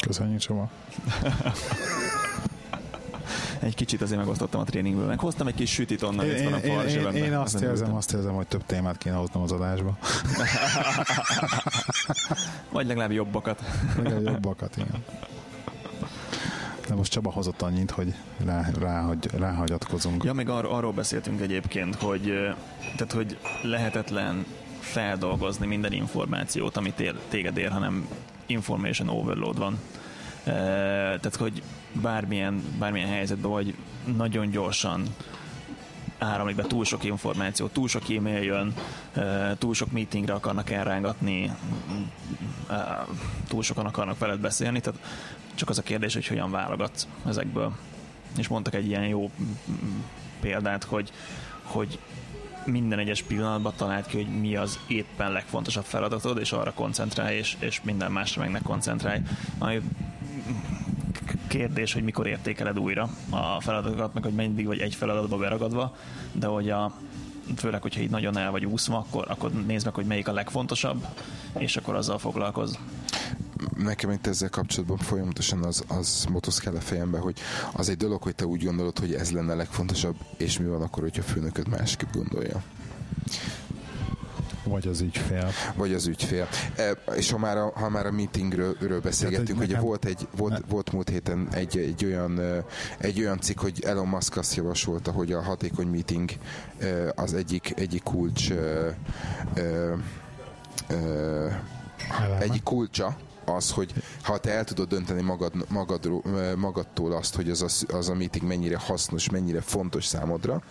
Köszönjük, 0.00 0.40
Csaba. 0.40 0.70
egy 3.60 3.74
kicsit 3.74 4.02
azért 4.02 4.18
megosztottam 4.18 4.60
a 4.60 4.64
tréningből, 4.64 5.06
meg 5.06 5.18
hoztam 5.18 5.46
egy 5.46 5.54
kis 5.54 5.70
sütit 5.70 6.02
onnan, 6.02 6.26
én, 6.26 6.36
itt 6.36 6.44
van 6.44 6.52
a 6.52 6.58
én, 6.58 6.88
én, 6.88 7.24
én, 7.24 7.34
azt 7.34 7.60
érzem, 7.60 7.94
azt 7.94 8.12
érzem, 8.12 8.34
hogy 8.34 8.46
több 8.46 8.66
témát 8.66 8.98
kéne 8.98 9.16
hoznom 9.16 9.42
az 9.42 9.52
adásba. 9.52 9.98
Vagy 12.72 12.86
legalább 12.86 13.12
jobbakat. 13.12 13.62
legalább 13.96 14.32
jobbakat, 14.32 14.76
igen. 14.76 15.04
De 16.88 16.94
most 16.94 17.12
Csaba 17.12 17.32
hozott 17.32 17.62
annyit, 17.62 17.90
hogy 17.90 18.14
rá, 18.44 18.70
ráhagy, 18.78 19.28
ráhagyatkozunk. 19.38 20.24
Ja, 20.24 20.32
még 20.32 20.48
ar- 20.48 20.70
arról 20.70 20.92
beszéltünk 20.92 21.40
egyébként, 21.40 21.94
hogy, 21.94 22.32
tehát, 22.96 23.12
hogy 23.12 23.38
lehetetlen 23.62 24.46
feldolgozni 24.80 25.66
minden 25.66 25.92
információt, 25.92 26.76
amit 26.76 27.14
téged 27.28 27.56
ér, 27.56 27.70
hanem 27.70 28.08
information 28.46 29.08
overload 29.08 29.58
van. 29.58 29.78
Tehát, 30.44 31.36
hogy 31.36 31.62
bármilyen, 32.02 32.62
bármilyen 32.78 33.08
helyzetben 33.08 33.50
vagy 33.50 33.74
nagyon 34.16 34.50
gyorsan 34.50 35.02
áramlik 36.18 36.56
be 36.56 36.62
túl 36.62 36.84
sok 36.84 37.04
információ, 37.04 37.66
túl 37.66 37.88
sok 37.88 38.10
e-mail 38.10 38.42
jön, 38.42 38.74
túl 39.58 39.74
sok 39.74 39.92
meetingre 39.92 40.32
akarnak 40.32 40.70
elrángatni, 40.70 41.52
túl 43.48 43.62
sokan 43.62 43.86
akarnak 43.86 44.18
veled 44.18 44.40
beszélni, 44.40 44.80
tehát 44.80 45.00
csak 45.54 45.68
az 45.68 45.78
a 45.78 45.82
kérdés, 45.82 46.14
hogy 46.14 46.26
hogyan 46.26 46.50
válogatsz 46.50 47.06
ezekből. 47.26 47.72
És 48.36 48.48
mondtak 48.48 48.74
egy 48.74 48.86
ilyen 48.86 49.06
jó 49.06 49.30
példát, 50.40 50.84
hogy, 50.84 51.12
hogy 51.62 51.98
minden 52.64 52.98
egyes 52.98 53.22
pillanatban 53.22 53.72
talált 53.76 54.06
ki, 54.06 54.16
hogy 54.16 54.40
mi 54.40 54.56
az 54.56 54.78
éppen 54.86 55.32
legfontosabb 55.32 55.84
feladatod, 55.84 56.38
és 56.38 56.52
arra 56.52 56.72
koncentrálj, 56.72 57.36
és, 57.36 57.56
és 57.58 57.80
minden 57.82 58.12
másra 58.12 58.42
meg 58.42 58.50
ne 58.50 58.60
koncentrálj. 58.60 59.20
Ami 59.58 59.80
kérdés, 61.48 61.92
hogy 61.92 62.02
mikor 62.02 62.26
értékeled 62.26 62.78
újra 62.78 63.10
a 63.30 63.60
feladatokat, 63.60 64.14
meg 64.14 64.22
hogy 64.22 64.34
mindig 64.34 64.66
vagy 64.66 64.80
egy 64.80 64.94
feladatba 64.94 65.36
beragadva, 65.36 65.96
de 66.32 66.46
hogy 66.46 66.70
a, 66.70 66.92
főleg, 67.56 67.82
hogyha 67.82 68.00
így 68.00 68.10
nagyon 68.10 68.36
el 68.36 68.50
vagy 68.50 68.64
úszva, 68.64 68.96
akkor, 68.96 69.24
akkor 69.28 69.50
nézd 69.50 69.84
meg, 69.84 69.94
hogy 69.94 70.06
melyik 70.06 70.28
a 70.28 70.32
legfontosabb, 70.32 71.06
és 71.58 71.76
akkor 71.76 71.94
azzal 71.94 72.18
foglalkozz 72.18 72.74
nekem 73.76 74.10
itt 74.10 74.26
ezzel 74.26 74.48
kapcsolatban 74.48 74.96
folyamatosan 74.96 75.64
az, 75.64 75.84
az 75.88 76.26
motoszkál 76.30 76.76
a 76.76 76.80
fejembe, 76.80 77.18
hogy 77.18 77.38
az 77.72 77.88
egy 77.88 77.96
dolog, 77.96 78.22
hogy 78.22 78.34
te 78.34 78.46
úgy 78.46 78.64
gondolod, 78.64 78.98
hogy 78.98 79.14
ez 79.14 79.30
lenne 79.30 79.52
a 79.52 79.56
legfontosabb, 79.56 80.16
és 80.36 80.58
mi 80.58 80.66
van 80.66 80.82
akkor, 80.82 81.02
hogyha 81.02 81.22
a 81.26 81.30
főnököd 81.30 81.68
másképp 81.68 82.12
gondolja. 82.12 82.62
Vagy 84.68 84.86
az 84.88 85.00
ügyfél. 85.00 85.50
Vagy 85.74 85.92
az 85.92 86.06
ügyfél. 86.06 86.48
E, 86.76 86.90
és 87.16 87.30
ha 87.30 87.38
már 87.38 87.56
a, 87.56 87.72
ha 87.74 87.88
már 87.88 88.06
a 88.06 88.10
meetingről 88.10 89.00
beszélgettünk, 89.02 89.60
ugye 89.60 89.80
volt, 89.80 90.04
egy, 90.04 90.28
volt, 90.36 90.64
volt 90.68 90.92
múlt 90.92 91.08
héten 91.08 91.48
egy, 91.52 91.78
egy, 91.78 92.04
olyan, 92.04 92.40
egy 92.98 93.20
olyan 93.20 93.40
cikk, 93.40 93.60
hogy 93.60 93.82
Elon 93.86 94.06
Musk 94.06 94.36
azt 94.36 94.54
javasolta, 94.54 95.10
hogy 95.10 95.32
a 95.32 95.42
hatékony 95.42 95.86
meeting 95.86 96.30
az 97.14 97.34
egyik, 97.34 97.72
egyik 97.76 98.02
kulcs 98.02 98.50
egyik 102.38 102.62
kulcsa 102.62 103.16
az, 103.48 103.70
hogy 103.70 103.92
ha 104.22 104.38
te 104.38 104.50
el 104.50 104.64
tudod 104.64 104.88
dönteni 104.88 105.22
magad, 105.22 105.52
magad, 105.68 106.10
magadtól 106.56 107.12
azt, 107.12 107.34
hogy 107.34 107.50
az 107.50 107.62
a, 107.62 107.96
az 107.96 108.08
a 108.08 108.14
meeting 108.14 108.46
mennyire 108.46 108.78
hasznos, 108.78 109.30
mennyire 109.30 109.60
fontos 109.60 110.04
számodra, 110.04 110.62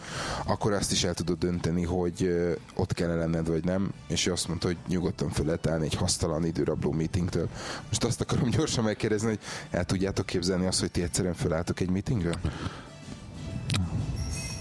akkor 0.45 0.73
azt 0.73 0.91
is 0.91 1.03
el 1.03 1.13
tudod 1.13 1.37
dönteni, 1.37 1.83
hogy 1.83 2.35
ott 2.75 2.93
kell 2.93 3.15
lenned, 3.15 3.47
vagy 3.47 3.63
nem, 3.63 3.91
és 4.07 4.25
ő 4.25 4.31
azt 4.31 4.47
mondta, 4.47 4.67
hogy 4.67 4.77
nyugodtan 4.87 5.29
föl 5.29 5.45
lehet 5.45 5.67
állni 5.67 5.85
egy 5.85 5.95
hasztalan 5.95 6.45
időrabló 6.45 6.91
meetingtől. 6.91 7.49
Most 7.87 8.03
azt 8.03 8.21
akarom 8.21 8.49
gyorsan 8.49 8.83
megkérdezni, 8.83 9.27
hogy 9.27 9.39
el 9.69 9.85
tudjátok 9.85 10.25
képzelni 10.25 10.65
azt, 10.65 10.79
hogy 10.79 10.91
ti 10.91 11.01
egyszerűen 11.01 11.33
fölálltok 11.33 11.79
egy 11.79 11.89
meetingről? 11.89 12.35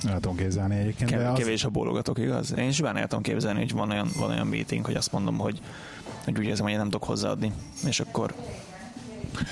El 0.08 0.20
tudom 0.20 0.36
képzelni 0.36 0.76
egyébként. 0.76 1.10
Kev- 1.10 1.26
az... 1.26 1.38
Kevés 1.38 1.64
a 1.64 1.68
bólogatok, 1.68 2.18
igaz? 2.18 2.54
Én 2.56 2.68
is 2.68 2.80
el 2.80 3.06
tudom 3.06 3.22
képzelni, 3.22 3.58
hogy 3.58 3.72
van 3.72 3.90
olyan, 3.90 4.08
van 4.16 4.30
olyan 4.30 4.46
meeting, 4.46 4.84
hogy 4.84 4.94
azt 4.94 5.12
mondom, 5.12 5.38
hogy 5.38 5.60
hogy 6.34 6.38
úgy 6.38 6.50
érzem, 6.50 6.64
hogy 6.64 6.72
én 6.72 6.78
nem 6.78 6.90
tudok 6.90 7.04
hozzáadni, 7.04 7.52
és 7.86 8.00
akkor 8.00 8.34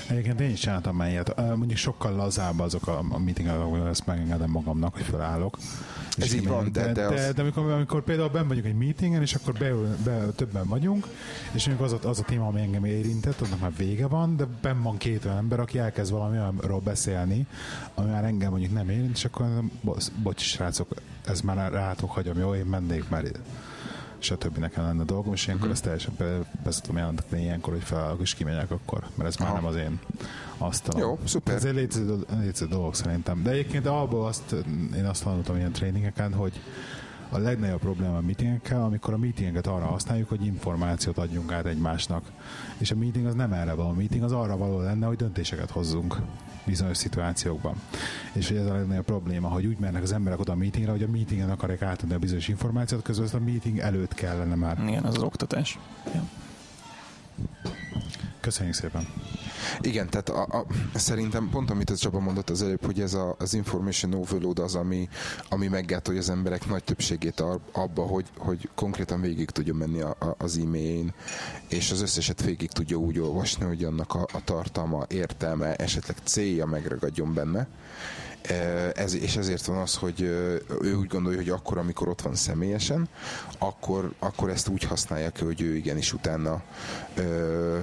Egyébként 0.09 0.39
én 0.39 0.49
is 0.49 0.59
csináltam 0.59 0.95
már 0.95 1.09
ilyet. 1.09 1.35
Mondjuk 1.37 1.77
sokkal 1.77 2.15
lazább 2.15 2.59
azok 2.59 2.87
a, 2.87 2.99
a 3.09 3.19
meetingek, 3.19 3.55
ahol 3.55 3.87
ezt 3.87 4.05
megengedem 4.05 4.49
magamnak, 4.49 4.93
hogy 4.93 5.03
felállok. 5.03 5.57
Ez 6.17 6.33
így 6.33 6.47
van, 6.47 6.71
de, 6.71 6.81
de, 6.81 6.91
de, 6.91 7.05
az... 7.05 7.33
de 7.33 7.41
amikor, 7.41 7.71
amikor 7.71 8.03
például 8.03 8.29
benn 8.29 8.47
vagyunk 8.47 8.65
egy 8.65 8.75
meetingen, 8.75 9.21
és 9.21 9.33
akkor 9.33 9.53
be, 9.53 9.71
be, 10.03 10.25
többen 10.35 10.67
vagyunk, 10.67 11.07
és 11.51 11.67
mondjuk 11.67 11.87
az 11.87 11.99
a, 12.03 12.09
az 12.09 12.19
a 12.19 12.23
téma, 12.23 12.47
ami 12.47 12.61
engem 12.61 12.85
érintett, 12.85 13.41
annak 13.41 13.59
már 13.59 13.71
vége 13.77 14.07
van, 14.07 14.35
de 14.35 14.45
benn 14.61 14.81
van 14.81 14.97
két 14.97 15.25
olyan 15.25 15.37
ember, 15.37 15.59
aki 15.59 15.79
elkezd 15.79 16.11
valami 16.11 16.37
olyanról 16.37 16.79
beszélni, 16.79 17.47
ami 17.95 18.09
már 18.09 18.23
engem 18.23 18.49
mondjuk 18.49 18.73
nem 18.73 18.89
érint, 18.89 19.15
és 19.15 19.25
akkor 19.25 19.47
bocs, 20.23 20.41
srácok, 20.41 20.93
ez 21.25 21.41
már 21.41 21.71
rátok 21.71 22.11
hagyom, 22.11 22.39
jó, 22.39 22.53
én 22.53 22.65
mennék 22.65 23.09
már 23.09 23.23
ide 23.23 23.39
stb. 24.25 24.57
nekem 24.57 24.83
lenne 24.83 25.03
dolgom, 25.03 25.33
és 25.33 25.45
ilyenkor 25.45 25.69
uh-huh. 25.69 25.75
ezt 25.75 25.83
teljesen 25.83 26.13
be, 26.17 26.59
be 26.63 26.71
tudom 26.81 26.97
jelenteni 26.97 27.41
ilyenkor, 27.41 27.73
hogy 27.73 27.83
felállok 27.83 28.21
és 28.21 28.33
kimegyek 28.33 28.71
akkor, 28.71 29.03
mert 29.15 29.29
ez 29.29 29.35
Aha. 29.39 29.53
már 29.53 29.61
nem 29.61 29.69
az 29.69 29.75
én 29.75 29.99
asztalom. 30.57 31.01
Jó, 31.01 31.19
szuper. 31.23 31.55
Ez 31.55 31.65
egy 31.65 31.73
létező, 31.73 32.25
létező 32.39 32.67
dolog 32.67 32.95
szerintem. 32.95 33.43
De 33.43 33.49
egyébként 33.49 33.85
abból 33.85 34.25
azt, 34.25 34.55
én 34.95 35.05
azt 35.05 35.23
hallottam 35.23 35.55
ilyen 35.55 35.71
tréningeken, 35.71 36.33
hogy 36.33 36.61
a 37.29 37.37
legnagyobb 37.37 37.79
probléma 37.79 38.17
a 38.17 38.21
meetingekkel, 38.21 38.83
amikor 38.83 39.13
a 39.13 39.17
meetingeket 39.17 39.67
arra 39.67 39.85
használjuk, 39.85 40.29
hogy 40.29 40.45
információt 40.45 41.17
adjunk 41.17 41.51
át 41.51 41.65
egymásnak. 41.65 42.23
És 42.77 42.91
a 42.91 42.95
meeting 42.95 43.25
az 43.25 43.33
nem 43.33 43.53
erre 43.53 43.73
való. 43.73 43.89
A 43.89 43.93
meeting 43.93 44.23
az 44.23 44.31
arra 44.31 44.57
való 44.57 44.79
lenne, 44.79 45.05
hogy 45.05 45.17
döntéseket 45.17 45.71
hozzunk 45.71 46.17
bizonyos 46.65 46.97
szituációkban. 46.97 47.75
És 48.33 48.47
hogy 48.47 48.57
ez 48.57 48.65
a 48.65 48.73
legnagyobb 48.73 49.05
probléma, 49.05 49.47
hogy 49.47 49.65
úgy 49.65 49.77
mennek 49.77 50.03
az 50.03 50.11
emberek 50.11 50.39
oda 50.39 50.51
a 50.51 50.55
meetingre, 50.55 50.91
hogy 50.91 51.03
a 51.03 51.07
meetingen 51.07 51.49
akarják 51.49 51.81
átadni 51.81 52.13
a 52.13 52.19
bizonyos 52.19 52.47
információt, 52.47 53.01
közben 53.01 53.41
a 53.41 53.45
meeting 53.45 53.79
előtt 53.79 54.13
kellene 54.13 54.55
már. 54.55 54.79
Igen, 54.87 55.03
az 55.03 55.15
az 55.15 55.21
oktatás. 55.21 55.79
Ja. 56.13 56.23
Köszönjük 58.39 58.75
szépen. 58.75 59.07
Igen, 59.81 60.09
tehát 60.09 60.29
a, 60.29 60.41
a, 60.41 60.65
szerintem 60.93 61.49
pont 61.49 61.69
amit 61.69 61.89
az 61.89 61.99
Csaba 61.99 62.19
mondott 62.19 62.49
az 62.49 62.61
előbb, 62.61 62.85
hogy 62.85 63.01
ez 63.01 63.13
a, 63.13 63.35
az 63.39 63.53
information 63.53 64.13
overload 64.13 64.59
az, 64.59 64.75
ami, 64.75 65.09
ami 65.49 65.67
meggátolja 65.67 66.19
az 66.19 66.29
emberek 66.29 66.67
nagy 66.67 66.83
többségét 66.83 67.43
abba, 67.71 68.01
hogy, 68.01 68.25
hogy 68.37 68.69
konkrétan 68.75 69.21
végig 69.21 69.49
tudja 69.49 69.73
menni 69.73 70.01
a, 70.01 70.15
a, 70.19 70.35
az 70.37 70.57
e-mailén, 70.57 71.13
és 71.69 71.91
az 71.91 72.01
összeset 72.01 72.41
végig 72.43 72.71
tudja 72.71 72.97
úgy 72.97 73.19
olvasni, 73.19 73.65
hogy 73.65 73.83
annak 73.83 74.13
a, 74.13 74.27
a 74.33 74.43
tartalma, 74.43 75.05
értelme, 75.07 75.75
esetleg 75.75 76.17
célja 76.23 76.65
megragadjon 76.65 77.33
benne 77.33 77.67
ez, 78.95 79.15
és 79.15 79.35
ezért 79.37 79.65
van 79.65 79.77
az, 79.77 79.95
hogy 79.95 80.21
ő 80.81 80.95
úgy 80.99 81.07
gondolja, 81.07 81.37
hogy 81.37 81.49
akkor, 81.49 81.77
amikor 81.77 82.07
ott 82.07 82.21
van 82.21 82.35
személyesen, 82.35 83.07
akkor, 83.57 84.13
akkor 84.19 84.49
ezt 84.49 84.67
úgy 84.67 84.83
használja 84.83 85.29
ki, 85.29 85.43
hogy 85.43 85.61
ő 85.61 85.75
igenis 85.75 86.13
utána 86.13 86.61
ö, 87.15 87.79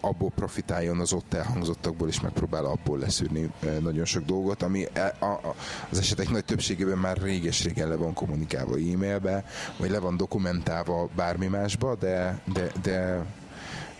abból 0.00 0.30
profitáljon 0.34 1.00
az 1.00 1.12
ott 1.12 1.34
elhangzottakból, 1.34 2.08
és 2.08 2.20
megpróbál 2.20 2.64
abból 2.64 2.98
leszűrni 2.98 3.50
nagyon 3.80 4.04
sok 4.04 4.24
dolgot, 4.24 4.62
ami 4.62 4.84
a, 4.84 5.24
a, 5.24 5.54
az 5.90 5.98
esetek 5.98 6.30
nagy 6.30 6.44
többségében 6.44 6.98
már 6.98 7.16
réges-régen 7.16 7.88
le 7.88 7.96
van 7.96 8.14
kommunikálva 8.14 8.74
e-mailbe, 8.74 9.44
vagy 9.78 9.90
le 9.90 9.98
van 9.98 10.16
dokumentálva 10.16 11.08
bármi 11.16 11.46
másba, 11.46 11.94
de, 11.94 12.40
de, 12.52 12.72
de 12.82 13.24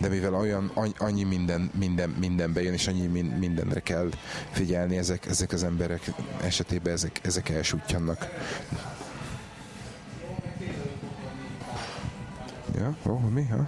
de 0.03 0.09
mivel 0.09 0.35
olyan 0.35 0.71
annyi 0.99 1.23
minden, 1.23 1.71
minden, 1.79 2.11
minden 2.11 2.53
bejön, 2.53 2.73
és 2.73 2.87
annyi 2.87 3.07
mindenre 3.39 3.81
kell 3.81 4.09
figyelni, 4.51 4.97
ezek, 4.97 5.27
ezek 5.27 5.53
az 5.53 5.63
emberek 5.63 6.13
esetében 6.43 6.93
ezek, 6.93 7.21
ezek 7.23 7.49
elsútjanak. 7.49 8.29
Ja, 12.75 12.97
ó, 13.07 13.19
mi? 13.19 13.47
Ha? 13.47 13.67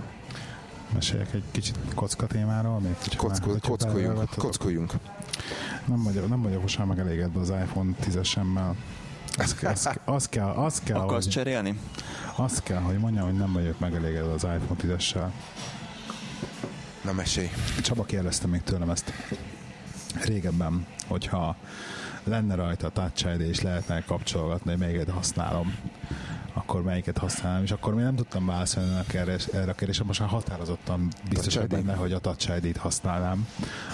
Meséljek 0.93 1.33
egy 1.33 1.45
kicsit 1.51 1.79
kocka 1.95 2.27
témáról? 2.27 2.81
Még 2.81 2.95
Kocko, 3.17 3.51
már, 3.51 3.61
kockoljunk, 3.61 4.29
kockoljunk. 4.37 4.93
Nem 5.85 6.03
vagyok, 6.03 6.29
nem 6.29 6.43
vagyok 6.43 6.61
most 6.61 6.79
már 6.79 6.87
megelégedve 6.87 7.41
az 7.41 7.49
iPhone 7.49 7.93
10-esemmel. 8.03 8.75
Azt 9.37 9.59
kell, 9.59 9.71
azt, 9.71 10.01
azt 10.05 10.29
kell, 10.29 10.49
azt 10.49 10.83
kell 10.83 10.97
Akarsz 10.97 11.25
hogy, 11.25 11.33
cserélni? 11.33 11.79
Azt 12.37 12.63
kell, 12.63 12.81
hogy 12.81 12.99
mondjam, 12.99 13.25
hogy 13.25 13.37
nem 13.37 13.53
vagyok 13.53 13.79
megelégedve 13.79 14.33
az 14.33 14.43
iPhone 14.43 14.81
10-essel. 14.83 15.31
Na 17.05 17.13
mesélj. 17.13 17.49
Csaba 17.83 18.05
kérdezte 18.05 18.47
még 18.47 18.63
tőlem 18.63 18.91
ezt 18.91 19.13
régebben, 20.25 20.87
hogyha 21.07 21.57
lenne 22.25 22.55
rajta 22.55 22.87
a 22.87 22.91
Touch 22.91 23.35
ID 23.35 23.41
és 23.41 23.61
lehetne 23.61 24.05
kapcsolgatni, 24.05 24.71
hogy 24.71 24.81
melyiket 24.81 25.11
használom, 25.11 25.77
akkor 26.53 26.83
melyiket 26.83 27.19
használom, 27.19 27.63
és 27.63 27.71
akkor 27.71 27.95
még 27.95 28.05
nem 28.05 28.15
tudtam 28.15 28.47
válaszolni 28.47 28.91
erre, 29.13 29.37
erre 29.53 29.71
a 29.71 29.75
kérdésre, 29.75 30.05
most 30.05 30.21
már 30.21 30.29
határozottan 30.29 31.09
biztos 31.29 31.57
benne, 31.57 31.95
hogy 31.95 32.13
a 32.13 32.19
Touch 32.19 32.57
ID-t 32.63 32.77
használnám 32.77 33.49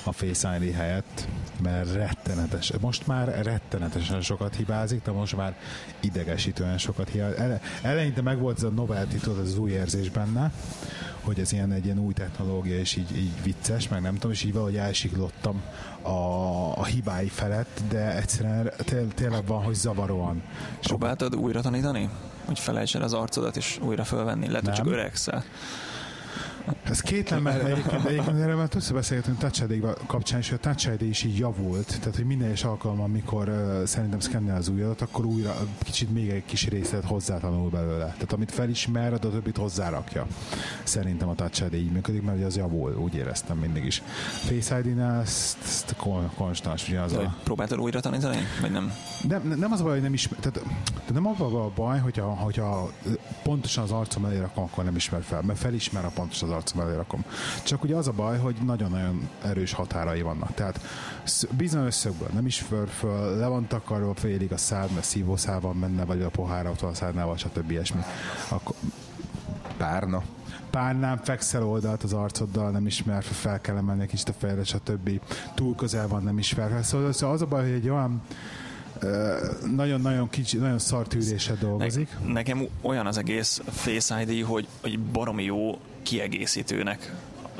a 0.04 0.12
Face 0.12 0.58
ID 0.60 0.74
helyett, 0.74 1.28
mert 1.62 1.92
rettenetes, 1.92 2.72
most 2.80 3.06
már 3.06 3.42
rettenetesen 3.42 4.20
sokat 4.20 4.54
hibázik, 4.54 5.02
de 5.02 5.10
most 5.10 5.36
már 5.36 5.56
idegesítően 6.00 6.78
sokat 6.78 7.08
hibázik. 7.08 7.38
Ele, 7.38 7.60
eleinte 7.82 8.22
meg 8.22 8.38
volt 8.38 8.56
ez 8.56 8.62
a 8.62 8.70
novelty, 8.70 9.16
tudod, 9.16 9.38
az 9.38 9.58
új 9.58 9.70
érzés 9.70 10.10
benne, 10.10 10.52
hogy 11.24 11.40
ez 11.40 11.52
ilyen 11.52 11.72
egy 11.72 11.84
ilyen 11.84 11.98
új 11.98 12.12
technológia, 12.12 12.78
és 12.78 12.96
így, 12.96 13.16
így 13.16 13.42
vicces, 13.42 13.88
meg 13.88 14.00
nem 14.00 14.14
tudom, 14.14 14.30
és 14.30 14.42
így 14.44 14.52
valahogy 14.52 14.76
elsiklottam 14.76 15.62
a, 16.02 16.10
a 16.78 16.84
hibái 16.84 17.28
felett, 17.28 17.80
de 17.88 18.16
egyszerűen 18.16 18.70
té- 18.84 19.14
tényleg 19.14 19.46
van, 19.46 19.62
hogy 19.62 19.74
zavaróan. 19.74 20.42
Próbáltad 20.80 21.36
újra 21.36 21.60
tanítani? 21.60 22.08
Hogy 22.44 22.58
felejts 22.58 22.96
el 22.96 23.02
az 23.02 23.12
arcodat, 23.12 23.56
és 23.56 23.78
újra 23.82 24.04
fölvenni? 24.04 24.46
Lehet, 24.48 24.64
hogy 24.64 24.74
csak 24.74 24.86
öregszel. 24.86 25.44
Ez 26.90 27.00
kétlen, 27.00 27.42
mert 27.42 27.64
egyébként, 27.64 28.04
egyébként 28.04 28.38
erről 28.38 28.56
már 28.56 28.68
többször 28.68 28.94
beszélgetünk 28.94 29.38
Touch 29.38 29.62
ID 29.70 29.84
kapcsán, 30.06 30.38
és 30.38 30.52
a 30.52 30.56
Touch 30.56 30.92
ID 30.92 31.02
is 31.02 31.22
így 31.22 31.38
javult, 31.38 31.86
tehát 31.86 32.16
hogy 32.16 32.24
minden 32.24 32.50
is 32.50 32.64
alkalommal, 32.64 33.04
amikor 33.04 33.48
uh, 33.48 33.84
szerintem 33.84 34.20
szkennel 34.20 34.56
az 34.56 34.68
újadat, 34.68 35.00
akkor 35.00 35.24
újra 35.24 35.56
kicsit 35.82 36.12
még 36.12 36.28
egy 36.28 36.44
kis 36.44 36.68
részlet 36.68 37.04
hozzátanul 37.04 37.70
belőle. 37.70 38.04
Tehát 38.04 38.32
amit 38.32 38.50
felismer, 38.52 39.12
a 39.12 39.18
többit 39.18 39.56
hozzárakja. 39.56 40.26
Szerintem 40.82 41.28
a 41.28 41.34
Touch 41.34 41.64
ID 41.64 41.74
így 41.74 41.92
működik, 41.92 42.22
mert 42.22 42.44
az 42.44 42.56
javul, 42.56 42.96
úgy 42.96 43.14
éreztem 43.14 43.56
mindig 43.56 43.84
is. 43.84 44.02
Face 44.44 44.78
ID-nál 44.78 45.20
ezt, 45.20 45.58
ezt 45.62 45.96
konstans, 46.36 46.88
ugye 46.88 47.00
az 47.00 47.12
a... 47.12 47.36
Próbáltad 47.44 47.80
újra 47.80 48.00
tanítani, 48.00 48.38
vagy 48.60 48.70
nem? 48.70 48.92
Nem, 49.28 49.54
nem 49.58 49.72
az 49.72 49.80
a 49.80 49.82
baj, 49.82 49.92
hogy 49.92 50.02
nem 50.02 50.12
ismer, 50.12 50.40
tehát, 50.40 50.68
tehát 50.94 51.12
nem 51.12 51.26
az 51.26 51.40
a 51.40 51.70
baj, 51.74 51.98
hogyha, 51.98 52.26
hogyha 52.26 52.90
pontosan 53.42 53.84
az 53.84 53.90
arcom 53.90 54.24
elé 54.24 54.38
rakom, 54.38 54.64
akkor 54.64 54.84
nem 54.84 54.96
ismer 54.96 55.22
fel, 55.22 55.42
mert 55.42 55.58
felismer 55.58 56.04
a 56.04 56.10
pontosan 56.14 56.48
az 56.48 56.54
arcom 56.54 56.79
elé 56.80 56.94
rakom. 56.94 57.24
Csak 57.64 57.82
ugye 57.82 57.96
az 57.96 58.08
a 58.08 58.12
baj, 58.12 58.38
hogy 58.38 58.56
nagyon-nagyon 58.64 59.28
erős 59.44 59.72
határai 59.72 60.22
vannak. 60.22 60.54
Tehát 60.54 60.80
bizonyos 61.50 61.94
szögből 61.94 62.28
nem 62.32 62.46
is 62.46 62.58
föl, 62.58 62.86
föl 62.86 63.36
le 63.36 63.46
van 63.46 63.66
takarva 63.66 64.14
félig 64.14 64.52
a 64.52 64.56
szád, 64.56 64.90
mert 64.90 65.06
szívószál 65.06 65.60
van 65.60 65.80
benne, 65.80 66.04
vagy 66.04 66.22
a 66.22 66.28
pohár 66.28 66.66
a 66.66 66.94
szádnál, 66.94 67.26
vagy 67.26 67.38
stb. 67.38 67.70
ilyesmi. 67.70 68.00
Akkor 68.48 68.74
párna 69.76 70.22
párnám 70.70 71.16
fekszel 71.16 71.64
oldalt 71.64 72.02
az 72.02 72.12
arcoddal, 72.12 72.70
nem 72.70 72.86
ismer, 72.86 73.22
fel 73.22 73.60
kell 73.60 73.76
emelni 73.76 74.02
egy 74.02 74.08
kicsit 74.08 74.28
a 74.28 74.32
fejre, 74.32 74.64
stb. 74.64 75.20
Túl 75.54 75.74
közel 75.74 76.08
van, 76.08 76.22
nem 76.22 76.38
ismer. 76.38 76.84
Szóval, 76.84 77.12
szóval 77.12 77.34
az 77.34 77.42
a 77.42 77.46
baj, 77.46 77.62
hogy 77.62 77.72
egy 77.72 77.88
olyan 77.88 78.22
nagyon-nagyon 79.76 80.28
kicsi, 80.28 80.56
nagyon 80.56 80.78
szartűréssel 80.78 81.56
dolgozik. 81.60 82.16
Ne, 82.26 82.32
nekem 82.32 82.66
olyan 82.80 83.06
az 83.06 83.18
egész 83.18 83.60
Face 83.70 84.22
ID, 84.22 84.44
hogy, 84.46 84.66
hogy 84.80 84.98
baromi 84.98 85.44
jó 85.44 85.78
kiegészítőnek 86.02 87.12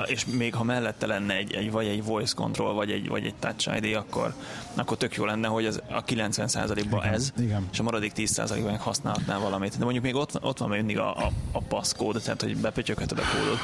és 0.07 0.24
még 0.24 0.55
ha 0.55 0.64
mellette 0.64 1.07
lenne 1.07 1.34
egy, 1.34 1.55
egy 1.55 1.70
vagy 1.70 1.86
egy 1.86 2.05
voice 2.05 2.34
control, 2.36 2.74
vagy 2.74 2.91
egy, 2.91 3.09
vagy 3.09 3.24
egy 3.24 3.34
touch 3.34 3.76
ID, 3.76 3.95
akkor, 3.95 4.34
akkor 4.74 4.97
tök 4.97 5.14
jó 5.14 5.24
lenne, 5.24 5.49
hogy 5.49 5.66
az 5.66 5.82
a 5.88 6.05
90%-ban 6.05 7.05
ez, 7.05 7.32
igen. 7.38 7.68
és 7.72 7.78
a 7.78 7.82
maradék 7.82 8.12
10%-ban 8.16 8.76
használhatnál 8.76 9.38
valamit. 9.38 9.78
De 9.78 9.84
mondjuk 9.84 10.05
még 10.05 10.14
ott, 10.14 10.45
ott 10.45 10.59
van 10.59 10.68
mindig 10.68 10.99
a, 10.99 11.16
a, 11.16 11.30
a 11.53 11.61
passzkód, 11.61 12.22
tehát 12.22 12.43
hogy 12.43 12.57
bepötyögheted 12.57 13.18
a 13.18 13.22
kódot. 13.22 13.59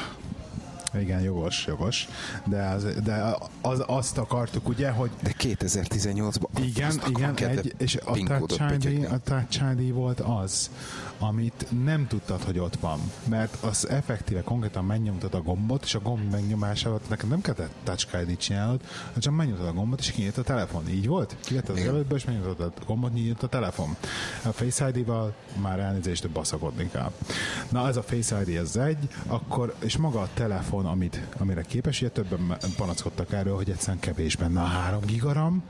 Igen, 1.01 1.21
jogos, 1.21 1.67
jogos. 1.67 2.09
De, 2.45 2.63
az, 2.63 2.87
de 3.05 3.37
az, 3.61 3.83
azt 3.87 4.19
akartuk, 4.19 4.69
ugye, 4.69 4.91
hogy... 4.91 5.11
De 5.23 5.33
2018-ban 5.39 6.49
igen, 6.61 7.01
igen, 7.09 7.37
egy, 7.37 7.75
és 7.79 7.97
a 8.05 8.17
ID, 8.17 8.31
a 8.31 9.73
ID 9.77 9.93
volt 9.93 10.21
az, 10.21 10.71
amit 11.19 11.67
nem 11.85 12.07
tudtad, 12.07 12.43
hogy 12.43 12.59
ott 12.59 12.77
van. 12.77 13.01
Mert 13.29 13.57
az 13.63 13.89
effektíve 13.89 14.43
konkrétan 14.43 14.85
megnyomtad 14.85 15.35
a 15.35 15.43
gombot, 15.43 15.85
és 15.85 15.95
a 15.95 16.01
gomb 16.01 16.31
megnyomásával 16.31 17.01
nekem 17.09 17.29
nem 17.29 17.41
kellett 17.41 17.71
Touch 17.85 18.29
ID 18.29 18.37
csinálod, 18.37 18.81
csak 19.19 19.37
megnyomtad 19.37 19.67
a 19.67 19.73
gombot, 19.73 19.99
és 19.99 20.11
kinyílt 20.11 20.39
a 20.39 20.43
telefon. 20.43 20.89
Így 20.89 21.07
volt? 21.07 21.37
Kivetted 21.45 21.77
az 21.77 21.83
előttből, 21.83 22.19
és 22.19 22.25
megnyomtad 22.25 22.73
a 22.81 22.85
gombot, 22.87 23.13
nyílt 23.13 23.43
a 23.43 23.49
telefon. 23.49 23.97
A 24.45 24.49
Face 24.49 24.89
ID-val 24.89 25.35
már 25.61 25.79
elnézést 25.79 26.31
baszakodni 26.31 26.91
kell. 26.91 27.13
Na, 27.69 27.89
ez 27.89 27.97
a 27.97 28.03
Face 28.03 28.41
ID, 28.41 28.57
ez 28.57 28.77
egy, 28.77 29.09
akkor, 29.27 29.75
és 29.79 29.97
maga 29.97 30.21
a 30.21 30.29
telefon, 30.35 30.86
amit, 30.87 31.21
amire 31.39 31.63
képes, 31.63 32.01
ugye 32.01 32.11
többen 32.11 32.57
panaszkodtak 32.77 33.33
erről, 33.33 33.57
hogy 33.57 33.71
egyszerűen 33.71 33.99
kevés 33.99 34.37
benne 34.37 34.61
a 34.61 34.65
3 34.65 35.01
gigaram, 35.01 35.63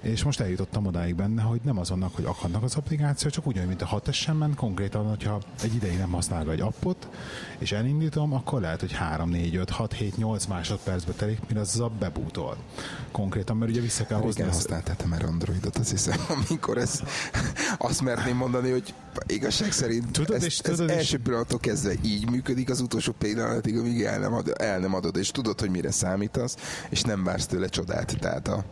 és 0.00 0.22
most 0.22 0.40
eljutottam 0.40 0.86
odáig 0.86 1.14
benne, 1.14 1.42
hogy 1.42 1.60
nem 1.62 1.78
azonnak, 1.78 2.14
hogy 2.14 2.24
akadnak 2.24 2.62
az 2.62 2.76
applikáció, 2.76 3.30
csak 3.30 3.46
ugyanúgy, 3.46 3.68
mint 3.68 3.82
a 3.82 3.86
6 3.86 4.32
ment, 4.38 4.54
konkrétan, 4.54 5.08
hogyha 5.08 5.40
egy 5.62 5.74
ideig 5.74 5.98
nem 5.98 6.10
használva 6.10 6.52
egy 6.52 6.60
appot, 6.60 7.08
és 7.58 7.72
elindítom, 7.72 8.32
akkor 8.32 8.60
lehet, 8.60 8.80
hogy 8.80 8.92
3, 8.92 9.30
4, 9.30 9.56
5, 9.56 9.70
6, 9.70 9.92
7, 9.92 10.16
8 10.16 10.46
másodpercbe 10.46 11.12
telik, 11.12 11.38
mire 11.48 11.60
az 11.60 11.80
a 11.80 11.90
bebútol. 11.98 12.56
Konkrétan, 13.10 13.56
mert 13.56 13.70
ugye 13.70 13.80
vissza 13.80 14.06
kell 14.06 14.18
hozni. 14.18 14.40
Igen, 14.40 14.52
használtál 14.52 14.96
már 15.08 15.24
Androidot, 15.24 15.76
azt 15.76 15.90
hiszem, 15.90 16.18
amikor 16.48 16.78
ez 16.78 17.02
azt 17.78 18.02
merném 18.02 18.36
mondani, 18.36 18.70
hogy 18.70 18.94
igazság 19.26 19.72
szerint 19.72 20.10
tudod, 20.10 20.36
ez, 20.36 20.44
és, 20.44 20.58
ez 20.58 20.76
tudod, 20.76 20.90
első 20.90 21.18
pillanattól 21.18 21.58
kezdve 21.58 21.92
így 22.02 22.30
működik 22.30 22.70
az 22.70 22.80
utolsó 22.80 23.12
pillanatig, 23.18 23.78
amíg 23.78 24.02
el 24.02 24.18
nem, 24.18 24.34
ad, 24.34 24.54
el 24.58 24.78
nem 24.78 24.94
adod, 24.94 25.16
és 25.16 25.30
tudod, 25.30 25.60
hogy 25.60 25.70
mire 25.70 25.90
számítasz, 25.90 26.56
és 26.88 27.02
nem 27.02 27.24
vársz 27.24 27.46
tőle 27.46 27.68
csodát. 27.68 28.18
Tehát 28.20 28.48
a... 28.48 28.64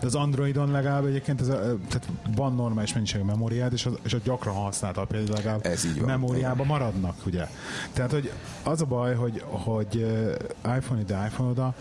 De 0.00 0.06
az 0.06 0.14
Androidon 0.14 0.70
legalább 0.70 1.04
egyébként 1.04 1.40
ez 1.40 1.48
a, 1.48 1.58
tehát 1.88 2.08
van 2.36 2.54
normális 2.54 2.94
mennyiségű 2.94 3.22
memóriád, 3.22 3.72
és, 3.72 3.86
az, 3.86 3.92
és 4.02 4.12
a 4.12 4.18
gyakran 4.24 4.54
használta 4.54 5.04
például 5.04 5.36
legalább 5.36 5.66
ez 5.66 5.84
így 5.84 5.98
van. 5.98 6.06
memóriába 6.06 6.64
maradnak, 6.64 7.26
ugye. 7.26 7.48
Tehát, 7.98 8.12
hogy 8.12 8.32
az 8.62 8.80
a 8.80 8.84
baj, 8.84 9.14
hogy, 9.14 9.42
hogy 9.46 9.94
iPhone 10.76 11.00
ide, 11.00 11.24
iPhone 11.26 11.50
oda, 11.50 11.74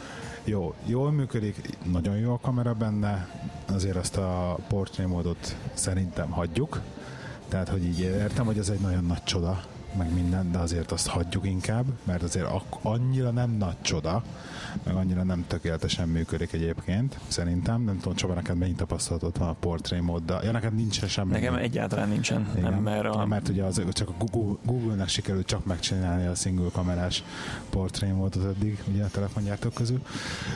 jó, 0.44 0.74
jól 0.86 1.12
működik, 1.12 1.78
nagyon 1.92 2.18
jó 2.18 2.34
a 2.34 2.40
kamera 2.42 2.74
benne, 2.74 3.30
azért 3.66 3.96
azt 3.96 4.18
a 4.18 4.58
portré 4.68 5.06
módot 5.06 5.56
szerintem 5.74 6.30
hagyjuk, 6.30 6.82
tehát, 7.48 7.70
hogy 7.70 7.84
így 7.84 8.00
értem, 8.00 8.46
hogy 8.46 8.58
ez 8.58 8.70
egy 8.70 8.80
nagyon 8.80 9.06
nagy 9.06 9.24
csoda, 9.24 9.64
meg 9.98 10.14
minden, 10.14 10.52
de 10.52 10.58
azért 10.58 10.92
azt 10.92 11.08
hagyjuk 11.08 11.46
inkább, 11.46 11.86
mert 12.04 12.24
azért 12.24 12.48
annyira 12.82 13.32
nem 13.32 13.52
nagy 13.52 13.82
csoda, 13.82 14.24
meg 14.84 14.96
annyira 14.96 15.24
nem 15.24 15.46
tökéletesen 15.48 16.08
működik 16.08 16.54
egyébként, 16.54 17.20
szerintem. 17.28 17.82
Nem 17.82 18.00
tudom, 18.00 18.16
Csaba, 18.16 18.34
neked 18.34 18.58
mennyi 18.58 18.74
tapasztalatod 18.74 19.38
van 19.38 19.48
a 19.48 19.54
portré 19.54 20.00
móddal? 20.00 20.44
Ja, 20.44 20.52
neked 20.52 20.76
nincsen 20.76 21.10
semmi. 21.10 21.32
Nekem 21.32 21.56
egyáltalán 21.56 22.10
nincsen. 22.10 22.50
Igen. 22.56 22.72
Nem, 22.72 22.82
mert, 22.82 23.06
a... 23.06 23.26
mert 23.26 23.50
ugye 23.50 23.64
az, 23.64 23.82
csak 23.92 24.10
a 24.10 24.26
Google, 24.26 24.56
Google-nek 24.66 25.08
sikerült 25.08 25.46
csak 25.46 25.66
megcsinálni 25.66 26.26
a 26.26 26.36
single 26.36 26.70
kamerás 26.72 27.24
portré 27.70 28.12
módot 28.12 28.46
eddig, 28.46 28.84
ugye 28.88 29.04
a 29.04 29.08
telefongyártók 29.08 29.74
közül. 29.74 30.02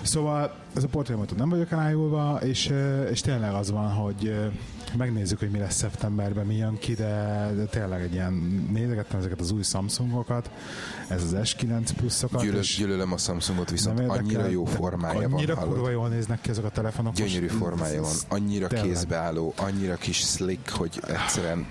Szóval 0.02 0.56
ez 0.76 0.84
a 0.84 0.88
portré 0.88 1.16
módot 1.16 1.38
nem 1.38 1.50
vagyok 1.50 1.72
elájulva, 1.72 2.40
és, 2.42 2.74
és 3.12 3.22
tényleg 3.22 3.54
az 3.54 3.72
van, 3.72 3.92
hogy 3.92 4.52
megnézzük, 4.98 5.40
hogy 5.40 5.50
mi 5.50 5.60
lesz 5.60 5.76
szeptemberben, 5.76 6.46
mi 6.46 6.56
jön 6.56 6.78
ki, 6.78 6.94
de, 6.94 7.52
de 7.56 7.66
tényleg 7.66 8.02
egy 8.02 8.14
ilyen, 8.14 8.34
nézegettem 8.72 9.20
ezeket 9.20 9.40
az 9.40 9.52
új 9.52 9.64
Samsungokat, 9.64 10.52
ez 11.08 11.24
az 11.24 11.36
S9 11.36 11.90
pluszokat. 11.98 12.42
Gyűlöl, 12.42 12.62
gyűlölöm 12.78 13.14
a 13.14 13.18
Samsungot, 13.18 13.70
viszont 13.70 14.00
annyira 14.00 14.48
jó 14.48 14.66
formája 14.66 15.30
van. 15.30 15.34
Annyira 15.34 15.56
kurva 15.56 15.90
jól 15.90 16.08
néznek 16.10 16.42
ki 16.42 16.50
ezek 16.50 16.64
a 16.64 16.70
telefonok. 16.70 17.14
Gyönyörű 17.14 17.48
formája 17.48 18.02
van, 18.02 18.16
annyira 18.28 18.68
tényleg. 18.68 18.88
kézbeálló, 18.88 19.54
annyira 19.58 19.96
kis 19.96 20.18
slick, 20.18 20.70
hogy 20.70 21.02
egyszerűen 21.08 21.66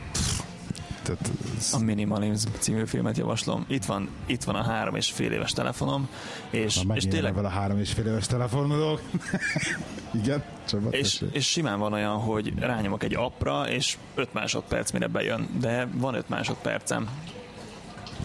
tehát 1.16 1.38
ez... 1.58 1.72
A 1.72 1.78
Minimalism 1.78 2.48
című 2.58 2.84
filmet 2.84 3.16
javaslom. 3.16 3.64
Itt 3.68 3.84
van, 3.84 4.08
itt 4.26 4.44
van 4.44 4.54
a 4.54 4.62
három 4.62 4.94
és 4.94 5.10
fél 5.10 5.32
éves 5.32 5.52
telefonom, 5.52 6.08
és, 6.50 6.80
és 6.94 7.04
tényleg... 7.04 7.36
a 7.36 7.48
három 7.48 7.78
és 7.78 7.92
fél 7.92 8.06
éves 8.06 8.26
telefonodok. 8.26 9.00
Igen, 10.22 10.42
Csaba, 10.68 10.88
és, 10.88 11.24
és 11.32 11.46
simán 11.46 11.78
van 11.78 11.92
olyan, 11.92 12.16
hogy 12.16 12.52
rányomok 12.58 13.02
egy 13.02 13.14
appra, 13.14 13.68
és 13.68 13.98
5 14.14 14.32
másodperc 14.32 14.90
mire 14.90 15.06
bejön, 15.06 15.48
de 15.60 15.88
van 15.94 16.14
5 16.14 16.28
másodpercem. 16.28 17.08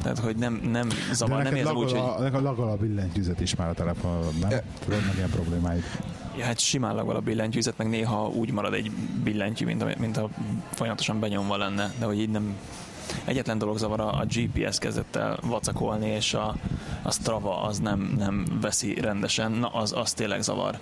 Tehát, 0.01 0.19
hogy 0.19 0.35
nem, 0.35 0.53
nem 0.53 0.89
zavar, 1.11 1.43
nem 1.43 1.55
érzem 1.55 1.75
úgy, 1.75 1.91
hogy... 1.91 2.23
Neked 2.23 2.41
lagal 2.41 2.69
a 2.69 2.75
billentyűzet 2.75 3.39
is 3.39 3.55
már 3.55 3.69
a 3.69 3.73
telefonodon, 3.73 4.33
nem? 4.39 4.49
Tudod, 4.79 5.05
meg 5.05 5.15
ilyen 5.15 5.29
problémáid. 5.29 5.83
Ja, 6.37 6.45
hát 6.45 6.59
simán 6.59 6.95
lagal 6.95 7.15
a 7.15 7.19
billentyűzet, 7.19 7.77
meg 7.77 7.89
néha 7.89 8.27
úgy 8.27 8.51
marad 8.51 8.73
egy 8.73 8.91
billentyű, 9.23 9.65
mint 9.65 9.81
a, 9.81 9.87
mint 9.97 10.17
a 10.17 10.29
folyamatosan 10.71 11.19
benyomva 11.19 11.57
lenne, 11.57 11.93
de 11.99 12.05
hogy 12.05 12.19
így 12.19 12.29
nem, 12.29 12.55
Egyetlen 13.25 13.57
dolog 13.57 13.77
zavar 13.77 13.99
a, 13.99 14.19
a 14.19 14.25
GPS 14.25 14.77
kezdett 14.77 15.15
el 15.15 15.37
vacakolni, 15.41 16.07
és 16.09 16.33
a, 16.33 16.55
a 17.01 17.11
Strava 17.11 17.61
az 17.61 17.79
nem, 17.79 18.15
nem 18.17 18.45
veszi 18.61 19.01
rendesen, 19.01 19.51
na 19.51 19.67
az, 19.67 19.93
az 19.93 20.13
tényleg 20.13 20.41
zavar. 20.41 20.79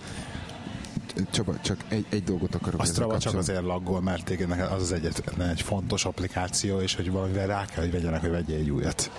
Csaba, 1.29 1.53
csak 1.61 1.77
egy, 1.87 2.05
egy 2.09 2.23
dolgot 2.23 2.55
akarok 2.55 2.81
A 2.81 2.85
Strava 2.85 3.17
csak 3.17 3.35
azért 3.35 3.61
laggol, 3.61 4.01
mert 4.01 4.25
téged 4.25 4.51
az 4.51 4.81
az 4.81 4.91
egyetlen 4.91 5.49
egy 5.49 5.61
fontos 5.61 6.05
applikáció, 6.05 6.79
és 6.79 6.95
hogy 6.95 7.11
valamivel 7.11 7.47
rá 7.47 7.65
kell, 7.65 7.83
hogy 7.83 7.91
vegyenek, 7.91 8.21
hogy 8.21 8.29
vegyél 8.29 8.57
egy 8.57 8.69
újat. 8.69 9.11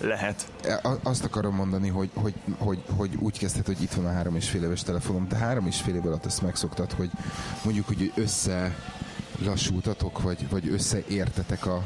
Lehet. 0.00 0.48
Azt 1.02 1.24
akarom 1.24 1.54
mondani, 1.54 1.88
hogy, 1.88 2.10
hogy, 2.14 2.34
hogy, 2.58 2.82
hogy 2.96 3.16
úgy 3.18 3.38
kezdted, 3.38 3.66
hogy 3.66 3.82
itt 3.82 3.92
van 3.92 4.06
a 4.06 4.12
három 4.12 4.36
és 4.36 4.48
fél 4.48 4.62
éves 4.62 4.82
telefonom, 4.82 5.28
de 5.28 5.36
három 5.36 5.66
és 5.66 5.80
fél 5.80 5.94
év 5.94 6.06
alatt 6.06 6.26
ezt 6.26 6.42
megszoktad, 6.42 6.92
hogy 6.92 7.10
mondjuk, 7.64 7.86
hogy 7.86 8.12
össze 8.14 8.76
lassultatok, 9.44 10.22
vagy, 10.22 10.48
vagy 10.48 10.68
összeértetek 10.68 11.66
a, 11.66 11.82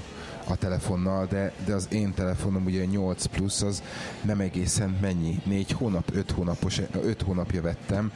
a 0.51 0.57
telefonnal, 0.57 1.27
de, 1.27 1.53
de 1.65 1.75
az 1.75 1.89
én 1.91 2.15
telefonom 2.15 2.65
ugye 2.65 2.85
8 2.85 3.25
plusz, 3.25 3.63
az 3.63 3.83
nem 4.23 4.41
egészen 4.41 4.99
mennyi, 5.01 5.41
4 5.45 5.73
hónap, 5.73 6.11
5 6.15 6.31
hónapos, 6.31 6.81
5 7.03 7.23
hónapja 7.23 7.63
vettem, 7.63 8.13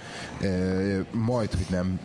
majd, 1.11 1.51
hogy 1.51 1.67
nem 1.71 2.01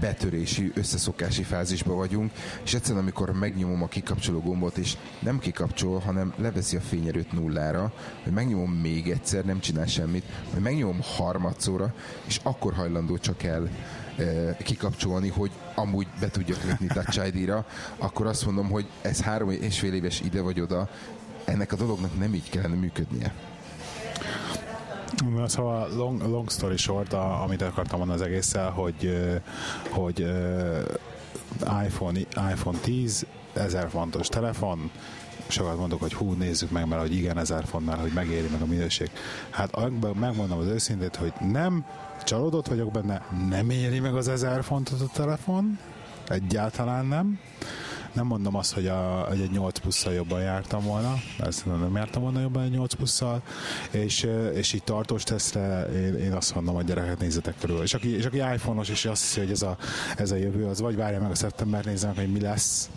betörési, 0.00 0.72
összeszokási 0.74 1.42
fázisban 1.42 1.96
vagyunk, 1.96 2.32
és 2.64 2.74
egyszerűen 2.74 3.02
amikor 3.02 3.30
megnyomom 3.32 3.82
a 3.82 3.88
kikapcsoló 3.88 4.40
gombot, 4.40 4.76
és 4.76 4.96
nem 5.18 5.38
kikapcsol, 5.38 5.98
hanem 5.98 6.32
leveszi 6.36 6.76
a 6.76 6.80
fényerőt 6.80 7.32
nullára, 7.32 7.92
hogy 8.22 8.32
megnyomom 8.32 8.70
még 8.70 9.10
egyszer, 9.10 9.44
nem 9.44 9.60
csinál 9.60 9.86
semmit, 9.86 10.24
hogy 10.52 10.62
megnyomom 10.62 11.00
harmadszóra, 11.16 11.94
és 12.26 12.40
akkor 12.42 12.74
hajlandó 12.74 13.18
csak 13.18 13.42
el 13.42 13.68
kikapcsolni, 14.62 15.28
hogy 15.28 15.50
amúgy 15.74 16.06
be 16.20 16.28
tudjak 16.28 16.64
lépni 16.64 16.86
Touch 16.86 17.26
ID-ra, 17.26 17.66
akkor 17.98 18.26
azt 18.26 18.44
mondom, 18.44 18.70
hogy 18.70 18.86
ez 19.02 19.20
három 19.20 19.50
és 19.50 19.78
fél 19.78 19.94
éves 19.94 20.20
ide 20.20 20.40
vagy 20.40 20.60
oda, 20.60 20.88
ennek 21.44 21.72
a 21.72 21.76
dolognak 21.76 22.18
nem 22.18 22.34
így 22.34 22.50
kellene 22.50 22.74
működnie. 22.74 23.32
Szóval 25.46 25.88
long, 25.96 26.22
long 26.22 26.50
story 26.50 26.76
short, 26.76 27.12
a, 27.12 27.42
amit 27.42 27.62
akartam 27.62 27.98
mondani 27.98 28.20
az 28.20 28.26
egésszel, 28.26 28.70
hogy, 28.70 29.18
hogy 29.90 30.18
iPhone, 31.84 32.18
iPhone 32.52 32.78
10 32.78 33.26
1000 33.54 33.88
fontos 33.88 34.28
telefon, 34.28 34.90
sokat 35.48 35.78
mondok, 35.78 36.00
hogy 36.00 36.14
hú, 36.14 36.32
nézzük 36.32 36.70
meg, 36.70 36.88
mert 36.88 37.00
hogy 37.00 37.14
igen, 37.14 37.38
1000 37.38 37.64
fontnál, 37.64 37.98
hogy 37.98 38.12
megéri 38.14 38.48
meg 38.48 38.60
a 38.60 38.66
minőség. 38.66 39.10
Hát 39.50 39.76
megmondom 40.20 40.58
az 40.58 40.66
őszintét, 40.66 41.16
hogy 41.16 41.32
nem, 41.40 41.84
csalódott 42.24 42.66
vagyok 42.66 42.90
benne, 42.90 43.26
nem 43.48 43.70
éri 43.70 43.98
meg 43.98 44.14
az 44.14 44.28
1000 44.28 44.62
fontot 44.62 45.00
a 45.00 45.10
telefon, 45.12 45.78
egyáltalán 46.28 47.06
nem. 47.06 47.38
Nem 48.18 48.26
mondom 48.26 48.56
azt, 48.56 48.72
hogy, 48.72 48.86
a, 48.86 49.24
hogy 49.28 49.40
egy 49.40 49.50
8 49.50 49.78
plusszal 49.78 50.12
jobban 50.12 50.40
jártam 50.40 50.84
volna, 50.84 51.14
ezt 51.38 51.66
nem 51.66 51.96
jártam 51.96 52.22
volna 52.22 52.40
jobban 52.40 52.62
egy 52.62 52.70
8 52.70 52.94
plusszal, 52.94 53.42
és, 53.90 54.28
és 54.54 54.72
így 54.72 54.82
tartós 54.82 55.22
tesztre 55.22 55.88
én, 55.92 56.14
én 56.14 56.32
azt 56.32 56.54
mondom, 56.54 56.74
hogy 56.74 56.84
gyerekek 56.84 57.18
nézzetek 57.18 57.54
körül. 57.60 57.82
És 57.82 57.94
aki, 57.94 58.16
és 58.16 58.24
aki 58.24 58.36
iPhone-os, 58.36 58.88
és 58.88 59.04
azt 59.04 59.22
hiszi, 59.22 59.40
hogy 59.40 59.50
ez 59.50 59.62
a, 59.62 59.76
ez 60.16 60.30
a 60.30 60.36
jövő, 60.36 60.66
az 60.66 60.80
vagy 60.80 60.96
várja 60.96 61.20
meg 61.20 61.30
a 61.30 61.34
szeptember, 61.34 61.84
nézze 61.84 62.06
meg, 62.06 62.16
hogy 62.16 62.32
mi 62.32 62.40
lesz, 62.40 62.90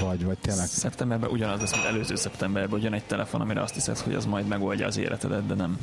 vagy, 0.00 0.24
vagy 0.24 0.38
tényleg. 0.38 0.66
Szeptemberben 0.66 1.30
ugyanaz 1.30 1.60
lesz, 1.60 1.72
mint 1.72 1.84
előző 1.84 2.14
szeptemberben, 2.14 2.78
ugyan 2.78 2.94
egy 2.94 3.04
telefon, 3.04 3.40
amire 3.40 3.62
azt 3.62 3.74
hiszed, 3.74 3.98
hogy 3.98 4.14
az 4.14 4.24
majd 4.24 4.46
megoldja 4.46 4.86
az 4.86 4.96
életedet, 4.96 5.46
de 5.46 5.54
nem. 5.54 5.78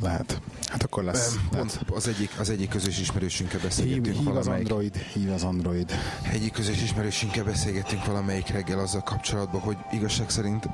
Lehet. 0.00 0.40
Hát 0.66 0.82
akkor 0.82 1.04
lesz. 1.04 1.36
Pont 1.50 1.80
az 1.92 2.08
egyik, 2.08 2.30
az 2.38 2.50
egyik 2.50 2.68
közös 2.68 3.00
ismerősünkkel 3.00 3.60
beszélgettünk 3.60 4.16
hív, 4.16 4.24
hív 4.24 4.36
az 4.36 4.46
Android, 4.46 4.96
hív 4.96 5.32
az 5.32 5.42
Android. 5.42 5.92
Egyik 6.32 6.52
közös 6.52 6.82
ismerősünkkel 6.82 7.44
beszélgettünk 7.44 8.04
valamelyik 8.04 8.48
reggel 8.48 8.78
azzal 8.78 9.02
kapcsolatban, 9.02 9.60
hogy 9.60 9.76
igazság 9.92 10.30
szerint, 10.30 10.68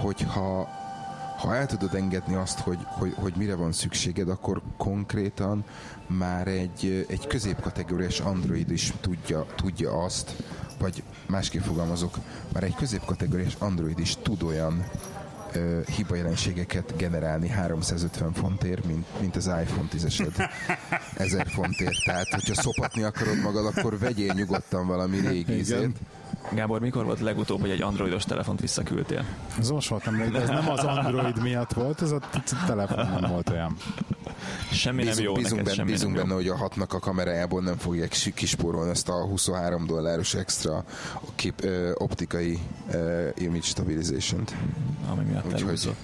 hogyha 0.00 0.68
ha 1.40 1.54
el 1.54 1.66
tudod 1.66 1.94
engedni 1.94 2.34
azt, 2.34 2.58
hogy, 2.58 2.78
hogy, 2.86 3.14
hogy 3.16 3.32
mire 3.36 3.54
van 3.54 3.72
szükséged, 3.72 4.28
akkor 4.28 4.62
konkrétan 4.76 5.64
már 6.06 6.48
egy, 6.48 7.06
egy 7.08 7.26
középkategóriás 7.26 8.20
Android 8.20 8.70
is 8.70 8.92
tudja, 9.00 9.46
tudja 9.56 10.02
azt, 10.02 10.36
vagy 10.78 11.02
másképp 11.26 11.62
fogalmazok, 11.62 12.18
már 12.52 12.62
egy 12.62 12.74
középkategóriás 12.74 13.56
Android 13.58 13.98
is 13.98 14.16
tud 14.22 14.42
olyan 14.42 14.84
ö, 15.54 15.80
hibajelenségeket 15.96 16.96
generálni 16.96 17.48
350 17.48 18.32
fontért, 18.32 18.84
mint, 18.84 19.06
mint 19.20 19.36
az 19.36 19.46
iPhone 19.46 19.88
10-esed 19.92 20.50
1000 21.14 21.46
fontért. 21.58 22.04
Tehát, 22.04 22.28
hogyha 22.28 22.54
szopatni 22.54 23.02
akarod 23.02 23.40
magad, 23.42 23.66
akkor 23.66 23.98
vegyél 23.98 24.32
nyugodtan 24.32 24.86
valami 24.86 25.20
régi 25.20 25.58
izét. 25.58 25.96
Gábor, 26.52 26.80
mikor 26.80 27.04
volt 27.04 27.20
legutóbb, 27.20 27.60
hogy 27.60 27.70
egy 27.70 27.82
androidos 27.82 28.24
telefont 28.24 28.60
visszaküldtél? 28.60 29.24
Ez 29.58 29.70
most 29.70 29.88
voltam, 29.88 30.20
ez 30.20 30.48
nem 30.48 30.68
az 30.68 30.84
android 30.84 31.42
miatt 31.42 31.72
volt, 31.72 32.02
ez 32.02 32.10
a 32.10 32.20
telefon 32.66 33.20
nem 33.20 33.30
volt 33.30 33.50
olyan. 33.50 33.76
Semmi 34.72 35.02
bízunk, 35.02 35.16
nem 35.16 35.24
jó 35.24 35.32
bízunk, 35.32 35.60
neked, 35.60 35.76
benne, 35.76 35.90
bízunk 35.90 36.14
benne, 36.14 36.34
hogy 36.34 36.48
a 36.48 36.56
hatnak 36.56 36.92
a 36.92 36.98
kamerájából 36.98 37.62
nem 37.62 37.76
fogják 37.76 38.16
kispórolni 38.34 38.90
ezt 38.90 39.08
a 39.08 39.26
23 39.26 39.86
dolláros 39.86 40.34
extra 40.34 40.84
kép, 41.34 41.64
ö, 41.64 41.90
optikai 41.94 42.58
ö, 42.90 43.28
image 43.36 43.62
stabilization-t. 43.62 44.54
Ami 45.10 45.24
miatt 45.24 45.46
Úgyhogy... 45.46 45.94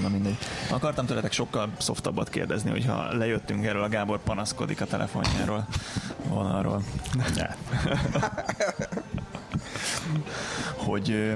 Na 0.00 0.08
mindegy. 0.08 0.36
Akartam 0.70 1.06
tőletek 1.06 1.32
sokkal 1.32 1.70
szoftabbat 1.78 2.28
kérdezni, 2.28 2.70
hogyha 2.70 3.16
lejöttünk 3.16 3.64
erről, 3.64 3.82
a 3.82 3.88
Gábor 3.88 4.22
panaszkodik 4.22 4.80
a 4.80 4.84
telefonjáról, 4.84 5.66
vonalról. 6.28 6.82
hogy 10.86 11.34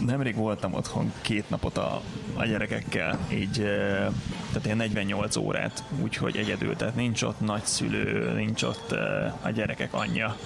nemrég 0.00 0.34
voltam 0.34 0.74
otthon 0.74 1.12
két 1.20 1.50
napot 1.50 1.78
a, 1.78 2.02
a 2.34 2.44
gyerekekkel, 2.44 3.18
így 3.32 3.64
tehát 4.52 4.64
ilyen 4.64 4.76
48 4.76 5.36
órát, 5.36 5.84
úgyhogy 6.02 6.36
egyedül, 6.36 6.76
tehát 6.76 6.94
nincs 6.94 7.22
ott 7.22 7.40
nagyszülő, 7.40 8.32
nincs 8.32 8.62
ott 8.62 8.92
a 9.42 9.50
gyerekek 9.50 9.94
anyja, 9.94 10.36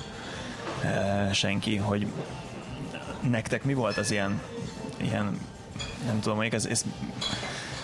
senki, 1.32 1.76
hogy 1.76 2.06
nektek 3.30 3.64
mi 3.64 3.74
volt 3.74 3.96
az 3.96 4.10
ilyen, 4.10 4.40
ilyen 4.96 5.38
nem 6.06 6.20
tudom, 6.20 6.34
mondjuk 6.34 6.54
ez, 6.54 6.66
ez 6.66 6.84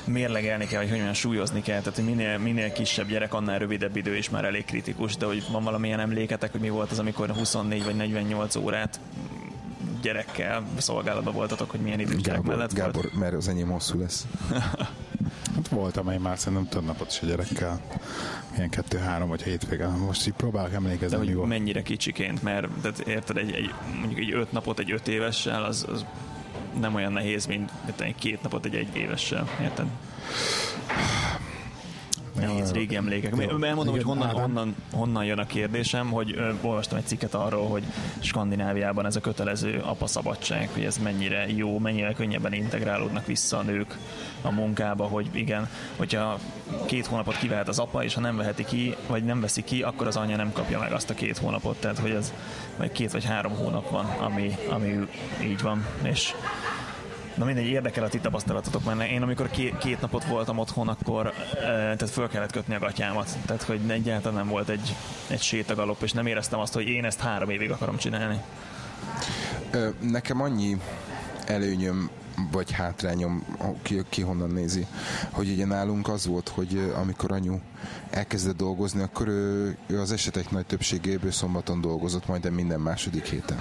mérlegelni 0.05 0.66
kell, 0.66 0.81
vagy 0.81 0.91
hogy 0.91 1.01
olyan 1.01 1.14
súlyozni 1.14 1.62
kell, 1.62 1.79
tehát 1.79 1.95
hogy 1.95 2.05
minél, 2.05 2.39
minél 2.39 2.73
kisebb 2.73 3.09
gyerek, 3.09 3.35
annál 3.35 3.59
rövidebb 3.59 3.97
idő 3.97 4.16
is 4.16 4.31
már 4.31 4.45
elég 4.45 4.64
kritikus, 4.64 5.16
de 5.16 5.27
hogy 5.27 5.45
van 5.51 5.64
valamilyen 5.64 6.01
emléketek, 6.01 6.53
hogy 6.53 6.61
mi 6.61 6.68
volt 6.68 6.91
az, 6.91 6.99
amikor 6.99 7.31
24 7.31 7.85
vagy 7.85 7.97
48 7.97 8.57
órát 8.57 9.01
gyerekkel 10.03 10.62
szolgálatban 10.76 11.34
voltatok, 11.34 11.70
hogy 11.70 11.80
milyen 11.80 12.00
idős 12.00 12.20
gyerek 12.22 12.40
Gábor, 12.40 12.55
mellett 12.57 12.74
Gábor 12.74 13.03
volt? 13.03 13.14
mert 13.14 13.34
az 13.34 13.48
enyém 13.48 13.68
hosszú 13.68 13.98
lesz. 14.00 14.26
Hát 15.55 15.68
voltam 15.68 16.11
én 16.11 16.20
már 16.20 16.38
szerintem 16.38 16.68
több 16.68 16.84
napot 16.84 17.11
is 17.11 17.20
a 17.22 17.26
gyerekkel. 17.26 17.80
Ilyen 18.57 18.70
kettő-három 18.70 19.28
vagy 19.28 19.42
hétvége. 19.42 19.86
Most 19.86 20.26
így 20.26 20.32
próbálok 20.32 20.70
De 20.70 20.76
emlékezni, 20.76 21.16
hogy 21.16 21.26
mi 21.26 21.34
volt. 21.34 21.48
mennyire 21.48 21.82
kicsiként, 21.82 22.42
mert 22.42 22.68
tehát 22.82 22.98
érted, 22.98 23.36
egy, 23.36 23.53
egy, 23.53 23.74
mondjuk 23.98 24.18
egy 24.20 24.32
öt 24.32 24.53
napot 24.53 24.78
egy 24.78 24.92
öt 24.92 25.09
évessel, 25.09 25.64
az, 25.64 25.86
az 25.92 26.05
nem 26.80 26.94
olyan 26.94 27.12
nehéz, 27.12 27.46
mint 27.46 27.70
mint 27.84 28.00
egy 28.00 28.14
két 28.14 28.42
napot 28.42 28.64
egy 28.64 28.74
egy 28.74 28.96
évessel, 28.96 29.48
érted? 29.62 29.86
Nehéz 32.47 32.72
régi 32.72 32.97
emlékek. 32.97 33.34
Jó. 33.36 33.62
Elmondom, 33.62 33.95
hogy 33.95 34.03
honnan, 34.03 34.28
honnan, 34.28 34.74
honnan 34.93 35.24
jön 35.24 35.38
a 35.38 35.47
kérdésem, 35.47 36.11
hogy 36.11 36.34
ö, 36.36 36.53
olvastam 36.61 36.99
egy 36.99 37.07
cikket 37.07 37.34
arról, 37.34 37.68
hogy 37.68 37.82
Skandináviában 38.20 39.07
ez 39.07 39.16
a 39.16 39.20
kötelező 39.20 39.82
apaszabadság, 39.84 40.68
hogy 40.72 40.84
ez 40.84 40.99
mennyire 40.99 41.47
jó, 41.49 41.78
mennyire 41.78 42.12
könnyebben 42.12 42.53
integrálódnak 42.53 43.26
vissza 43.26 43.59
a 43.59 43.62
nők 43.62 43.99
a 44.43 44.51
munkába, 44.51 45.05
hogy 45.05 45.28
igen, 45.32 45.68
hogyha 45.97 46.38
két 46.86 47.07
hónapot 47.07 47.38
kivehet 47.38 47.68
az 47.68 47.78
apa, 47.78 48.05
és 48.05 48.14
ha 48.14 48.20
nem 48.20 48.36
veheti 48.36 48.64
ki, 48.64 48.95
vagy 49.07 49.24
nem 49.24 49.40
veszi 49.40 49.62
ki, 49.64 49.82
akkor 49.82 50.07
az 50.07 50.16
anya 50.16 50.36
nem 50.36 50.53
kapja 50.53 50.78
meg 50.78 50.93
azt 50.93 51.11
a 51.11 51.14
két 51.14 51.38
hónapot, 51.38 51.76
tehát 51.80 51.99
hogy 51.99 52.11
ez 52.11 52.32
vagy 52.76 52.93
két 52.93 53.12
vagy 53.12 53.24
három 53.24 53.53
hónap 53.53 53.90
van, 53.90 54.05
ami, 54.05 54.57
ami 54.68 55.09
így 55.43 55.62
van, 55.62 55.86
és 56.03 56.34
Na 57.35 57.45
mindegy, 57.45 57.66
érdekel 57.66 58.05
a 58.05 58.09
ti 58.09 58.18
tapasztalatotok, 58.18 58.85
mert 58.85 59.11
én 59.11 59.22
amikor 59.22 59.51
két, 59.78 60.01
napot 60.01 60.24
voltam 60.24 60.59
otthon, 60.59 60.89
akkor 60.89 61.33
tehát 61.62 62.11
föl 62.11 62.28
kellett 62.28 62.53
kötni 62.53 62.74
a 62.74 62.78
gatyámat. 62.78 63.28
Tehát, 63.47 63.62
hogy 63.62 63.80
egyáltalán 63.89 64.39
nem 64.39 64.49
volt 64.49 64.68
egy, 64.68 64.95
egy 65.26 65.43
sétagalop, 65.43 66.03
és 66.03 66.12
nem 66.12 66.26
éreztem 66.26 66.59
azt, 66.59 66.74
hogy 66.74 66.89
én 66.89 67.05
ezt 67.05 67.20
három 67.20 67.51
évig 67.51 67.70
akarom 67.70 67.97
csinálni. 67.97 68.41
Nekem 70.01 70.41
annyi 70.41 70.76
előnyöm 71.47 72.11
vagy 72.51 72.70
hátrányom, 72.70 73.45
ki, 73.82 74.03
ki 74.09 74.22
honnan 74.22 74.51
nézi, 74.51 74.86
hogy 75.30 75.51
ugye 75.51 75.66
nálunk 75.66 76.09
az 76.09 76.26
volt, 76.26 76.49
hogy 76.49 76.93
amikor 76.95 77.32
anyu 77.32 77.59
elkezdett 78.11 78.57
dolgozni, 78.57 79.03
akkor 79.03 79.28
ő, 79.28 79.76
ő 79.86 80.01
az 80.01 80.12
esetek 80.12 80.51
nagy 80.51 80.66
többségéből 80.66 81.30
szombaton 81.30 81.80
dolgozott, 81.80 82.26
majdnem 82.26 82.55
minden 82.55 82.80
második 82.80 83.24
héten. 83.24 83.59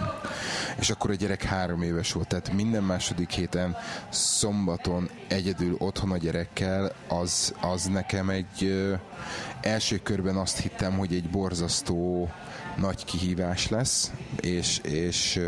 És 0.79 0.89
akkor 0.89 1.09
a 1.09 1.13
gyerek 1.13 1.43
három 1.43 1.81
éves 1.81 2.11
volt, 2.11 2.27
tehát 2.27 2.53
minden 2.53 2.83
második 2.83 3.29
héten 3.29 3.75
szombaton 4.09 5.09
egyedül 5.27 5.75
otthon 5.77 6.11
a 6.11 6.17
gyerekkel, 6.17 6.91
az, 7.07 7.53
az 7.61 7.85
nekem 7.85 8.29
egy 8.29 8.63
ö, 8.63 8.93
első 9.61 9.97
körben 9.97 10.35
azt 10.35 10.59
hittem, 10.59 10.97
hogy 10.97 11.13
egy 11.13 11.29
borzasztó 11.29 12.29
nagy 12.77 13.05
kihívás 13.05 13.69
lesz, 13.69 14.11
és, 14.39 14.77
és 14.77 15.39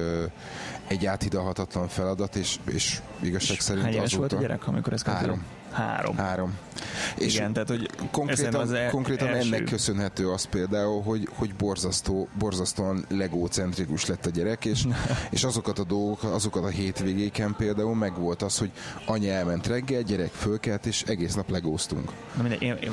egy 0.87 1.05
áthidalhatatlan 1.05 1.87
feladat, 1.87 2.35
és, 2.35 2.59
és 2.71 3.01
igazság 3.19 3.59
szerint 3.59 3.85
Hány 3.85 3.93
éves 3.93 4.05
azóta... 4.05 4.19
volt 4.19 4.33
a 4.33 4.47
gyerek, 4.47 4.67
amikor 4.67 4.93
ez 4.93 5.01
kezdődött? 5.01 5.29
Három. 5.29 5.45
Három. 6.17 6.57
És 7.17 7.35
Igen, 7.35 7.53
tehát 7.53 7.67
hogy 7.67 7.89
konkrétan, 8.11 8.61
az 8.61 8.71
e- 8.71 8.87
konkrétan 8.89 9.27
első- 9.27 9.53
ennek 9.53 9.69
köszönhető 9.69 10.29
az 10.29 10.45
például, 10.45 11.01
hogy, 11.01 11.27
hogy 11.33 11.53
borzasztó, 11.55 12.27
borzasztóan 12.39 13.05
legócentrikus 13.09 14.05
lett 14.05 14.25
a 14.25 14.29
gyerek, 14.29 14.65
és, 14.65 14.83
és 15.29 15.43
azokat 15.43 15.79
a 15.79 15.83
dolgok, 15.83 16.23
azokat 16.23 16.63
a 16.63 16.67
hétvégéken 16.67 17.55
például 17.57 17.95
meg 17.95 18.19
volt 18.19 18.41
az, 18.41 18.57
hogy 18.57 18.71
anya 19.05 19.31
elment 19.31 19.67
reggel, 19.67 20.01
gyerek 20.01 20.31
fölkelt, 20.31 20.85
és 20.85 21.03
egész 21.07 21.33
nap 21.33 21.49
legóztunk. 21.49 22.11
Na 22.35 22.41
mindegy, 22.41 22.61
én, 22.61 22.75
én, 22.83 22.91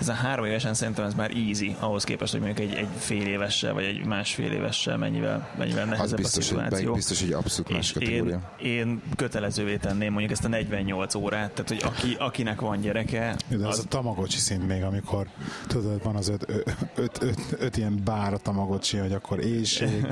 ez 0.00 0.08
a 0.08 0.12
három 0.12 0.44
évesen 0.44 0.74
szerintem 0.74 1.04
ez 1.04 1.14
már 1.14 1.30
easy, 1.30 1.76
ahhoz 1.78 2.04
képest, 2.04 2.32
hogy 2.32 2.40
mondjuk 2.40 2.70
egy, 2.70 2.76
egy 2.76 2.88
fél 2.98 3.26
évessel, 3.26 3.72
vagy 3.72 3.84
egy 3.84 4.04
másfél 4.04 4.52
évessel 4.52 4.96
mennyivel, 4.96 5.50
mennyivel 5.58 5.82
Az 5.82 5.88
nehezebb 5.88 6.16
biztos, 6.18 6.50
a 6.50 6.54
hogy, 6.54 6.62
szituáció. 6.64 6.94
biztos, 6.94 7.20
hogy 7.20 7.32
abszolút 7.32 7.72
más 7.72 7.92
kategória. 7.92 8.40
én, 8.62 8.70
én 8.70 9.02
kötelezővé 9.16 9.76
tenném 9.76 10.10
mondjuk 10.10 10.32
ezt 10.32 10.44
a 10.44 10.48
48 10.48 11.14
órát, 11.14 11.50
tehát 11.50 11.68
hogy 11.68 11.82
aki, 11.84 12.07
akinek 12.18 12.60
van 12.60 12.80
gyereke, 12.80 13.36
De 13.48 13.66
az 13.66 13.78
az, 13.78 13.84
a 13.84 13.88
tamagocsi 13.88 14.38
szint 14.38 14.66
még, 14.66 14.82
amikor 14.82 15.26
tudod, 15.66 16.02
van 16.02 16.16
az 16.16 16.28
öt, 16.28 16.44
öt, 16.48 16.76
öt, 16.96 17.22
öt, 17.22 17.56
öt 17.58 17.76
ilyen 17.76 18.00
bár 18.04 18.32
a 18.32 18.36
tamagocsi, 18.38 18.96
hogy 18.96 19.12
akkor 19.12 19.38
éjség, 19.44 20.06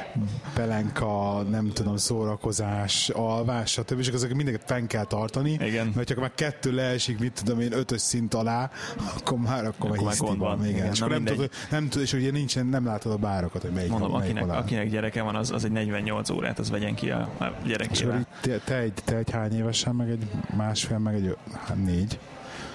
pelenka, 0.54 1.42
nem 1.50 1.70
tudom, 1.72 1.96
szórakozás, 1.96 3.08
alvás, 3.08 3.70
stb. 3.70 3.98
És 3.98 4.08
ezeket 4.08 4.36
mindenket 4.36 4.62
fenn 4.66 4.86
kell 4.86 5.04
tartani. 5.04 5.50
Igen. 5.52 5.92
Mert 5.94 6.08
csak 6.08 6.18
már 6.18 6.32
kettő 6.34 6.72
leesik, 6.72 7.18
mit 7.18 7.32
tudom 7.44 7.60
én, 7.60 7.72
ötös 7.72 8.00
szint 8.00 8.34
alá, 8.34 8.70
akkor 9.18 9.38
már, 9.38 9.64
akkor, 9.64 9.90
Akkor 9.90 10.04
már 10.04 10.16
van. 10.18 10.38
van. 10.38 10.58
Igen. 10.64 10.70
Igen, 10.76 10.90
És 10.92 10.98
na 10.98 11.06
nem 11.06 11.16
mindegy. 11.16 11.34
tudod, 11.34 11.50
nem 11.70 11.88
tudod, 11.88 12.06
és 12.06 12.12
ugye 12.12 12.30
nincsen, 12.30 12.66
nem 12.66 12.84
látod 12.84 13.12
a 13.12 13.16
bárokat, 13.16 13.62
hogy 13.62 13.70
melyik, 13.70 13.90
mondom, 13.90 14.18
melyik 14.18 14.36
akinek, 14.36 14.56
akinek 14.56 14.90
gyereke 14.90 15.22
van, 15.22 15.34
az, 15.34 15.50
az 15.50 15.64
egy 15.64 15.70
48 15.72 16.30
órát, 16.30 16.58
az 16.58 16.70
vegyen 16.70 16.94
ki 16.94 17.10
a, 17.10 17.18
a 17.38 17.52
gyerekével. 17.66 18.26
te, 18.40 18.58
te, 18.58 18.76
egy, 18.78 18.92
te 19.04 19.16
egy 19.16 19.30
hány 19.30 19.54
évesen, 19.56 19.94
meg 19.94 20.10
egy 20.10 20.26
másfél, 20.56 20.98
meg 20.98 21.14
egy 21.14 21.36
négy. 21.84 22.18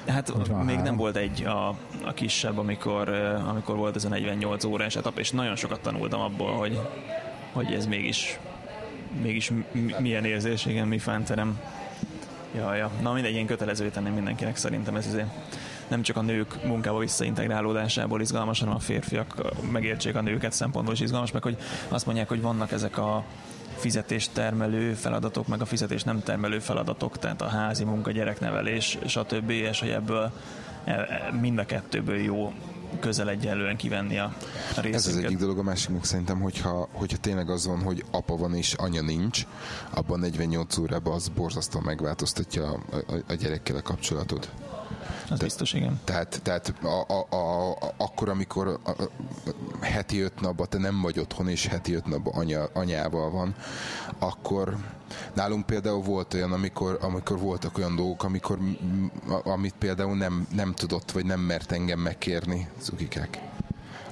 Hát 0.07 0.29
Hogy 0.29 0.47
van 0.47 0.59
még 0.59 0.67
három. 0.75 0.83
nem 0.83 0.95
volt 0.95 1.15
egy 1.15 1.43
a, 1.45 1.67
a 2.05 2.13
kisebb, 2.13 2.57
amikor, 2.57 3.09
eh, 3.09 3.49
amikor 3.49 3.75
volt 3.75 3.95
ez 3.95 4.05
a 4.05 4.09
48 4.09 4.63
órás 4.63 4.95
etap, 4.95 5.17
és 5.19 5.31
nagyon 5.31 5.55
sokat 5.55 5.79
tanultam 5.79 6.21
abból, 6.21 6.51
hogy, 6.51 6.79
hogy 7.51 7.73
ez 7.73 7.85
mégis, 7.85 8.39
mégis 9.21 9.51
mi- 9.71 9.95
milyen 9.99 10.25
érzés, 10.25 10.65
igen, 10.65 10.87
mi 10.87 10.97
fánterem. 10.97 11.59
Ja, 12.55 12.75
ja. 12.75 12.91
Na 13.01 13.13
mindegy, 13.13 13.33
én 13.33 13.45
kötelezővé 13.45 13.89
tenném 13.89 14.13
mindenkinek 14.13 14.55
szerintem 14.55 14.95
ez 14.95 15.07
azért 15.07 15.27
nem 15.87 16.01
csak 16.01 16.17
a 16.17 16.21
nők 16.21 16.63
munkába 16.65 16.97
visszaintegrálódásából 16.99 18.21
izgalmas, 18.21 18.59
hanem 18.59 18.75
a 18.75 18.79
férfiak 18.79 19.35
megértsék 19.71 20.15
a 20.15 20.21
nőket 20.21 20.51
szempontból 20.51 20.93
is 20.93 20.99
izgalmas, 20.99 21.31
meg 21.31 21.41
hogy 21.43 21.57
azt 21.87 22.05
mondják, 22.05 22.27
hogy 22.27 22.41
vannak 22.41 22.71
ezek 22.71 22.97
a 22.97 23.23
fizetést 23.77 24.31
termelő 24.33 24.93
feladatok, 24.93 25.47
meg 25.47 25.61
a 25.61 25.65
fizetés 25.65 26.03
nem 26.03 26.23
termelő 26.23 26.59
feladatok, 26.59 27.17
tehát 27.19 27.41
a 27.41 27.47
házi 27.47 27.83
munka, 27.83 28.11
gyereknevelés, 28.11 28.97
stb. 29.07 29.49
és 29.49 29.79
hogy 29.79 29.89
ebből 29.89 30.31
e- 30.83 30.91
e- 30.91 31.31
mind 31.41 31.59
a 31.59 31.65
kettőből 31.65 32.17
jó 32.17 32.53
közel 32.99 33.29
egyenlően 33.29 33.75
kivenni 33.77 34.17
a, 34.19 34.23
a 34.23 34.33
Ez 34.69 34.75
az 34.77 34.83
részünket. 34.83 35.23
egyik 35.23 35.37
dolog, 35.37 35.57
a 35.57 35.63
másik 35.63 35.89
meg 35.89 36.03
szerintem, 36.03 36.39
hogyha, 36.39 36.87
hogyha 36.91 37.17
tényleg 37.17 37.49
az 37.49 37.67
van, 37.67 37.81
hogy 37.83 38.03
apa 38.11 38.35
van 38.37 38.55
és 38.55 38.73
anya 38.73 39.01
nincs, 39.01 39.45
abban 39.89 40.19
48 40.19 40.77
órában 40.77 41.13
az 41.13 41.27
borzasztóan 41.27 41.83
megváltoztatja 41.83 42.63
a, 42.71 42.79
a, 42.95 43.13
a 43.27 43.33
gyerekkel 43.33 43.75
a 43.75 43.81
kapcsolatot. 43.81 44.51
Az 45.29 45.39
biztos, 45.39 45.73
igen. 45.73 45.99
Tehát, 46.03 46.39
tehát 46.43 46.73
a, 46.81 46.87
a, 46.87 47.27
a, 47.29 47.71
a, 47.71 47.93
akkor, 47.97 48.29
amikor 48.29 48.67
a, 48.67 48.89
a, 48.89 49.09
heti 49.81 50.19
öt 50.19 50.41
napban 50.41 50.67
te 50.69 50.77
nem 50.77 51.01
vagy 51.01 51.19
otthon, 51.19 51.49
és 51.49 51.65
heti 51.65 51.93
öt 51.93 52.05
napban 52.05 52.33
anya, 52.33 52.69
anyával 52.73 53.29
van, 53.31 53.55
akkor 54.19 54.77
nálunk 55.33 55.65
például 55.65 56.01
volt 56.01 56.33
olyan, 56.33 56.51
amikor, 56.51 56.97
amikor 57.01 57.39
voltak 57.39 57.77
olyan 57.77 57.95
dolgok, 57.95 58.23
amikor, 58.23 58.59
amit 59.43 59.75
például 59.79 60.15
nem, 60.15 60.47
nem 60.55 60.73
tudott, 60.73 61.11
vagy 61.11 61.25
nem 61.25 61.39
mert 61.39 61.71
engem 61.71 61.99
megkérni, 61.99 62.69
cukikák 62.81 63.39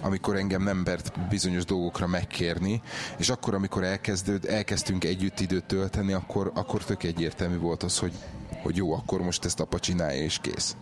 amikor 0.02 0.36
engem 0.36 0.64
nem 0.64 0.82
mert 0.86 1.30
bizonyos 1.30 1.66
dolgokra 1.66 2.08
megkérni, 2.08 2.82
és 3.18 3.30
akkor, 3.30 3.54
amikor 3.54 3.84
elkezdőd, 3.84 4.46
elkezdtünk 4.46 5.04
együtt 5.04 5.40
időt 5.40 5.64
tölteni, 5.64 6.14
akkor, 6.14 6.52
akkor 6.56 6.84
tök 6.84 7.04
egyértelmű 7.04 7.58
volt 7.58 7.84
az, 7.84 8.00
hogy, 8.00 8.14
hogy 8.62 8.76
jó, 8.76 8.94
akkor 8.94 9.22
most 9.22 9.46
ezt 9.46 9.60
apa 9.60 9.80
csinálja, 9.80 10.24
és 10.24 10.38
kész. 10.42 10.76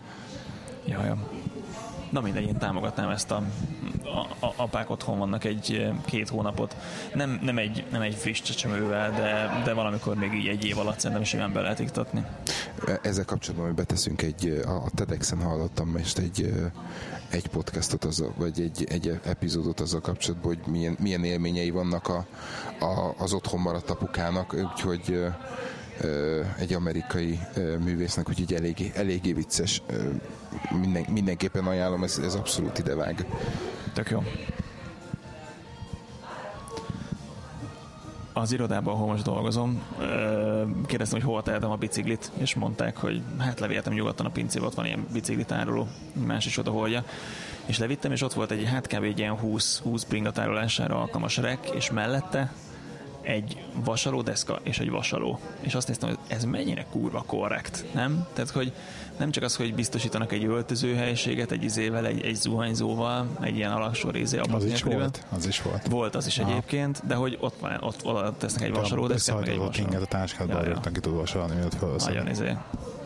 Ja, 0.86 1.06
ja. 1.06 1.18
Na 2.10 2.22
mindegy, 2.22 2.48
én 2.48 2.58
támogatnám 2.58 3.10
ezt 3.10 3.32
a, 3.32 3.44
a, 4.04 4.46
a 4.46 4.54
apák 4.56 4.90
otthon 4.90 5.18
vannak 5.18 5.44
egy 5.44 5.74
eh, 5.74 5.96
két 6.06 6.30
hónapot. 6.30 6.76
Nem, 7.14 7.40
nem, 7.42 7.58
egy, 7.58 7.86
nem 7.92 8.02
egy 8.02 8.16
friss 8.16 8.42
csecsemővel, 8.42 9.12
de, 9.12 9.62
de 9.64 9.74
valamikor 9.74 10.16
még 10.16 10.34
így 10.34 10.48
egy 10.48 10.66
év 10.66 10.78
alatt 10.78 11.00
szerintem 11.00 11.26
simán 11.26 11.54
be 11.54 11.62
lehet 11.62 11.80
iktatni. 11.80 12.26
Ezzel 13.02 13.26
kapcsolatban 13.26 13.68
hogy 13.68 13.76
beteszünk 13.76 14.22
egy, 14.22 14.62
a 14.66 14.90
TEDx-en 14.96 15.42
hallottam 15.42 15.90
most 15.90 16.18
egy, 16.18 16.54
egy 17.30 17.48
podcastot, 17.48 18.04
azzal, 18.04 18.34
vagy 18.38 18.62
egy, 18.62 18.86
egy 18.90 19.20
epizódot 19.26 19.80
azzal 19.80 20.02
kapcsolatban, 20.02 20.56
hogy 20.56 20.72
milyen, 20.74 20.98
milyen 21.00 21.24
élményei 21.24 21.70
vannak 21.70 22.08
a, 22.08 22.26
a, 22.80 23.14
az 23.18 23.34
otthon 23.34 23.60
maradt 23.60 23.90
apukának, 23.90 24.54
úgyhogy 24.54 25.26
egy 26.58 26.74
amerikai 26.74 27.40
művésznek, 27.84 28.30
úgyhogy 28.30 28.54
eléggé, 28.54 28.92
eléggé 28.96 29.34
vicces. 29.34 29.82
Minden, 30.82 31.06
mindenképpen 31.10 31.66
ajánlom, 31.66 32.04
ez, 32.04 32.18
ez 32.24 32.36
abszolút 32.36 32.80
idevág. 32.80 33.26
Tök 33.94 34.10
jó. 34.10 34.24
Az 38.34 38.52
irodában, 38.52 38.94
ahol 38.94 39.08
most 39.08 39.24
dolgozom, 39.24 39.82
kérdeztem, 40.86 41.20
hogy 41.20 41.30
hol 41.30 41.44
tehetem 41.44 41.72
a 41.72 41.76
biciklit, 41.76 42.32
és 42.38 42.56
mondták, 42.56 42.98
hogy 42.98 43.22
hát 43.38 43.60
levihetem 43.60 43.94
nyugodtan 43.94 44.26
a 44.26 44.30
pincébe, 44.30 44.66
ott 44.66 44.74
van 44.74 44.86
ilyen 44.86 45.06
biciklit 45.14 45.52
áruló, 45.52 45.88
más 46.14 46.46
is 46.46 46.58
oda 46.58 46.72
hordja. 46.72 47.04
És 47.66 47.78
levittem, 47.78 48.12
és 48.12 48.22
ott 48.22 48.34
volt 48.34 48.52
egy, 48.52 48.66
hát 48.66 48.88
kb. 48.88 49.04
egy 49.04 49.20
ilyen 49.20 49.38
20, 49.38 49.80
20 49.80 50.04
bringa 50.04 50.32
tárolására 50.32 51.02
alkalmas 51.02 51.38
rek, 51.38 51.70
és 51.70 51.92
mellette 51.92 52.54
egy 53.24 53.64
vasalódeszka 53.84 54.60
és 54.64 54.80
egy 54.80 54.90
vasaló. 54.90 55.40
És 55.60 55.76
azt 55.76 55.88
néztem, 55.88 56.10
hogy 56.10 56.18
ez 56.28 56.44
mennyire 56.44 56.86
kurva 56.92 57.24
korrekt, 57.28 57.86
nem? 57.94 58.28
Tehát, 58.34 58.50
hogy 58.50 58.74
nem 59.18 59.32
csak 59.32 59.44
az, 59.44 59.56
hogy 59.56 59.76
biztosítanak 59.76 60.32
egy 60.32 60.46
öltözőhelyiséget 60.46 61.52
egy 61.52 61.64
izével, 61.64 62.06
egy, 62.06 62.22
egy 62.22 62.36
zuhanyzóval, 62.36 63.28
egy 63.42 63.56
ilyen 63.56 63.72
alaksó 63.72 64.10
rézé 64.10 64.38
Az 64.38 64.66
is 64.66 64.84
volt, 64.84 65.26
az 65.30 65.46
is 65.46 65.62
volt. 65.62 65.88
Volt 65.88 66.16
az 66.16 66.26
is 66.28 66.40
Aha. 66.40 66.52
egyébként, 66.52 67.06
de 67.08 67.16
hogy 67.16 67.38
ott, 67.40 67.60
van, 67.60 67.78
ott, 67.82 68.06
ott 68.06 68.38
tesznek 68.38 68.64
egy 68.64 68.74
vasalódeszkát, 68.74 69.40
meg 69.40 69.50
egy 69.50 69.58
vasaló. 69.58 70.02
a 70.02 70.06
táskádba 70.06 70.64
ja, 70.64 70.70
ja. 70.70 70.92
ki 70.92 71.00
tud 71.00 71.14
vasalni, 71.14 71.54
mielőtt 71.54 71.74
felveszed. 71.74 72.14
Nagyon 72.14 72.30
izé, 72.30 72.58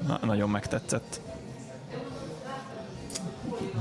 na, 0.07 0.19
nagyon 0.23 0.49
megtetszett. 0.49 1.19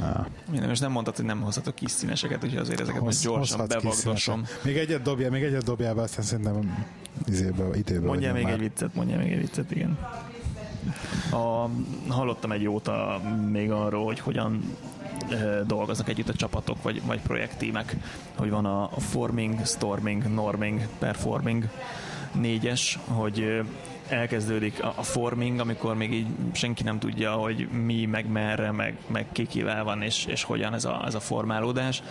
Ja. 0.00 0.26
Minden, 0.50 0.70
és 0.70 0.78
nem 0.78 0.92
mondtad, 0.92 1.16
hogy 1.16 1.24
nem 1.24 1.40
hozhatok 1.40 1.74
kis 1.74 1.90
színeseket, 1.90 2.44
úgyhogy 2.44 2.58
azért 2.58 2.80
ezeket 2.80 3.00
Hoz, 3.00 3.24
most 3.24 3.24
gyorsan 3.24 3.66
bevagdosom. 3.68 4.44
Még 4.64 4.76
egyet 4.76 5.02
dobja, 5.02 5.30
még 5.30 5.42
egyet 5.42 5.64
dobjál 5.64 5.94
be, 5.94 6.02
aztán 6.02 6.24
szerintem 6.24 6.86
izébe, 7.26 7.64
időben. 7.74 8.06
Mondjál 8.06 8.32
még 8.32 8.42
már. 8.42 8.52
egy 8.52 8.58
viccet, 8.58 8.94
mondjál 8.94 9.18
még 9.18 9.32
egy 9.32 9.38
viccet, 9.38 9.70
igen. 9.70 9.98
A, 11.30 11.68
hallottam 12.08 12.52
egy 12.52 12.62
jóta 12.62 13.20
még 13.50 13.70
arról, 13.70 14.04
hogy 14.04 14.20
hogyan 14.20 14.76
dolgoznak 15.66 16.08
együtt 16.08 16.28
a 16.28 16.34
csapatok, 16.34 16.82
vagy, 16.82 17.02
vagy 17.06 17.20
projektímek, 17.20 17.96
hogy 18.34 18.50
van 18.50 18.64
a 18.64 18.88
forming, 18.98 19.66
storming, 19.66 20.34
norming, 20.34 20.86
performing 20.98 21.68
négyes, 22.32 22.98
hogy 23.04 23.62
elkezdődik 24.08 24.82
a, 24.82 25.02
forming, 25.02 25.58
amikor 25.58 25.94
még 25.94 26.12
így 26.12 26.26
senki 26.52 26.82
nem 26.82 26.98
tudja, 26.98 27.32
hogy 27.32 27.68
mi, 27.68 28.04
meg 28.04 28.26
merre, 28.26 28.70
meg, 28.70 28.96
meg 29.06 29.26
ki 29.32 29.62
van, 29.62 30.02
és, 30.02 30.24
és 30.24 30.42
hogyan 30.42 30.74
ez 30.74 30.84
a, 30.84 31.02
ez 31.06 31.14
a 31.14 31.20
formálódás, 31.20 32.02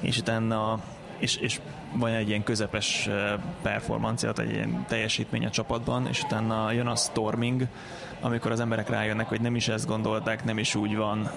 és 0.00 0.18
utána 0.18 0.80
és, 1.20 1.36
és 1.36 1.60
van 1.92 2.10
egy 2.10 2.28
ilyen 2.28 2.42
közepes 2.42 3.08
performancia, 3.62 4.32
egy 4.36 4.50
ilyen 4.52 4.84
teljesítmény 4.88 5.46
a 5.46 5.50
csapatban, 5.50 6.06
és 6.06 6.22
utána 6.22 6.72
jön 6.72 6.86
a 6.86 6.96
storming, 6.96 7.66
amikor 8.20 8.50
az 8.50 8.60
emberek 8.60 8.88
rájönnek, 8.88 9.28
hogy 9.28 9.40
nem 9.40 9.56
is 9.56 9.68
ezt 9.68 9.86
gondolták, 9.86 10.44
nem 10.44 10.58
is 10.58 10.74
úgy 10.74 10.96
van, 10.96 11.30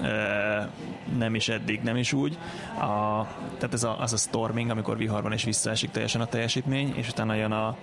nem 1.18 1.36
is 1.36 1.50
eddig, 1.50 1.82
nem 1.82 1.96
is 1.96 2.14
úgy. 2.14 2.38
A, 2.76 3.28
tehát 3.58 3.74
ez 3.74 3.84
a, 3.84 4.00
az 4.00 4.14
a 4.14 4.18
storming, 4.18 4.70
amikor 4.70 4.98
viharban 4.98 5.32
és 5.32 5.44
visszaesik 5.44 5.92
teljesen 5.92 6.22
a 6.22 6.26
teljesítmény, 6.26 6.94
és 6.96 7.10
utána 7.10 7.34
jön 7.34 7.52
a, 7.52 7.76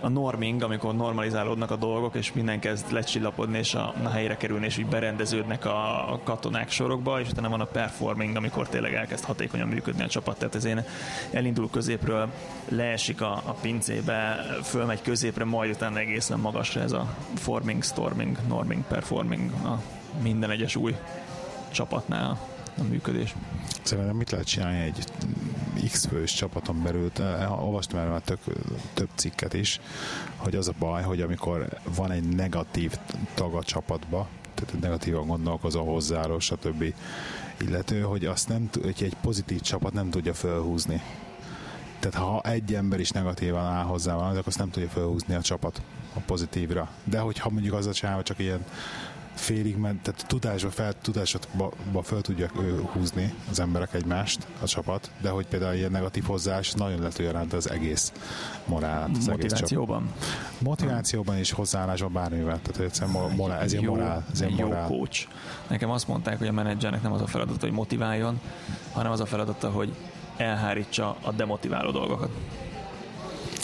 a 0.00 0.08
norming, 0.08 0.62
amikor 0.62 0.94
normalizálódnak 0.94 1.70
a 1.70 1.76
dolgok, 1.76 2.14
és 2.14 2.32
minden 2.32 2.60
kezd 2.60 2.92
lecsillapodni, 2.92 3.58
és 3.58 3.74
a, 3.74 3.94
a 4.02 4.08
helyre 4.08 4.36
kerülni, 4.36 4.66
és 4.66 4.78
úgy 4.78 4.86
berendeződnek 4.86 5.64
a, 5.64 6.12
a 6.12 6.20
katonák 6.24 6.70
sorokba, 6.70 7.20
és 7.20 7.28
utána 7.28 7.48
van 7.48 7.60
a 7.60 7.64
performing, 7.64 8.36
amikor 8.36 8.68
tényleg 8.68 8.94
elkezd 8.94 9.24
hatékonyan 9.24 9.68
működni 9.68 10.02
a 10.02 10.08
csapat. 10.08 10.38
Tehát 10.38 10.54
ezért 10.54 10.88
elindul 11.30 11.70
középről, 11.70 12.28
leesik 12.68 13.20
a, 13.20 13.32
a 13.32 13.52
pincébe, 13.60 14.46
fölmegy 14.62 15.02
középre, 15.02 15.44
majd 15.44 15.70
utána 15.70 15.98
egészen 15.98 16.38
magasra 16.38 16.80
ez 16.80 16.92
a 16.92 17.16
forming, 17.34 17.84
storming, 17.84 18.38
norming, 18.48 18.82
performing 18.82 19.50
a 19.52 19.80
minden 20.22 20.50
egyes 20.50 20.76
új 20.76 20.96
csapatnál 21.70 22.38
a 22.78 22.82
működés. 22.88 23.34
Szerintem 23.82 24.16
mit 24.16 24.30
lehet 24.30 24.46
csinálni 24.46 24.80
egy 24.80 25.04
X-fős 25.90 26.34
csapaton 26.34 26.82
belül, 26.82 27.10
olvastam 27.48 27.98
erről 27.98 28.10
már 28.10 28.20
tök, 28.20 28.38
több 28.94 29.08
cikket 29.14 29.54
is, 29.54 29.80
hogy 30.36 30.56
az 30.56 30.68
a 30.68 30.74
baj, 30.78 31.02
hogy 31.02 31.20
amikor 31.20 31.68
van 31.96 32.10
egy 32.10 32.28
negatív 32.28 32.94
tag 33.34 33.54
a 33.54 33.62
csapatba, 33.62 34.28
tehát 34.54 34.80
negatívan 34.80 35.26
gondolkozó 35.26 35.84
hozzáálló, 35.84 36.38
stb. 36.38 36.94
illető, 37.60 38.00
hogy 38.00 38.24
azt 38.24 38.48
nem, 38.48 38.68
hogy 38.82 39.02
egy 39.02 39.16
pozitív 39.20 39.60
csapat 39.60 39.92
nem 39.92 40.10
tudja 40.10 40.34
felhúzni. 40.34 41.02
Tehát 41.98 42.16
ha 42.16 42.40
egy 42.50 42.74
ember 42.74 43.00
is 43.00 43.10
negatívan 43.10 43.64
áll 43.64 43.84
hozzá 43.84 44.14
van, 44.14 44.30
akkor 44.30 44.42
azt 44.46 44.58
nem 44.58 44.70
tudja 44.70 44.88
felhúzni 44.88 45.34
a 45.34 45.42
csapat 45.42 45.82
a 46.14 46.20
pozitívra. 46.20 46.90
De 47.04 47.18
hogyha 47.18 47.50
mondjuk 47.50 47.74
az 47.74 47.86
a 47.86 47.92
csinálva 47.92 48.22
csak 48.22 48.38
ilyen 48.38 48.64
félig, 49.38 49.76
ment, 49.76 50.02
tehát 50.02 50.26
tudásba 50.26 50.70
fel, 50.70 50.92
tudásba 51.02 52.02
fel 52.02 52.20
tudják 52.20 52.50
ő, 52.60 52.82
húzni 52.92 53.34
az 53.50 53.60
emberek 53.60 53.94
egymást, 53.94 54.46
a 54.62 54.66
csapat, 54.66 55.10
de 55.20 55.28
hogy 55.28 55.46
például 55.46 55.74
ilyen 55.74 55.90
negatív 55.90 56.24
hozzáállás 56.24 56.72
nagyon 56.72 57.10
lehet 57.16 57.52
az 57.52 57.70
egész 57.70 58.12
morál. 58.64 59.10
Az 59.16 59.26
Motivációban? 59.26 60.02
Egész 60.02 60.60
Motivációban 60.60 61.36
és 61.36 61.50
hozzáállásban 61.50 62.12
bármivel. 62.12 62.60
Tehát 62.62 62.80
egyszerűen 62.80 63.34
morál, 63.36 63.60
ez 63.60 63.74
jó, 63.74 63.94
morál. 63.94 64.24
Ez 64.32 64.40
jó 64.40 64.66
morál. 64.66 64.86
coach. 64.86 65.28
Nekem 65.68 65.90
azt 65.90 66.08
mondták, 66.08 66.38
hogy 66.38 66.46
a 66.46 66.52
menedzsernek 66.52 67.02
nem 67.02 67.12
az 67.12 67.20
a 67.20 67.26
feladata, 67.26 67.66
hogy 67.66 67.74
motiváljon, 67.74 68.40
hanem 68.92 69.12
az 69.12 69.20
a 69.20 69.26
feladata, 69.26 69.70
hogy 69.70 69.94
elhárítsa 70.36 71.16
a 71.22 71.32
demotiváló 71.32 71.90
dolgokat. 71.90 72.30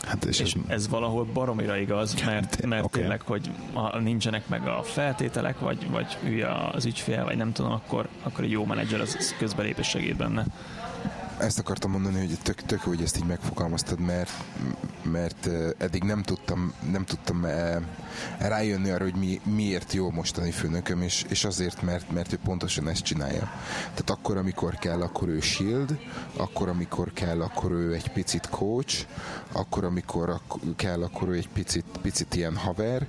Hát 0.07 0.25
és, 0.25 0.41
és 0.41 0.55
ez, 0.55 0.61
ez 0.67 0.89
valahol 0.89 1.25
baromira 1.25 1.77
igaz, 1.77 2.23
mert, 2.25 2.67
mert 2.67 2.85
okay. 2.85 3.01
tényleg, 3.01 3.21
hogy 3.21 3.51
ha 3.73 3.99
nincsenek 3.99 4.49
meg 4.49 4.67
a 4.67 4.83
feltételek, 4.83 5.59
vagy, 5.59 5.91
vagy 5.91 6.13
hülye 6.23 6.49
az 6.73 6.85
ügyfél, 6.85 7.25
vagy 7.25 7.37
nem 7.37 7.53
tudom, 7.53 7.73
akkor, 7.73 8.09
akkor 8.23 8.45
egy 8.45 8.51
jó 8.51 8.65
menedzser 8.65 9.01
az 9.01 9.35
közbelépés 9.39 9.89
segít 9.89 10.17
benne 10.17 10.45
ezt 11.45 11.59
akartam 11.59 11.91
mondani, 11.91 12.19
hogy 12.19 12.39
tök, 12.43 12.63
tök 12.63 12.81
hogy 12.81 13.03
ezt 13.03 13.17
így 13.17 13.25
megfogalmaztad, 13.25 14.01
mert, 14.01 14.31
mert 15.03 15.49
eddig 15.79 16.03
nem 16.03 16.23
tudtam, 16.23 16.73
nem 16.91 17.05
tudtam 17.05 17.47
rájönni 18.39 18.91
arra, 18.91 19.05
hogy 19.05 19.17
mi, 19.17 19.41
miért 19.45 19.93
jó 19.93 20.11
mostani 20.11 20.51
főnököm, 20.51 21.03
és, 21.03 21.25
és 21.29 21.45
azért, 21.45 21.83
mert, 21.83 22.13
mert 22.13 22.33
ő 22.33 22.39
pontosan 22.45 22.89
ezt 22.89 23.03
csinálja. 23.03 23.51
Tehát 23.81 24.11
akkor, 24.11 24.37
amikor 24.37 24.75
kell, 24.75 25.03
akkor 25.03 25.29
ő 25.29 25.41
shield, 25.41 25.99
akkor, 26.37 26.69
amikor 26.69 27.13
kell, 27.13 27.43
akkor 27.43 27.73
ő 27.73 27.95
egy 27.95 28.13
picit 28.13 28.49
coach, 28.49 29.07
akkor, 29.53 29.85
amikor 29.85 30.41
kell, 30.77 31.03
akkor 31.03 31.29
ő 31.29 31.35
egy 31.35 31.49
picit, 31.49 31.85
picit 32.03 32.35
ilyen 32.35 32.57
haver, 32.57 33.07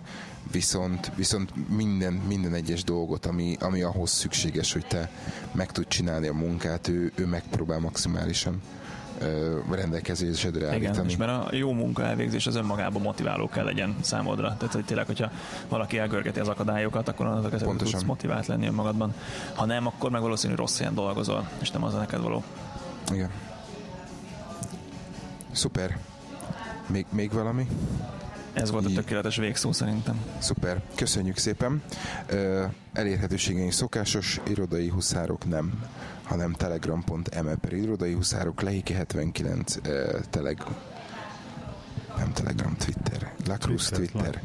viszont, 0.52 1.12
viszont 1.16 1.70
minden, 1.70 2.14
minden 2.14 2.54
egyes 2.54 2.84
dolgot, 2.84 3.26
ami, 3.26 3.58
ami 3.60 3.82
ahhoz 3.82 4.10
szükséges, 4.10 4.74
hogy 4.74 4.86
te 4.88 5.12
meg 5.52 5.72
tud 5.72 5.88
csinálni 5.88 6.28
a 6.28 6.34
munkát, 6.34 6.88
ő, 6.88 7.12
ő 7.16 7.26
megpróbál 7.26 7.80
maximálisan 7.80 8.62
rendelkezésedre 9.72 10.68
állítani. 10.68 10.94
Igen, 10.94 11.10
és 11.10 11.18
mert 11.18 11.32
a 11.32 11.56
jó 11.56 11.72
munka 11.72 12.04
elvégzés 12.04 12.48
az 12.48 12.56
önmagában 12.56 13.02
motiváló 13.02 13.50
kell 13.50 13.64
legyen 13.64 13.96
számodra. 14.02 14.56
Tehát, 14.58 14.74
hogy 14.74 14.86
tényleg, 14.86 15.06
hogyha 15.06 15.32
valaki 15.70 15.98
elgörgeti 15.98 16.40
az 16.40 16.48
akadályokat, 16.48 17.08
akkor 17.08 17.26
annak 17.26 17.50
kezdve 17.50 17.76
tudsz 17.76 18.04
motivált 18.04 18.48
lenni 18.48 18.68
önmagadban. 18.68 19.14
Ha 19.54 19.66
nem, 19.66 19.88
akkor 19.88 20.12
meg 20.12 20.22
valószínűleg 20.22 20.60
rossz 20.60 20.78
helyen 20.78 20.94
dolgozol, 20.94 21.50
és 21.62 21.72
nem 21.72 21.84
az 21.84 21.94
a 21.94 21.98
neked 21.98 22.22
való. 22.22 22.44
Igen. 23.12 23.30
Szuper. 25.52 25.98
Még, 26.88 27.06
még 27.10 27.32
valami? 27.32 27.68
Ez 28.56 28.72
volt 28.72 28.86
a 28.86 28.90
tökéletes 28.90 29.38
végszó 29.38 29.72
szerintem. 29.72 30.20
Szuper, 30.40 30.82
köszönjük 30.96 31.38
szépen. 31.38 31.84
Elérhetőségeink 32.94 33.72
szokásos, 33.72 34.42
irodai 34.48 34.90
huszárok 34.90 35.50
nem, 35.50 35.84
hanem 36.24 36.54
telegram.me 36.54 37.56
per 37.56 37.74
irodai 37.74 38.14
huszárok, 38.14 38.62
Leiki 38.62 38.94
79 38.94 39.76
teleg 40.30 40.64
nem 42.18 42.34
Telegram, 42.34 42.76
Twitter, 42.76 43.34
Lacruz 43.48 43.90
Twitter, 43.90 44.22
Twitter 44.22 44.42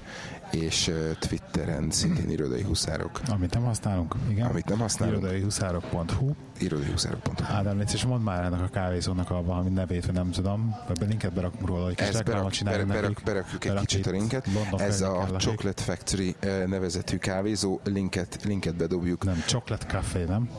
és 0.50 0.92
Twitteren 1.18 1.90
szintén 1.90 2.30
irodai 2.30 2.62
huszárok. 2.62 3.20
Amit 3.28 3.54
nem 3.54 3.64
használunk, 3.64 4.14
igen. 4.30 4.46
Amit 4.46 4.68
nem 4.68 4.78
használunk. 4.78 5.18
Irodai 5.18 5.42
huszárok.hu 5.42 6.30
Irodai 6.58 6.90
huszárok.hu 6.90 7.44
Ádám, 7.54 7.78
légy 7.78 7.90
és 7.92 8.04
mondd 8.04 8.22
már 8.22 8.44
ennek 8.44 8.60
a 8.60 8.68
kávézónak 8.68 9.30
a 9.30 9.42
valami 9.42 9.70
nevét, 9.70 10.06
vagy 10.06 10.14
nem 10.14 10.30
tudom, 10.30 10.76
vagy 10.88 11.08
linket 11.08 11.32
berakunk 11.32 11.66
róla, 11.66 11.84
hogy 11.84 11.94
kis 11.94 12.12
reklámot 12.12 12.52
csinálunk 12.52 12.88
berak, 12.88 13.02
berak, 13.02 13.22
berakjuk 13.24 13.64
egy 13.64 13.74
kicsit 13.80 14.06
a 14.06 14.10
linket. 14.10 14.46
Ez 14.76 15.00
a 15.00 15.26
Chocolate 15.38 15.82
Factory 15.82 16.36
nevezetű 16.66 17.16
kávézó, 17.16 17.80
linket, 17.84 18.38
linket 18.44 18.76
bedobjuk. 18.76 19.24
Nem, 19.24 19.42
Chocolate 19.46 19.86
Café, 19.86 20.24
nem? 20.24 20.50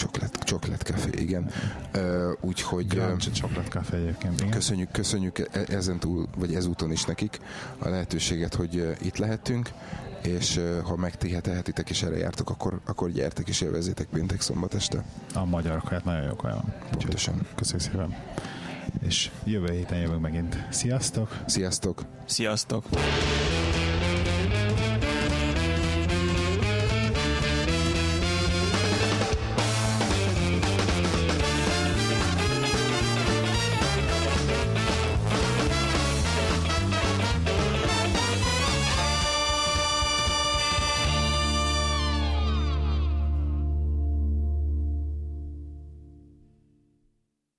Chocolate, 0.00 0.38
chocolate 0.38 0.84
Café, 0.84 1.10
igen. 1.20 1.50
Uh, 1.94 2.02
úgyhogy... 2.40 2.86
Grand 2.86 3.20
Chocolate 3.20 3.68
Café 3.68 3.96
egyébként, 3.96 4.40
igen. 4.40 4.50
Köszönjük, 4.50 4.90
köszönjük 4.90 5.38
e- 5.38 5.64
ezen 5.68 5.98
túl, 5.98 6.28
vagy 6.36 6.54
ezúton 6.54 6.92
is 6.92 7.04
nekik 7.04 7.38
a 7.78 7.88
lehetőséget, 7.88 8.54
hogy 8.54 8.96
itt 9.02 9.16
lehetünk 9.16 9.70
és 10.22 10.60
ha 10.84 10.96
megtihetitek 10.96 11.90
és 11.90 12.02
erre 12.02 12.16
jártok, 12.16 12.50
akkor, 12.50 12.80
akkor 12.84 13.10
gyertek 13.10 13.48
és 13.48 13.60
élvezzétek 13.60 14.06
péntek 14.06 14.40
szombat 14.40 14.74
este. 14.74 15.04
A 15.34 15.44
magyar 15.44 15.82
kaját 15.82 16.04
nagyon 16.04 16.22
jó 16.22 16.34
kaja. 16.34 16.64
Pontosan. 16.90 17.46
Köszönjük 17.54 17.90
szépen. 17.90 18.16
És 19.06 19.30
jövő 19.44 19.72
héten 19.72 19.98
jövünk 19.98 20.20
megint. 20.20 20.66
Sziasztok! 20.70 21.42
Sziasztok! 21.46 22.02
Sziasztok! 22.24 22.84